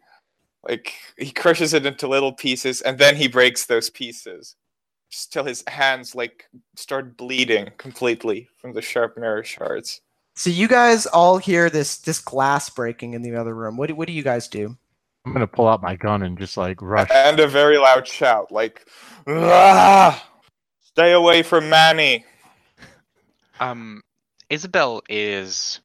Like 0.67 0.93
he 1.17 1.31
crushes 1.31 1.73
it 1.73 1.85
into 1.85 2.07
little 2.07 2.33
pieces, 2.33 2.81
and 2.81 2.97
then 2.97 3.15
he 3.15 3.27
breaks 3.27 3.65
those 3.65 3.89
pieces, 3.89 4.55
just 5.09 5.33
till 5.33 5.43
his 5.43 5.63
hands 5.67 6.15
like 6.15 6.45
start 6.75 7.17
bleeding 7.17 7.71
completely 7.77 8.47
from 8.57 8.73
the 8.73 8.81
sharp 8.81 9.17
mirror 9.17 9.43
shards. 9.43 10.01
So 10.35 10.49
you 10.49 10.67
guys 10.67 11.05
all 11.05 11.37
hear 11.37 11.69
this 11.69 11.97
this 11.97 12.19
glass 12.19 12.69
breaking 12.69 13.13
in 13.13 13.21
the 13.21 13.35
other 13.35 13.53
room. 13.53 13.77
What 13.77 13.87
do, 13.87 13.95
what 13.95 14.07
do 14.07 14.13
you 14.13 14.23
guys 14.23 14.47
do? 14.47 14.75
I'm 15.25 15.33
gonna 15.33 15.47
pull 15.47 15.67
out 15.67 15.81
my 15.81 15.95
gun 15.95 16.23
and 16.23 16.37
just 16.37 16.57
like 16.57 16.81
rush. 16.81 17.09
And 17.11 17.39
a 17.39 17.47
very 17.47 17.77
loud 17.77 18.07
shout, 18.07 18.51
like, 18.51 18.87
"Ah! 19.27 20.27
"Stay 20.81 21.13
away 21.13 21.43
from 21.43 21.69
Manny!" 21.69 22.25
Um, 23.59 24.03
Isabel 24.49 25.01
is, 25.07 25.79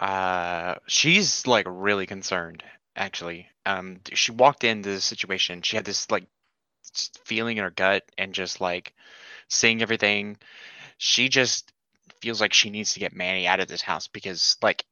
uh, 0.00 0.74
she's 0.86 1.46
like 1.46 1.66
really 1.68 2.06
concerned. 2.06 2.62
Actually, 2.96 3.46
um, 3.64 4.00
she 4.12 4.32
walked 4.32 4.64
into 4.64 4.90
the 4.90 5.00
situation. 5.00 5.62
She 5.62 5.76
had 5.76 5.84
this 5.84 6.10
like 6.10 6.26
feeling 7.24 7.56
in 7.56 7.64
her 7.64 7.70
gut, 7.70 8.04
and 8.18 8.34
just 8.34 8.60
like 8.60 8.92
seeing 9.48 9.80
everything, 9.82 10.36
she 10.98 11.28
just 11.28 11.72
feels 12.20 12.40
like 12.40 12.52
she 12.52 12.70
needs 12.70 12.94
to 12.94 13.00
get 13.00 13.14
Manny 13.14 13.46
out 13.46 13.60
of 13.60 13.68
this 13.68 13.82
house 13.82 14.08
because, 14.08 14.56
like, 14.62 14.84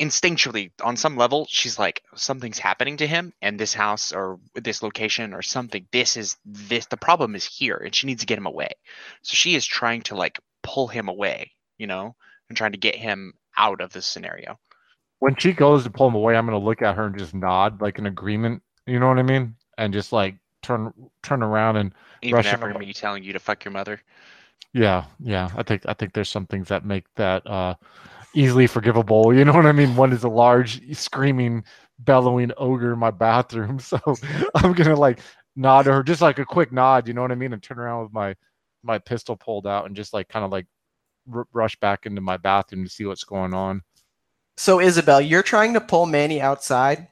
instinctually, 0.00 0.70
on 0.82 0.96
some 0.96 1.16
level, 1.16 1.46
she's 1.48 1.78
like 1.78 2.02
something's 2.14 2.58
happening 2.58 2.96
to 2.98 3.06
him, 3.06 3.32
and 3.40 3.58
this 3.58 3.74
house 3.74 4.12
or 4.12 4.38
this 4.54 4.82
location 4.82 5.32
or 5.34 5.42
something. 5.42 5.86
This 5.92 6.16
is 6.16 6.36
this. 6.44 6.86
The 6.86 6.96
problem 6.96 7.34
is 7.34 7.44
here, 7.44 7.76
and 7.76 7.94
she 7.94 8.06
needs 8.06 8.22
to 8.22 8.26
get 8.26 8.38
him 8.38 8.46
away. 8.46 8.70
So 9.22 9.34
she 9.34 9.54
is 9.54 9.64
trying 9.64 10.02
to 10.02 10.14
like 10.14 10.40
pull 10.62 10.88
him 10.88 11.08
away, 11.08 11.52
you 11.78 11.86
know, 11.86 12.14
and 12.48 12.56
trying 12.56 12.72
to 12.72 12.78
get 12.78 12.94
him 12.94 13.34
out 13.56 13.80
of 13.80 13.92
this 13.92 14.06
scenario. 14.06 14.58
When 15.20 15.36
she 15.36 15.52
goes 15.52 15.84
to 15.84 15.90
pull 15.90 16.08
him 16.08 16.14
away, 16.16 16.36
I'm 16.36 16.46
gonna 16.46 16.58
look 16.58 16.82
at 16.82 16.96
her 16.96 17.06
and 17.06 17.18
just 17.18 17.34
nod 17.34 17.80
like 17.80 17.98
an 17.98 18.06
agreement. 18.06 18.62
You 18.86 18.98
know 18.98 19.08
what 19.08 19.18
I 19.18 19.22
mean? 19.22 19.54
And 19.78 19.92
just 19.92 20.12
like 20.12 20.34
turn 20.62 20.92
turn 21.22 21.42
around 21.42 21.76
and 21.76 21.94
Even 22.22 22.36
Rush 22.36 22.46
after 22.46 22.70
away. 22.70 22.86
me 22.86 22.92
telling 22.92 23.22
you 23.22 23.32
to 23.34 23.38
fuck 23.38 23.64
your 23.64 23.72
mother. 23.72 24.00
Yeah, 24.72 25.04
yeah. 25.20 25.50
I 25.56 25.62
think 25.62 25.82
I 25.86 25.94
think 25.94 26.12
there's 26.12 26.30
some 26.30 26.46
things 26.46 26.68
that 26.68 26.84
make 26.84 27.04
that 27.16 27.46
uh 27.46 27.74
easily 28.34 28.66
forgivable. 28.66 29.34
You 29.34 29.44
know 29.44 29.52
what 29.52 29.66
I 29.66 29.72
mean? 29.72 29.96
One 29.96 30.12
is 30.12 30.24
a 30.24 30.28
large 30.28 30.96
screaming, 30.96 31.64
bellowing 31.98 32.52
ogre 32.56 32.92
in 32.94 32.98
my 32.98 33.10
bathroom. 33.10 33.78
So 33.80 33.98
I'm 34.54 34.72
gonna 34.72 34.96
like 34.96 35.20
nod 35.56 35.86
her, 35.86 36.02
just 36.02 36.22
like 36.22 36.38
a 36.38 36.44
quick 36.44 36.72
nod, 36.72 37.08
you 37.08 37.14
know 37.14 37.22
what 37.22 37.32
I 37.32 37.36
mean? 37.36 37.52
And 37.52 37.62
turn 37.62 37.78
around 37.78 38.04
with 38.04 38.12
my 38.12 38.34
my 38.82 38.98
pistol 38.98 39.36
pulled 39.36 39.66
out 39.66 39.86
and 39.86 39.94
just 39.94 40.12
like 40.12 40.28
kind 40.28 40.44
of 40.44 40.50
like 40.50 40.66
r- 41.32 41.46
rush 41.52 41.76
back 41.76 42.06
into 42.06 42.20
my 42.20 42.36
bathroom 42.36 42.84
to 42.84 42.90
see 42.90 43.04
what's 43.04 43.24
going 43.24 43.54
on. 43.54 43.82
So 44.56 44.80
Isabel, 44.80 45.20
you're 45.20 45.42
trying 45.42 45.74
to 45.74 45.80
pull 45.80 46.06
Manny 46.06 46.40
outside. 46.40 47.08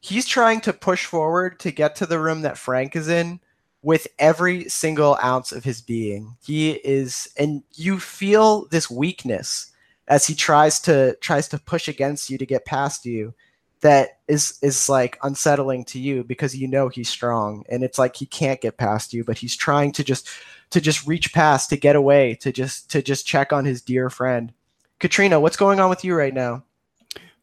He's 0.00 0.26
trying 0.26 0.60
to 0.62 0.72
push 0.72 1.04
forward 1.04 1.60
to 1.60 1.70
get 1.70 1.96
to 1.96 2.06
the 2.06 2.18
room 2.18 2.42
that 2.42 2.58
Frank 2.58 2.96
is 2.96 3.08
in 3.08 3.40
with 3.82 4.06
every 4.18 4.68
single 4.68 5.18
ounce 5.22 5.52
of 5.52 5.64
his 5.64 5.80
being. 5.80 6.36
He 6.44 6.72
is 6.72 7.28
and 7.38 7.62
you 7.74 7.98
feel 7.98 8.66
this 8.66 8.90
weakness 8.90 9.72
as 10.08 10.26
he 10.26 10.34
tries 10.34 10.80
to 10.80 11.16
tries 11.16 11.48
to 11.48 11.58
push 11.58 11.88
against 11.88 12.30
you 12.30 12.38
to 12.38 12.46
get 12.46 12.64
past 12.64 13.04
you 13.04 13.34
that 13.80 14.18
is 14.28 14.58
is 14.62 14.88
like 14.88 15.18
unsettling 15.22 15.84
to 15.86 15.98
you 15.98 16.22
because 16.22 16.54
you 16.54 16.68
know 16.68 16.88
he's 16.88 17.08
strong 17.08 17.64
and 17.70 17.82
it's 17.82 17.98
like 17.98 18.16
he 18.16 18.26
can't 18.26 18.60
get 18.60 18.76
past 18.76 19.14
you 19.14 19.24
but 19.24 19.38
he's 19.38 19.56
trying 19.56 19.90
to 19.90 20.04
just 20.04 20.28
to 20.68 20.82
just 20.82 21.06
reach 21.06 21.32
past 21.32 21.70
to 21.70 21.76
get 21.78 21.96
away 21.96 22.34
to 22.34 22.52
just 22.52 22.90
to 22.90 23.00
just 23.00 23.26
check 23.26 23.54
on 23.54 23.64
his 23.64 23.80
dear 23.80 24.10
friend 24.10 24.52
Katrina, 25.00 25.40
what's 25.40 25.56
going 25.56 25.80
on 25.80 25.88
with 25.88 26.04
you 26.04 26.14
right 26.14 26.32
now? 26.32 26.62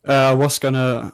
Uh, 0.08 0.14
I 0.14 0.34
was 0.34 0.60
gonna 0.60 1.12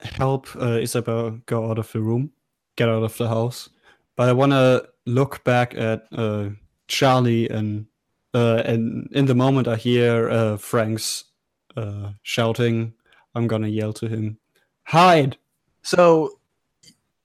help 0.00 0.48
uh, 0.56 0.78
Isabel 0.80 1.38
go 1.44 1.70
out 1.70 1.78
of 1.78 1.92
the 1.92 2.00
room, 2.00 2.32
get 2.76 2.88
out 2.88 3.02
of 3.02 3.16
the 3.16 3.28
house, 3.28 3.68
but 4.16 4.28
I 4.28 4.32
wanna 4.32 4.82
look 5.04 5.44
back 5.44 5.74
at 5.74 6.06
uh, 6.12 6.50
Charlie 6.88 7.48
and 7.48 7.86
uh, 8.34 8.62
and 8.64 9.08
in 9.12 9.26
the 9.26 9.34
moment 9.34 9.68
I 9.68 9.76
hear 9.76 10.28
uh, 10.28 10.56
Frank's 10.58 11.24
uh, 11.76 12.10
shouting, 12.22 12.92
I'm 13.34 13.46
gonna 13.46 13.68
yell 13.68 13.92
to 13.94 14.08
him, 14.08 14.38
"Hide!" 14.84 15.38
So 15.82 16.38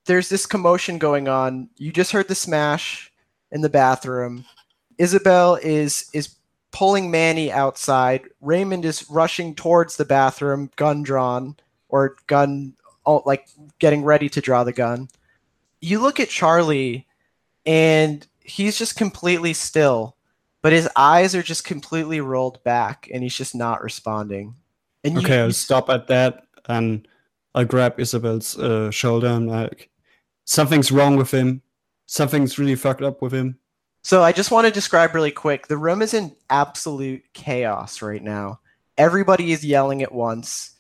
there's 0.06 0.30
this 0.30 0.46
commotion 0.46 0.98
going 0.98 1.28
on. 1.28 1.70
You 1.78 1.92
just 1.92 2.12
heard 2.12 2.28
the 2.28 2.36
smash 2.36 3.12
in 3.52 3.62
the 3.62 3.70
bathroom. 3.70 4.46
Isabel 4.98 5.56
is 5.56 6.10
is 6.14 6.36
pulling 6.72 7.12
Manny 7.12 7.52
outside. 7.52 8.30
Raymond 8.40 8.86
is 8.86 9.10
rushing 9.10 9.56
towards 9.56 9.98
the 9.98 10.06
bathroom, 10.06 10.70
gun 10.76 11.04
drawn 11.04 11.56
or 11.90 12.16
gun 12.28 12.74
like 13.26 13.48
getting 13.80 14.04
ready 14.04 14.30
to 14.30 14.42
draw 14.42 14.64
the 14.64 14.74
gun. 14.74 15.10
You 15.82 16.00
look 16.00 16.20
at 16.20 16.30
Charlie 16.30 17.08
and 17.66 18.26
he's 18.40 18.78
just 18.78 18.96
completely 18.96 19.54
still, 19.54 20.16
but 20.62 20.74
his 20.74 20.90
eyes 20.96 21.36
are 21.36 21.44
just 21.44 21.64
completely 21.64 22.22
rolled 22.22 22.64
back 22.64 23.10
and 23.14 23.24
he's 23.24 23.36
just 23.36 23.56
not 23.56 23.84
responding. 23.84 24.56
And 25.04 25.18
Okay, 25.18 25.38
you 25.38 25.44
I'll 25.44 25.52
stop 25.52 25.90
at 25.90 26.08
that 26.08 26.46
and 26.66 27.08
I 27.54 27.64
grab 27.64 28.00
Isabel's 28.00 28.58
uh, 28.58 28.92
shoulder 28.92 29.28
and 29.28 29.50
like, 29.50 29.90
something's 30.46 30.92
wrong 30.92 31.18
with 31.18 31.32
him. 31.32 31.62
Something's 32.06 32.60
really 32.60 32.76
fucked 32.76 33.02
up 33.02 33.22
with 33.22 33.34
him. 33.34 33.58
So 34.04 34.24
I 34.24 34.32
just 34.32 34.52
want 34.52 34.66
to 34.66 34.72
describe 34.72 35.14
really 35.14 35.32
quick. 35.32 35.68
The 35.68 35.78
room 35.78 36.02
is 36.02 36.14
in 36.14 36.36
absolute 36.50 37.24
chaos 37.34 38.02
right 38.02 38.22
now. 38.22 38.60
Everybody 38.98 39.52
is 39.52 39.64
yelling 39.64 40.02
at 40.02 40.12
once. 40.12 40.72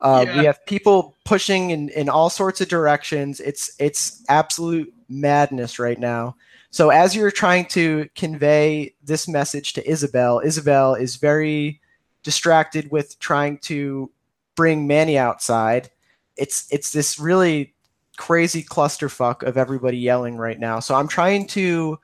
Uh, 0.00 0.24
We 0.36 0.44
have 0.44 0.64
people 0.66 1.16
pushing 1.24 1.70
in, 1.70 1.88
in 1.90 2.08
all 2.08 2.30
sorts 2.30 2.60
of 2.60 2.68
directions. 2.68 3.40
It's 3.40 3.72
it's 3.78 4.22
absolute 4.28 4.92
madness 5.08 5.78
right 5.78 5.98
now. 5.98 6.36
So 6.70 6.90
as 6.90 7.16
you're 7.16 7.30
trying 7.30 7.66
to 7.68 8.08
convey 8.14 8.94
this 9.02 9.26
message 9.26 9.72
to 9.72 9.90
Isabel, 9.90 10.40
Isabel 10.44 10.94
is 10.94 11.16
very 11.16 11.80
distracted 12.22 12.90
with 12.90 13.18
trying 13.18 13.58
to 13.58 14.10
bring 14.54 14.86
Manny 14.86 15.18
outside. 15.18 15.90
It's 16.36 16.66
it's 16.70 16.92
this 16.92 17.18
really 17.18 17.74
crazy 18.16 18.62
clusterfuck 18.62 19.42
of 19.42 19.56
everybody 19.56 19.96
yelling 19.96 20.36
right 20.36 20.58
now. 20.58 20.80
So 20.80 20.94
I'm 20.94 21.08
trying 21.08 21.46
to 21.48 21.98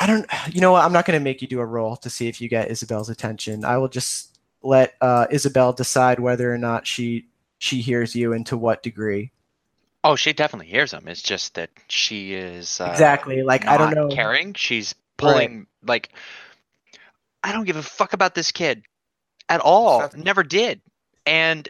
I 0.00 0.06
don't. 0.06 0.26
You 0.52 0.60
know 0.60 0.72
what? 0.72 0.84
I'm 0.84 0.92
not 0.92 1.06
going 1.06 1.18
to 1.18 1.24
make 1.24 1.42
you 1.42 1.48
do 1.48 1.60
a 1.60 1.66
roll 1.66 1.96
to 1.96 2.10
see 2.10 2.28
if 2.28 2.40
you 2.40 2.48
get 2.48 2.70
Isabel's 2.70 3.10
attention. 3.10 3.64
I 3.64 3.78
will 3.78 3.88
just 3.88 4.27
let 4.62 4.94
uh, 5.00 5.26
Isabel 5.30 5.72
decide 5.72 6.20
whether 6.20 6.52
or 6.52 6.58
not 6.58 6.86
she 6.86 7.26
she 7.58 7.80
hears 7.80 8.14
you 8.14 8.32
and 8.32 8.46
to 8.46 8.56
what 8.56 8.82
degree. 8.82 9.32
Oh, 10.04 10.16
she 10.16 10.32
definitely 10.32 10.68
hears 10.68 10.92
him. 10.92 11.08
It's 11.08 11.22
just 11.22 11.54
that 11.54 11.70
she 11.88 12.34
is 12.34 12.80
uh, 12.80 12.88
exactly. 12.90 13.42
Like 13.42 13.66
I 13.66 13.76
don't 13.76 13.94
know. 13.94 14.08
caring. 14.08 14.54
She's 14.54 14.94
pulling 15.16 15.66
like 15.84 16.10
I 17.42 17.52
don't 17.52 17.64
give 17.64 17.76
a 17.76 17.82
fuck 17.82 18.12
about 18.12 18.34
this 18.34 18.52
kid 18.52 18.82
at 19.48 19.60
all. 19.60 19.98
Exactly. 19.98 20.22
Never 20.22 20.42
did. 20.42 20.80
And 21.26 21.68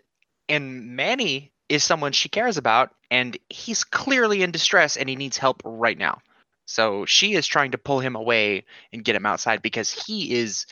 and 0.48 0.96
Manny 0.96 1.52
is 1.68 1.84
someone 1.84 2.12
she 2.12 2.28
cares 2.28 2.56
about 2.56 2.94
and 3.10 3.36
he's 3.48 3.84
clearly 3.84 4.42
in 4.42 4.50
distress 4.50 4.96
and 4.96 5.08
he 5.08 5.16
needs 5.16 5.36
help 5.36 5.60
right 5.64 5.98
now. 5.98 6.20
So 6.66 7.06
she 7.06 7.32
is 7.32 7.46
trying 7.46 7.70
to 7.70 7.78
pull 7.78 8.00
him 8.00 8.14
away 8.14 8.64
and 8.92 9.04
get 9.04 9.16
him 9.16 9.26
outside 9.26 9.62
because 9.62 9.90
he 9.90 10.34
is 10.34 10.66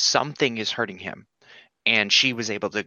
something 0.00 0.58
is 0.58 0.70
hurting 0.70 0.98
him. 0.98 1.26
And 1.86 2.12
she 2.12 2.32
was 2.32 2.50
able 2.50 2.70
to 2.70 2.86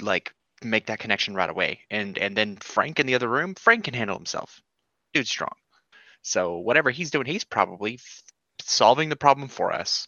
like 0.00 0.34
make 0.62 0.86
that 0.86 0.98
connection 0.98 1.34
right 1.34 1.50
away. 1.50 1.80
And 1.90 2.18
and 2.18 2.36
then 2.36 2.56
Frank 2.56 3.00
in 3.00 3.06
the 3.06 3.14
other 3.14 3.28
room, 3.28 3.54
Frank 3.54 3.84
can 3.84 3.94
handle 3.94 4.16
himself. 4.16 4.60
Dude's 5.12 5.30
strong. 5.30 5.54
So 6.22 6.58
whatever 6.58 6.90
he's 6.90 7.10
doing, 7.10 7.26
he's 7.26 7.44
probably 7.44 7.94
f- 7.94 8.22
solving 8.60 9.08
the 9.08 9.16
problem 9.16 9.48
for 9.48 9.72
us, 9.72 10.06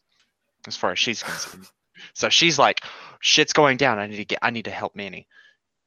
as 0.66 0.76
far 0.76 0.92
as 0.92 0.98
she's 0.98 1.22
concerned. 1.22 1.66
so 2.14 2.28
she's 2.28 2.59
like, 2.59 2.80
"Shit's 3.20 3.52
going 3.52 3.76
down. 3.76 3.98
I 3.98 4.07
need 4.07 4.16
to 4.16 4.24
get. 4.24 4.38
I 4.42 4.50
need 4.50 4.66
to 4.66 4.70
help 4.70 4.94
Manny." 4.94 5.26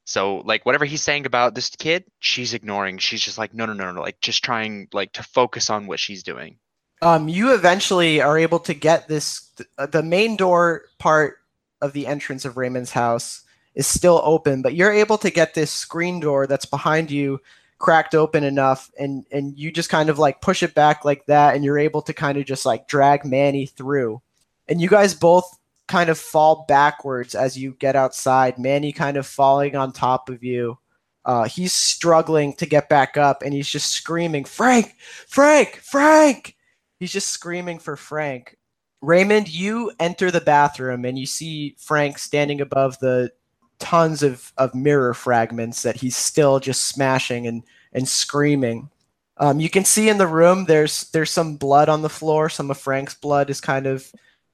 So 0.05 0.38
like 0.38 0.65
whatever 0.65 0.86
he's 0.86 1.03
saying 1.03 1.26
about 1.26 1.55
this 1.55 1.70
kid, 1.70 2.05
she's 2.20 2.53
ignoring. 2.53 2.97
She's 2.97 3.22
just 3.22 3.38
like, 3.38 3.53
"No, 3.53 3.65
no, 3.65 3.74
no, 3.74 3.91
no!" 3.91 4.01
Like 4.01 4.20
just 4.22 4.43
trying 4.43 4.88
like 4.93 5.13
to 5.13 5.24
focus 5.24 5.70
on 5.70 5.88
what 5.88 5.99
she's 5.99 6.24
doing. 6.24 6.59
Um, 7.02 7.28
you 7.28 7.54
eventually 7.54 8.22
are 8.22 8.38
able 8.38 8.60
to 8.60 8.74
get 8.74 9.08
this. 9.08 9.52
The 9.78 10.04
main 10.04 10.36
door 10.36 10.84
part 10.98 11.38
of 11.82 11.93
the 11.93 12.08
entrance 12.08 12.45
of 12.45 12.58
Raymond's 12.58 12.91
house 12.91 13.43
is 13.76 13.86
still 13.86 14.22
open, 14.24 14.62
but 14.62 14.74
you're 14.74 14.91
able 14.91 15.18
to 15.20 15.30
get 15.30 15.54
this 15.54 15.72
screen 15.72 16.20
door 16.20 16.48
that's 16.48 16.66
behind 16.66 17.12
you 17.12 17.39
cracked 17.80 18.16
open 18.16 18.43
enough 18.43 18.89
and 18.98 19.24
and 19.32 19.56
you 19.56 19.72
just 19.72 19.89
kind 19.89 20.10
of 20.10 20.18
like 20.18 20.41
push 20.41 20.64
it 20.64 20.74
back 20.74 21.06
like 21.06 21.24
that 21.28 21.56
and 21.56 21.64
you're 21.64 21.78
able 21.78 22.02
to 22.02 22.12
kind 22.12 22.38
of 22.39 22.45
just 22.45 22.66
like 22.66 22.88
drag 22.88 23.24
Manny 23.24 23.68
through. 23.68 24.22
And 24.68 24.82
you 24.82 24.89
guys 24.89 25.14
both 25.14 25.58
kind 25.88 26.10
of 26.10 26.18
fall 26.18 26.66
backwards 26.68 27.36
as 27.36 27.58
you 27.58 27.74
get 27.80 27.95
outside. 27.95 28.58
Manny 28.58 28.91
kind 28.91 29.16
of 29.16 29.26
falling 29.26 29.76
on 29.76 29.91
top 29.91 30.30
of 30.30 30.43
you. 30.43 30.78
Uh, 31.24 31.43
he's 31.43 31.74
struggling 31.74 32.54
to 32.54 32.66
get 32.66 32.89
back 32.89 33.18
up 33.18 33.41
and 33.43 33.54
he's 33.54 33.70
just 33.70 33.91
screaming, 33.91 34.45
Frank, 34.45 34.95
Frank, 35.28 35.76
Frank. 35.76 36.57
He's 37.00 37.12
just 37.12 37.30
screaming 37.30 37.80
for 37.80 37.95
Frank. 37.95 38.58
Raymond, 39.02 39.48
you 39.48 39.91
enter 40.00 40.32
the 40.32 40.41
bathroom 40.41 41.06
and 41.06 41.18
you 41.18 41.26
see 41.26 41.76
Frank 41.78 42.18
standing 42.18 42.62
above 42.62 42.98
the 43.00 43.32
tons 43.80 44.24
of, 44.24 44.52
of 44.58 44.74
mirror 44.74 45.14
fragments 45.14 45.84
that 45.84 45.98
he's 45.98 46.16
still 46.16 46.60
just 46.60 46.88
smashing 46.88 47.45
and, 47.45 47.64
and 47.93 48.08
screaming. 48.08 48.89
Um, 49.38 49.60
you 49.60 49.70
can 49.70 49.86
see 49.86 50.10
in 50.10 50.18
the 50.18 50.28
room 50.28 50.66
there's 50.66 51.12
there's 51.12 51.30
some 51.30 51.58
blood 51.58 51.89
on 51.89 52.02
the 52.02 52.10
floor. 52.10 52.50
Some 52.50 52.72
of 52.72 52.78
Frank's 52.78 53.14
blood 53.14 53.50
is 53.50 53.62
kind 53.62 53.86
of 53.86 54.12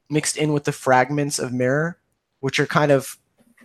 mixed 0.09 0.37
in 0.37 0.51
with 0.51 0.65
the 0.65 0.73
fragments 0.73 1.39
of 1.39 1.53
mirror, 1.53 1.97
which 2.41 2.59
are 2.59 2.67
kind 2.67 2.91
of 2.91 3.17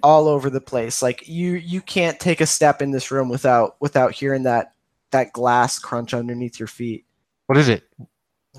all 0.03 0.29
over 0.29 0.49
the 0.49 0.61
place. 0.61 1.03
Like 1.03 1.29
you 1.29 1.55
you 1.55 1.81
can't 1.81 2.21
take 2.21 2.41
a 2.41 2.47
step 2.47 2.81
in 2.83 2.93
this 2.93 3.11
room 3.11 3.29
without 3.29 3.77
without 3.81 4.13
hearing 4.13 4.45
that 4.45 4.75
that 5.11 5.33
glass 5.33 5.79
crunch 5.79 6.15
underneath 6.15 6.61
your 6.61 6.69
feet. 6.69 7.05
What 7.47 7.59
is 7.59 7.69
it? 7.69 7.83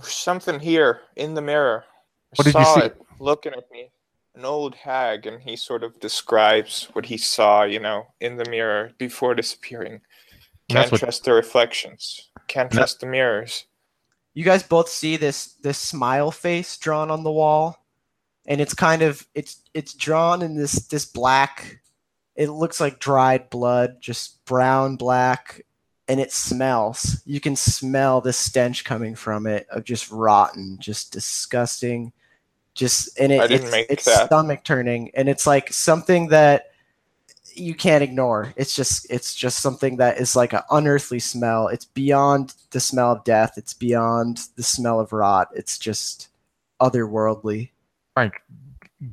There's 0.01 0.13
something 0.13 0.59
here 0.59 1.01
in 1.15 1.33
the 1.33 1.41
mirror. 1.41 1.83
I 1.85 2.33
What 2.35 2.45
did 2.45 2.55
you 2.55 2.63
saw 2.63 2.75
see? 2.79 2.85
it 2.87 3.01
looking 3.19 3.53
at 3.53 3.69
me. 3.71 3.91
An 4.35 4.45
old 4.45 4.75
hag, 4.75 5.25
and 5.25 5.41
he 5.41 5.55
sort 5.55 5.83
of 5.83 5.99
describes 5.99 6.85
what 6.93 7.05
he 7.05 7.17
saw, 7.17 7.63
you 7.63 7.79
know, 7.79 8.07
in 8.21 8.37
the 8.37 8.49
mirror 8.49 8.91
before 8.97 9.35
disappearing. 9.35 10.01
Can't 10.69 10.91
what- 10.91 10.99
trust 10.99 11.23
the 11.25 11.33
reflections. 11.33 12.29
Can't 12.47 12.69
That- 12.71 12.77
trust 12.77 12.99
the 13.01 13.07
mirrors. 13.07 13.65
You 14.33 14.45
guys 14.45 14.63
both 14.63 14.87
see 14.87 15.17
this 15.17 15.53
this 15.55 15.79
smile 15.79 16.31
face 16.31 16.77
drawn 16.77 17.11
on 17.11 17.23
the 17.23 17.31
wall, 17.31 17.83
and 18.45 18.61
it's 18.61 18.73
kind 18.75 19.01
of 19.01 19.27
it's 19.33 19.63
it's 19.73 19.93
drawn 19.93 20.41
in 20.41 20.55
this 20.55 20.87
this 20.87 21.05
black. 21.05 21.81
It 22.35 22.49
looks 22.49 22.79
like 22.79 22.99
dried 22.99 23.49
blood, 23.49 23.97
just 23.99 24.45
brown 24.45 24.95
black, 24.95 25.65
and 26.09 26.19
it 26.19 26.33
smells. 26.33 27.21
You 27.25 27.39
can 27.39 27.55
smell 27.55 28.19
the 28.19 28.33
stench 28.33 28.83
coming 28.83 29.15
from 29.15 29.45
it 29.45 29.67
of 29.69 29.83
just 29.83 30.11
rotten, 30.11 30.77
just 30.79 31.13
disgusting, 31.13 32.11
just 32.73 33.17
and 33.19 33.31
it, 33.31 33.39
I 33.39 33.47
didn't 33.47 33.67
it's, 33.67 33.71
make 33.71 33.87
it's 33.89 34.11
stomach 34.25 34.63
turning, 34.63 35.11
and 35.13 35.29
it's 35.29 35.45
like 35.45 35.71
something 35.71 36.29
that 36.29 36.71
you 37.53 37.75
can't 37.75 38.03
ignore. 38.03 38.53
It's 38.57 38.75
just 38.75 39.05
it's 39.11 39.35
just 39.35 39.59
something 39.59 39.97
that 39.97 40.17
is 40.17 40.35
like 40.35 40.53
an 40.53 40.61
unearthly 40.71 41.19
smell. 41.19 41.67
It's 41.67 41.85
beyond 41.85 42.55
the 42.71 42.79
smell 42.79 43.11
of 43.11 43.23
death. 43.23 43.53
It's 43.57 43.75
beyond 43.75 44.41
the 44.55 44.63
smell 44.63 44.99
of 44.99 45.13
rot. 45.13 45.49
It's 45.53 45.77
just 45.77 46.29
otherworldly. 46.81 47.69
Frank, 48.15 48.33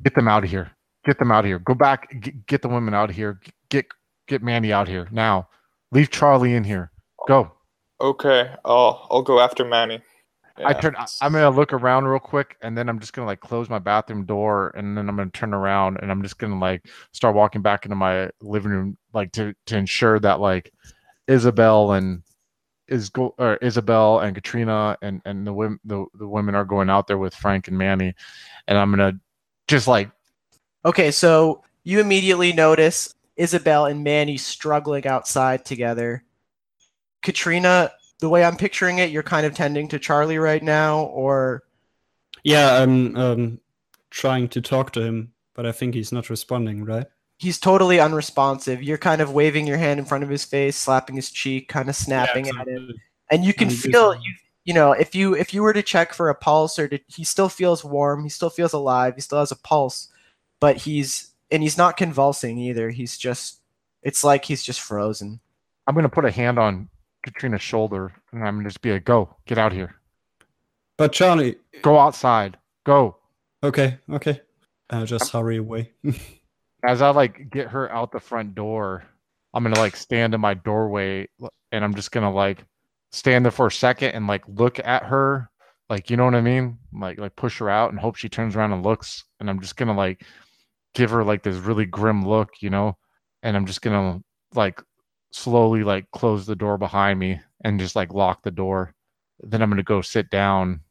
get 0.03 0.15
them 0.15 0.27
out 0.27 0.43
of 0.43 0.49
here. 0.49 0.71
Get 1.05 1.19
them 1.19 1.31
out 1.31 1.45
of 1.45 1.45
here. 1.45 1.59
Go 1.59 1.75
back. 1.75 2.09
Get, 2.19 2.47
get 2.47 2.61
the 2.63 2.69
women 2.69 2.95
out 2.95 3.11
of 3.11 3.15
here. 3.15 3.39
Get 3.69 3.85
get 4.27 4.41
Mandy 4.41 4.73
out 4.73 4.87
here 4.87 5.07
now. 5.11 5.47
Leave 5.91 6.09
Charlie 6.09 6.53
in 6.53 6.63
here. 6.63 6.91
Go. 7.27 7.51
Okay, 7.99 8.51
I'll 8.65 9.07
I'll 9.09 9.21
go 9.21 9.39
after 9.39 9.65
Manny. 9.65 10.01
I 10.63 10.73
turn. 10.73 10.95
I- 10.95 11.05
I'm 11.21 11.33
gonna 11.33 11.49
look 11.49 11.73
around 11.73 12.05
real 12.05 12.19
quick, 12.19 12.57
and 12.61 12.77
then 12.77 12.89
I'm 12.89 12.99
just 12.99 13.13
gonna 13.13 13.27
like 13.27 13.39
close 13.39 13.69
my 13.69 13.79
bathroom 13.79 14.25
door, 14.25 14.71
and 14.75 14.97
then 14.97 15.09
I'm 15.09 15.15
gonna 15.15 15.29
turn 15.31 15.53
around, 15.53 15.97
and 16.01 16.11
I'm 16.11 16.21
just 16.21 16.37
gonna 16.37 16.59
like 16.59 16.85
start 17.11 17.35
walking 17.35 17.61
back 17.61 17.85
into 17.85 17.95
my 17.95 18.29
living 18.41 18.71
room, 18.71 18.97
like 19.13 19.31
to 19.33 19.53
to 19.67 19.77
ensure 19.77 20.19
that 20.19 20.39
like 20.39 20.71
Isabel 21.27 21.93
and 21.93 22.23
is 22.87 23.09
go 23.09 23.35
or 23.37 23.57
Isabel 23.57 24.19
and 24.19 24.33
Katrina 24.35 24.97
and 25.01 25.21
and 25.25 25.45
the 25.45 25.53
women 25.53 25.79
the, 25.85 26.05
the 26.15 26.27
women 26.27 26.55
are 26.55 26.65
going 26.65 26.89
out 26.89 27.07
there 27.07 27.17
with 27.17 27.35
Frank 27.35 27.67
and 27.67 27.77
Manny, 27.77 28.13
and 28.67 28.77
I'm 28.77 28.91
gonna 28.91 29.13
just 29.67 29.87
like 29.87 30.09
Okay, 30.85 31.11
so 31.11 31.63
you 31.83 31.99
immediately 31.99 32.53
notice 32.53 33.13
Isabel 33.37 33.85
and 33.85 34.03
Manny 34.03 34.37
struggling 34.37 35.07
outside 35.07 35.65
together. 35.65 36.23
Katrina, 37.21 37.91
the 38.19 38.29
way 38.29 38.43
I'm 38.43 38.57
picturing 38.57 38.99
it, 38.99 39.11
you're 39.11 39.23
kind 39.23 39.45
of 39.45 39.55
tending 39.55 39.87
to 39.89 39.99
Charlie 39.99 40.37
right 40.39 40.63
now, 40.63 41.03
or 41.03 41.63
Yeah, 42.43 42.81
I'm 42.81 43.15
um, 43.15 43.59
trying 44.09 44.49
to 44.49 44.61
talk 44.61 44.91
to 44.93 45.01
him, 45.01 45.33
but 45.53 45.65
I 45.65 45.71
think 45.71 45.93
he's 45.93 46.11
not 46.11 46.29
responding, 46.29 46.83
right? 46.83 47.07
he's 47.37 47.59
totally 47.59 47.99
unresponsive. 47.99 48.83
You're 48.83 48.97
kind 48.97 49.21
of 49.21 49.31
waving 49.31 49.67
your 49.67 49.77
hand 49.77 49.99
in 49.99 50.05
front 50.05 50.23
of 50.23 50.29
his 50.29 50.43
face, 50.43 50.75
slapping 50.75 51.15
his 51.15 51.29
cheek, 51.29 51.69
kind 51.69 51.89
of 51.89 51.95
snapping 51.95 52.49
at 52.49 52.67
him. 52.67 52.93
and 53.31 53.45
you 53.45 53.53
can 53.53 53.69
feel 53.69 54.15
you 54.15 54.33
you 54.63 54.73
know 54.73 54.91
if 54.91 55.15
you 55.15 55.35
if 55.35 55.53
you 55.53 55.61
were 55.61 55.73
to 55.73 55.81
check 55.83 56.13
for 56.13 56.29
a 56.29 56.35
pulse 56.35 56.77
or 56.77 56.87
to, 56.87 56.99
he 57.07 57.23
still 57.23 57.49
feels 57.49 57.83
warm 57.83 58.23
he 58.23 58.29
still 58.29 58.49
feels 58.49 58.73
alive 58.73 59.15
he 59.15 59.21
still 59.21 59.39
has 59.39 59.51
a 59.51 59.55
pulse 59.55 60.09
but 60.59 60.75
he's 60.77 61.26
and 61.51 61.63
he's 61.63 61.77
not 61.77 61.97
convulsing 61.97 62.57
either. 62.57 62.89
He's 62.89 63.17
just 63.17 63.61
it's 64.03 64.23
like 64.23 64.45
he's 64.45 64.63
just 64.63 64.81
frozen. 64.81 65.39
I'm 65.85 65.95
gonna 65.95 66.09
put 66.09 66.25
a 66.25 66.31
hand 66.31 66.59
on 66.59 66.89
Katrina's 67.23 67.61
shoulder, 67.61 68.13
and 68.31 68.45
I'm 68.45 68.57
gonna 68.57 68.69
just 68.69 68.81
be 68.81 68.91
like, 68.91 69.05
"Go, 69.05 69.35
get 69.45 69.57
out 69.57 69.71
here, 69.73 69.95
But 70.97 71.11
Charlie, 71.11 71.57
go 71.81 71.99
outside, 71.99 72.57
go." 72.85 73.17
okay, 73.63 73.97
okay, 74.11 74.41
I'll 74.89 75.05
just 75.05 75.31
hurry 75.31 75.57
away. 75.57 75.91
as 76.83 77.01
I 77.01 77.09
like 77.09 77.49
get 77.49 77.69
her 77.69 77.91
out 77.91 78.11
the 78.11 78.19
front 78.19 78.55
door, 78.55 79.03
I'm 79.53 79.63
gonna 79.63 79.79
like 79.79 79.95
stand 79.95 80.33
in 80.33 80.41
my 80.41 80.53
doorway 80.53 81.27
and 81.71 81.83
I'm 81.83 81.95
just 81.95 82.11
gonna 82.11 82.31
like 82.31 82.63
stand 83.11 83.45
there 83.45 83.51
for 83.51 83.67
a 83.67 83.71
second 83.71 84.11
and 84.11 84.27
like 84.27 84.43
look 84.47 84.79
at 84.79 85.03
her, 85.03 85.49
like 85.89 86.09
you 86.09 86.17
know 86.17 86.25
what 86.25 86.35
I 86.35 86.41
mean, 86.41 86.77
like 86.93 87.17
like 87.19 87.35
push 87.35 87.57
her 87.59 87.69
out 87.69 87.91
and 87.91 87.99
hope 87.99 88.15
she 88.15 88.29
turns 88.29 88.55
around 88.55 88.73
and 88.73 88.83
looks, 88.83 89.23
and 89.39 89.49
I'm 89.49 89.59
just 89.59 89.75
gonna 89.77 89.95
like 89.95 90.23
give 90.93 91.09
her 91.11 91.23
like 91.23 91.43
this 91.43 91.57
really 91.57 91.85
grim 91.85 92.27
look, 92.27 92.49
you 92.61 92.69
know, 92.69 92.97
and 93.43 93.55
I'm 93.55 93.65
just 93.65 93.81
gonna 93.81 94.21
like 94.53 94.81
slowly 95.31 95.83
like 95.83 96.09
close 96.11 96.45
the 96.45 96.55
door 96.55 96.77
behind 96.77 97.19
me 97.19 97.39
and 97.63 97.79
just 97.79 97.95
like 97.95 98.13
lock 98.13 98.43
the 98.43 98.51
door. 98.51 98.93
Then 99.39 99.61
I'm 99.61 99.69
gonna 99.69 99.83
go 99.83 100.01
sit 100.01 100.29
down 100.29 100.81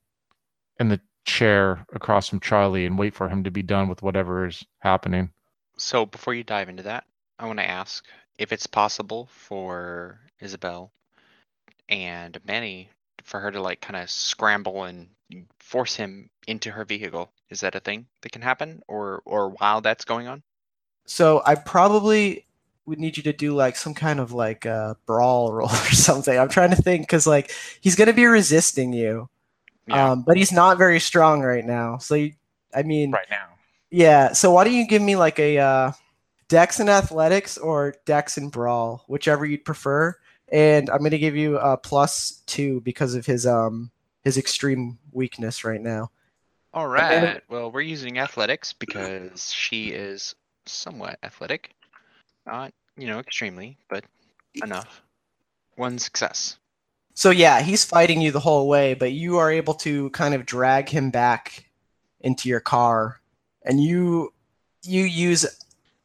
in 0.79 0.89
the 0.89 1.01
chair 1.25 1.85
across 1.93 2.29
from 2.29 2.41
Charlie 2.41 2.87
and 2.87 2.99
wait 2.99 3.15
for 3.15 3.29
him 3.29 3.45
to 3.45 3.51
be 3.51 3.63
done 3.63 3.89
with 3.89 4.03
whatever 4.03 4.47
is 4.47 4.65
happening. 4.79 5.31
So 5.77 6.07
before 6.07 6.35
you 6.35 6.45
dive 6.45 6.69
into 6.69 6.85
that, 6.85 7.05
I 7.39 7.47
want 7.47 7.59
to 7.59 7.69
ask 7.69 8.05
if 8.39 8.53
it's 8.53 8.67
possible 8.67 9.29
for 9.33 10.21
Isabel 10.41 10.93
and 11.89 12.39
Manny 12.47 12.91
for 13.25 13.41
her 13.41 13.51
to 13.51 13.61
like 13.61 13.81
kind 13.81 13.97
of 13.97 14.11
scramble 14.11 14.85
and 14.85 15.09
force 15.59 15.97
him 15.97 16.31
into 16.47 16.71
her 16.71 16.85
vehicle. 16.85 17.31
Is 17.51 17.61
that 17.61 17.75
a 17.75 17.81
thing 17.81 18.07
that 18.23 18.33
can 18.33 18.43
happen, 18.43 18.83
or 18.89 19.23
or 19.25 19.51
while 19.51 19.81
that's 19.81 20.05
going 20.05 20.27
on? 20.29 20.43
so 21.09 21.41
i 21.47 21.55
probably 21.55 22.45
would 22.85 22.99
need 22.99 23.17
you 23.17 23.23
to 23.23 23.33
do 23.33 23.55
like 23.55 23.77
some 23.77 23.95
kind 23.95 24.19
of 24.21 24.33
like 24.33 24.65
a 24.65 24.97
brawl 25.07 25.53
roll 25.55 25.69
or 25.71 25.93
something 25.93 26.39
i'm 26.39 26.49
trying 26.49 26.71
to 26.71 26.77
think 26.83 27.03
because 27.03 27.27
like 27.27 27.53
he's 27.81 27.95
going 27.95 28.09
to 28.09 28.13
be 28.15 28.27
resisting 28.27 28.93
you 28.93 29.29
Yeah. 29.87 30.11
um, 30.13 30.23
but 30.27 30.37
he's 30.37 30.53
not 30.53 30.79
very 30.79 30.99
strong 31.01 31.43
right 31.43 31.65
now 31.65 31.99
so 31.99 32.15
you, 32.17 32.33
i 32.75 32.83
mean 32.83 33.13
Right 33.13 33.27
now. 33.31 33.47
Yeah. 33.91 34.33
So 34.33 34.51
why 34.51 34.65
don't 34.65 34.75
you 34.75 34.87
give 34.87 35.01
me 35.03 35.15
like 35.17 35.39
a 35.39 35.59
uh, 35.59 35.93
Dex 36.49 36.81
and 36.81 36.91
Athletics 36.91 37.57
or 37.57 37.95
Dex 38.05 38.37
and 38.37 38.51
Brawl, 38.51 39.05
whichever 39.09 39.47
you'd 39.47 39.65
prefer. 39.65 40.15
And 40.51 40.91
I'm 40.91 41.03
gonna 41.03 41.19
give 41.19 41.37
you 41.37 41.57
a 41.59 41.77
plus 41.77 42.43
two 42.47 42.81
because 42.83 43.15
of 43.15 43.25
his 43.27 43.47
um 43.47 43.91
his 44.27 44.37
extreme 44.37 44.99
weakness 45.13 45.63
right 45.63 45.81
now. 45.81 46.11
All 46.75 46.89
right. 46.89 47.21
then- 47.21 47.41
Well, 47.49 47.71
we're 47.71 47.83
using 47.83 48.19
athletics 48.19 48.73
because 48.73 49.53
she 49.53 49.91
is 49.91 50.35
somewhat 50.67 51.17
athletic, 51.23 51.71
not 52.45 52.75
you 52.97 53.07
know 53.07 53.21
extremely, 53.21 53.79
but 53.89 54.05
enough. 54.65 55.01
One 55.77 55.97
success. 56.01 56.59
So 57.15 57.31
yeah, 57.31 57.61
he's 57.63 57.85
fighting 57.85 58.21
you 58.21 58.33
the 58.33 58.41
whole 58.41 58.67
way, 58.69 58.95
but 58.95 59.13
you 59.13 59.37
are 59.37 59.53
able 59.53 59.75
to 59.75 60.11
kind 60.11 60.35
of 60.35 60.45
drag 60.45 60.89
him 60.89 61.11
back 61.11 61.65
into 62.21 62.49
your 62.49 62.59
car, 62.61 63.21
and 63.65 63.81
you 63.81 64.33
you 64.83 65.05
use 65.05 65.47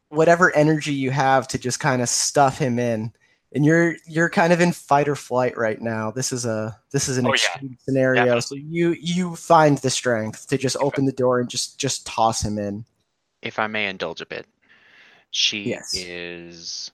whatever 0.09 0.55
energy 0.55 0.93
you 0.93 1.09
have 1.09 1.47
to 1.47 1.57
just 1.57 1.80
kind 1.80 2.03
of 2.03 2.09
stuff 2.09 2.59
him 2.59 2.78
in. 2.78 3.13
And 3.54 3.66
you're 3.66 3.95
you're 4.08 4.30
kind 4.30 4.54
of 4.54 4.62
in 4.62 4.74
fight 4.74 5.10
or 5.10 5.16
flight 5.16 5.58
right 5.58 5.82
now. 5.82 6.12
This 6.12 6.32
is 6.34 6.45
a 6.45 6.80
this 6.91 7.10
is 7.10 7.18
an 7.18 7.26
Oh, 7.26 7.34
yeah. 7.34 7.60
extreme 7.60 7.78
scenario. 7.82 8.26
Definitely. 8.26 8.41
So 8.41 8.56
you 8.56 8.91
you 9.02 9.36
find 9.36 9.78
the 9.80 9.89
strength 9.89 10.47
to 10.49 10.58
just 10.58 10.78
open 10.80 11.06
the 11.06 11.12
door 11.14 11.39
and 11.39 11.49
just 11.49 11.80
just 11.80 12.06
toss 12.08 12.43
him 12.43 12.58
in. 12.58 12.86
if 13.41 13.60
I 13.60 13.68
may 13.68 13.88
indulge 13.88 14.22
a 14.22 14.26
bit, 14.26 14.47
she 15.32 15.66
Yes. 15.70 15.93
is 15.93 16.91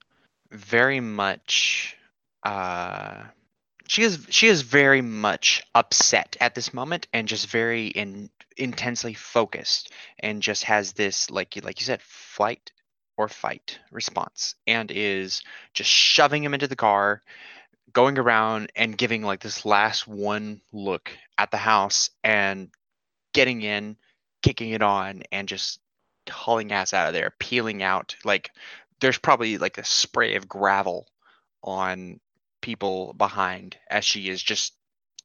very 0.52 1.00
much 1.00 1.96
uh 2.44 3.24
she 3.88 4.02
is 4.02 4.26
she 4.30 4.48
is 4.48 4.62
very 4.62 5.02
much 5.02 5.62
upset 5.74 6.36
at 6.40 6.54
this 6.54 6.74
moment 6.74 7.08
and 7.12 7.28
just 7.28 7.48
very 7.48 7.88
in 7.88 8.30
intensely 8.56 9.14
focused 9.14 9.92
and 10.20 10.42
just 10.42 10.64
has 10.64 10.92
this 10.94 11.30
like 11.30 11.56
you 11.56 11.62
like 11.62 11.80
you 11.80 11.86
said 11.86 12.02
flight 12.02 12.72
or 13.18 13.28
fight 13.28 13.78
response 13.90 14.54
and 14.66 14.90
is 14.90 15.42
just 15.74 15.90
shoving 15.90 16.42
him 16.42 16.54
into 16.54 16.68
the 16.68 16.76
car, 16.76 17.20
going 17.92 18.16
around 18.16 18.70
and 18.76 18.96
giving 18.96 19.22
like 19.22 19.40
this 19.40 19.66
last 19.66 20.06
one 20.06 20.60
look 20.72 21.10
at 21.36 21.50
the 21.50 21.56
house 21.56 22.10
and 22.22 22.70
getting 23.34 23.60
in, 23.60 23.96
kicking 24.42 24.70
it 24.70 24.82
on, 24.82 25.22
and 25.32 25.48
just 25.48 25.80
hauling 26.30 26.70
ass 26.72 26.94
out 26.94 27.08
of 27.08 27.12
there, 27.14 27.34
peeling 27.40 27.82
out. 27.82 28.14
Like 28.24 28.52
there's 29.00 29.18
probably 29.18 29.58
like 29.58 29.78
a 29.78 29.84
spray 29.84 30.36
of 30.36 30.48
gravel 30.48 31.08
on 31.64 32.20
people 32.60 33.14
behind 33.14 33.76
as 33.90 34.04
she 34.04 34.28
is 34.28 34.40
just 34.40 34.74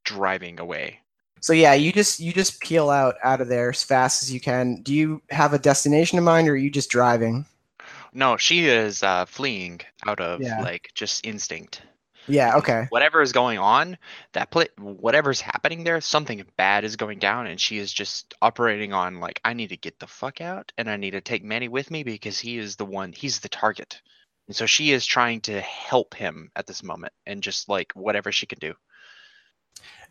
driving 0.03 0.59
away. 0.59 0.99
So 1.41 1.53
yeah, 1.53 1.73
you 1.73 1.91
just 1.91 2.19
you 2.19 2.33
just 2.33 2.59
peel 2.59 2.89
out 2.89 3.15
out 3.23 3.41
of 3.41 3.49
there 3.49 3.69
as 3.69 3.83
fast 3.83 4.23
as 4.23 4.33
you 4.33 4.39
can. 4.39 4.81
Do 4.81 4.95
you 4.95 5.21
have 5.29 5.53
a 5.53 5.59
destination 5.59 6.17
in 6.17 6.23
mind, 6.23 6.47
or 6.47 6.53
are 6.53 6.57
you 6.57 6.71
just 6.71 6.89
driving? 6.89 7.45
No, 8.13 8.37
she 8.37 8.67
is 8.67 9.03
uh, 9.03 9.25
fleeing 9.25 9.81
out 10.07 10.19
of 10.19 10.41
Yeah. 10.41 10.61
like 10.61 10.91
just 10.93 11.25
instinct. 11.25 11.81
Yeah. 12.27 12.55
Okay. 12.57 12.87
Whatever 12.89 13.21
is 13.21 13.33
going 13.33 13.57
on, 13.59 13.97
that 14.31 14.49
pla 14.49 14.65
whatever's 14.77 15.41
happening 15.41 15.83
there, 15.83 15.99
something 15.99 16.43
bad 16.57 16.83
is 16.85 16.95
going 16.95 17.19
down, 17.19 17.47
and 17.47 17.59
she 17.59 17.77
is 17.79 17.91
just 17.91 18.33
operating 18.41 18.93
on 18.93 19.19
like 19.19 19.41
I 19.43 19.53
need 19.53 19.69
to 19.69 19.77
get 19.77 19.99
the 19.99 20.07
fuck 20.07 20.39
out, 20.39 20.71
and 20.77 20.89
I 20.89 20.95
need 20.95 21.11
to 21.11 21.21
take 21.21 21.43
Manny 21.43 21.67
with 21.67 21.91
me 21.91 22.03
because 22.03 22.39
he 22.39 22.57
is 22.57 22.75
the 22.75 22.85
one, 22.85 23.11
he's 23.11 23.39
the 23.39 23.49
target, 23.49 24.01
and 24.47 24.55
so 24.55 24.65
she 24.65 24.91
is 24.91 25.05
trying 25.05 25.41
to 25.41 25.59
help 25.61 26.13
him 26.13 26.49
at 26.55 26.65
this 26.65 26.81
moment, 26.81 27.11
and 27.25 27.43
just 27.43 27.67
like 27.67 27.91
whatever 27.93 28.31
she 28.31 28.45
can 28.45 28.59
do. 28.59 28.73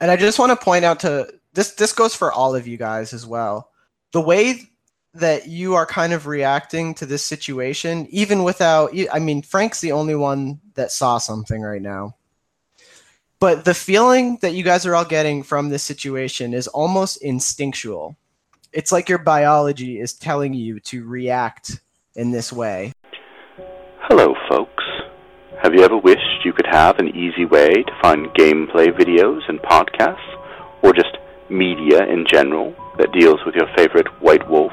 And 0.00 0.10
I 0.10 0.16
just 0.16 0.38
want 0.38 0.50
to 0.50 0.62
point 0.62 0.84
out 0.84 1.00
to 1.00 1.32
this 1.54 1.72
this 1.72 1.94
goes 1.94 2.14
for 2.14 2.30
all 2.30 2.54
of 2.54 2.66
you 2.66 2.76
guys 2.76 3.14
as 3.14 3.24
well. 3.26 3.70
The 4.12 4.20
way 4.20 4.68
that 5.14 5.46
you 5.46 5.74
are 5.74 5.84
kind 5.84 6.12
of 6.12 6.26
reacting 6.26 6.94
to 6.94 7.06
this 7.06 7.24
situation 7.24 8.06
even 8.10 8.44
without 8.44 8.94
I 9.12 9.18
mean 9.18 9.42
Frank's 9.42 9.80
the 9.80 9.92
only 9.92 10.14
one 10.14 10.60
that 10.74 10.90
saw 10.90 11.18
something 11.18 11.60
right 11.60 11.82
now. 11.82 12.16
But 13.38 13.64
the 13.64 13.74
feeling 13.74 14.38
that 14.40 14.54
you 14.54 14.62
guys 14.62 14.86
are 14.86 14.94
all 14.94 15.04
getting 15.04 15.42
from 15.42 15.68
this 15.68 15.82
situation 15.82 16.54
is 16.54 16.68
almost 16.68 17.16
instinctual. 17.22 18.16
It's 18.72 18.92
like 18.92 19.08
your 19.08 19.18
biology 19.18 20.00
is 20.00 20.14
telling 20.14 20.54
you 20.54 20.80
to 20.80 21.04
react 21.04 21.80
in 22.14 22.30
this 22.30 22.52
way. 22.52 22.92
Hello, 24.02 24.34
folks. 24.48 24.84
Have 25.62 25.74
you 25.74 25.82
ever 25.82 25.98
wished 25.98 26.44
you 26.44 26.52
could 26.52 26.68
have 26.70 26.98
an 26.98 27.08
easy 27.08 27.44
way 27.44 27.68
to 27.68 27.98
find 28.00 28.28
gameplay 28.34 28.88
videos 28.88 29.40
and 29.48 29.60
podcasts, 29.60 30.36
or 30.82 30.92
just 30.92 31.18
media 31.50 32.04
in 32.04 32.24
general 32.30 32.74
that 32.98 33.12
deals 33.12 33.40
with 33.44 33.54
your 33.54 33.68
favorite 33.76 34.06
White 34.22 34.48
Wolf 34.48 34.72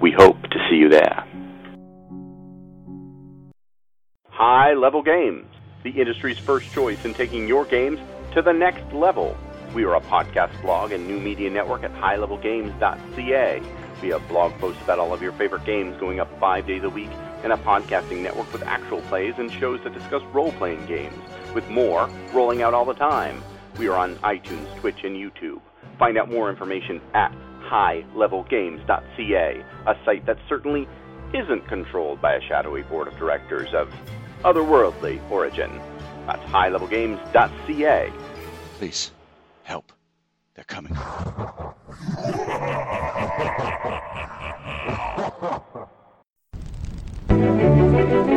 We 0.00 0.12
hope 0.12 0.42
to 0.42 0.58
see 0.68 0.76
you 0.76 0.88
there. 0.88 1.24
High 4.28 4.74
Level 4.74 5.02
Games, 5.02 5.46
the 5.84 5.90
industry's 5.90 6.38
first 6.38 6.72
choice 6.72 7.04
in 7.04 7.14
taking 7.14 7.46
your 7.46 7.64
games 7.64 8.00
to 8.34 8.42
the 8.42 8.52
next 8.52 8.92
level. 8.92 9.36
We 9.74 9.84
are 9.84 9.94
a 9.94 10.00
podcast 10.00 10.60
blog 10.62 10.92
and 10.92 11.06
new 11.06 11.20
media 11.20 11.50
network 11.50 11.84
at 11.84 11.92
highlevelgames.ca. 11.92 13.62
We 14.02 14.08
have 14.08 14.26
blog 14.28 14.52
posts 14.58 14.82
about 14.82 14.98
all 14.98 15.14
of 15.14 15.22
your 15.22 15.32
favorite 15.32 15.64
games 15.64 15.96
going 15.98 16.20
up 16.20 16.28
five 16.40 16.66
days 16.66 16.82
a 16.82 16.90
week, 16.90 17.10
and 17.44 17.52
a 17.52 17.56
podcasting 17.56 18.22
network 18.22 18.52
with 18.52 18.62
actual 18.64 19.00
plays 19.02 19.34
and 19.38 19.52
shows 19.52 19.80
that 19.84 19.94
discuss 19.94 20.22
role 20.32 20.52
playing 20.52 20.84
games, 20.86 21.16
with 21.54 21.68
more 21.68 22.08
rolling 22.32 22.62
out 22.62 22.74
all 22.74 22.84
the 22.84 22.94
time. 22.94 23.42
We 23.78 23.88
are 23.88 23.96
on 23.96 24.16
iTunes, 24.16 24.74
Twitch, 24.80 25.04
and 25.04 25.16
YouTube. 25.16 25.60
Find 25.98 26.18
out 26.18 26.30
more 26.30 26.50
information 26.50 27.00
at 27.14 27.32
highlevelgames.ca, 27.74 29.64
a 29.86 29.94
site 30.04 30.24
that 30.26 30.38
certainly 30.48 30.86
isn't 31.34 31.66
controlled 31.66 32.22
by 32.22 32.34
a 32.34 32.40
shadowy 32.40 32.82
board 32.82 33.08
of 33.08 33.16
directors 33.18 33.74
of 33.74 33.92
otherworldly 34.44 35.20
origin. 35.28 35.80
That's 36.26 36.42
highlevelgames.ca. 36.44 38.12
Please, 38.78 39.10
help. 39.64 39.92
They're 40.54 40.64
coming. 40.64 40.96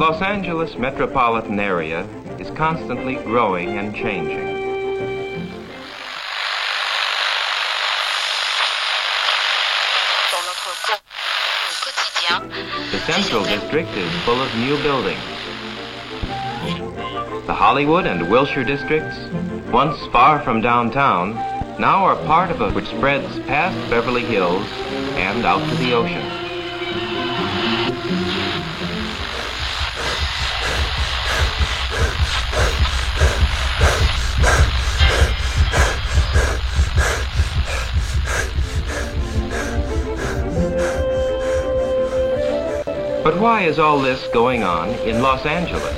Los 0.00 0.22
Angeles 0.22 0.78
metropolitan 0.78 1.60
area 1.60 2.06
is 2.38 2.48
constantly 2.52 3.16
growing 3.16 3.76
and 3.76 3.94
changing. 3.94 4.46
The 12.90 13.00
Central 13.04 13.44
District 13.44 13.90
is 13.90 14.10
full 14.22 14.40
of 14.40 14.54
new 14.54 14.82
buildings. 14.82 15.20
The 17.46 17.52
Hollywood 17.52 18.06
and 18.06 18.30
Wilshire 18.30 18.64
districts, 18.64 19.18
once 19.70 19.98
far 20.06 20.42
from 20.42 20.62
downtown, 20.62 21.34
now 21.78 22.06
are 22.06 22.16
part 22.24 22.50
of 22.50 22.62
a 22.62 22.70
which 22.70 22.86
spreads 22.86 23.38
past 23.40 23.76
Beverly 23.90 24.24
Hills 24.24 24.66
and 25.16 25.44
out 25.44 25.68
to 25.68 25.74
the 25.74 25.92
ocean. 25.92 26.39
Why 43.40 43.62
is 43.62 43.78
all 43.78 43.98
this 44.02 44.26
going 44.34 44.62
on 44.62 44.90
in 45.08 45.22
Los 45.22 45.46
Angeles? 45.46 45.96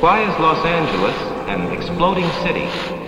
Why 0.00 0.22
is 0.22 0.38
Los 0.38 0.64
Angeles 0.64 1.16
an 1.48 1.72
exploding 1.72 2.30
city? 2.44 3.07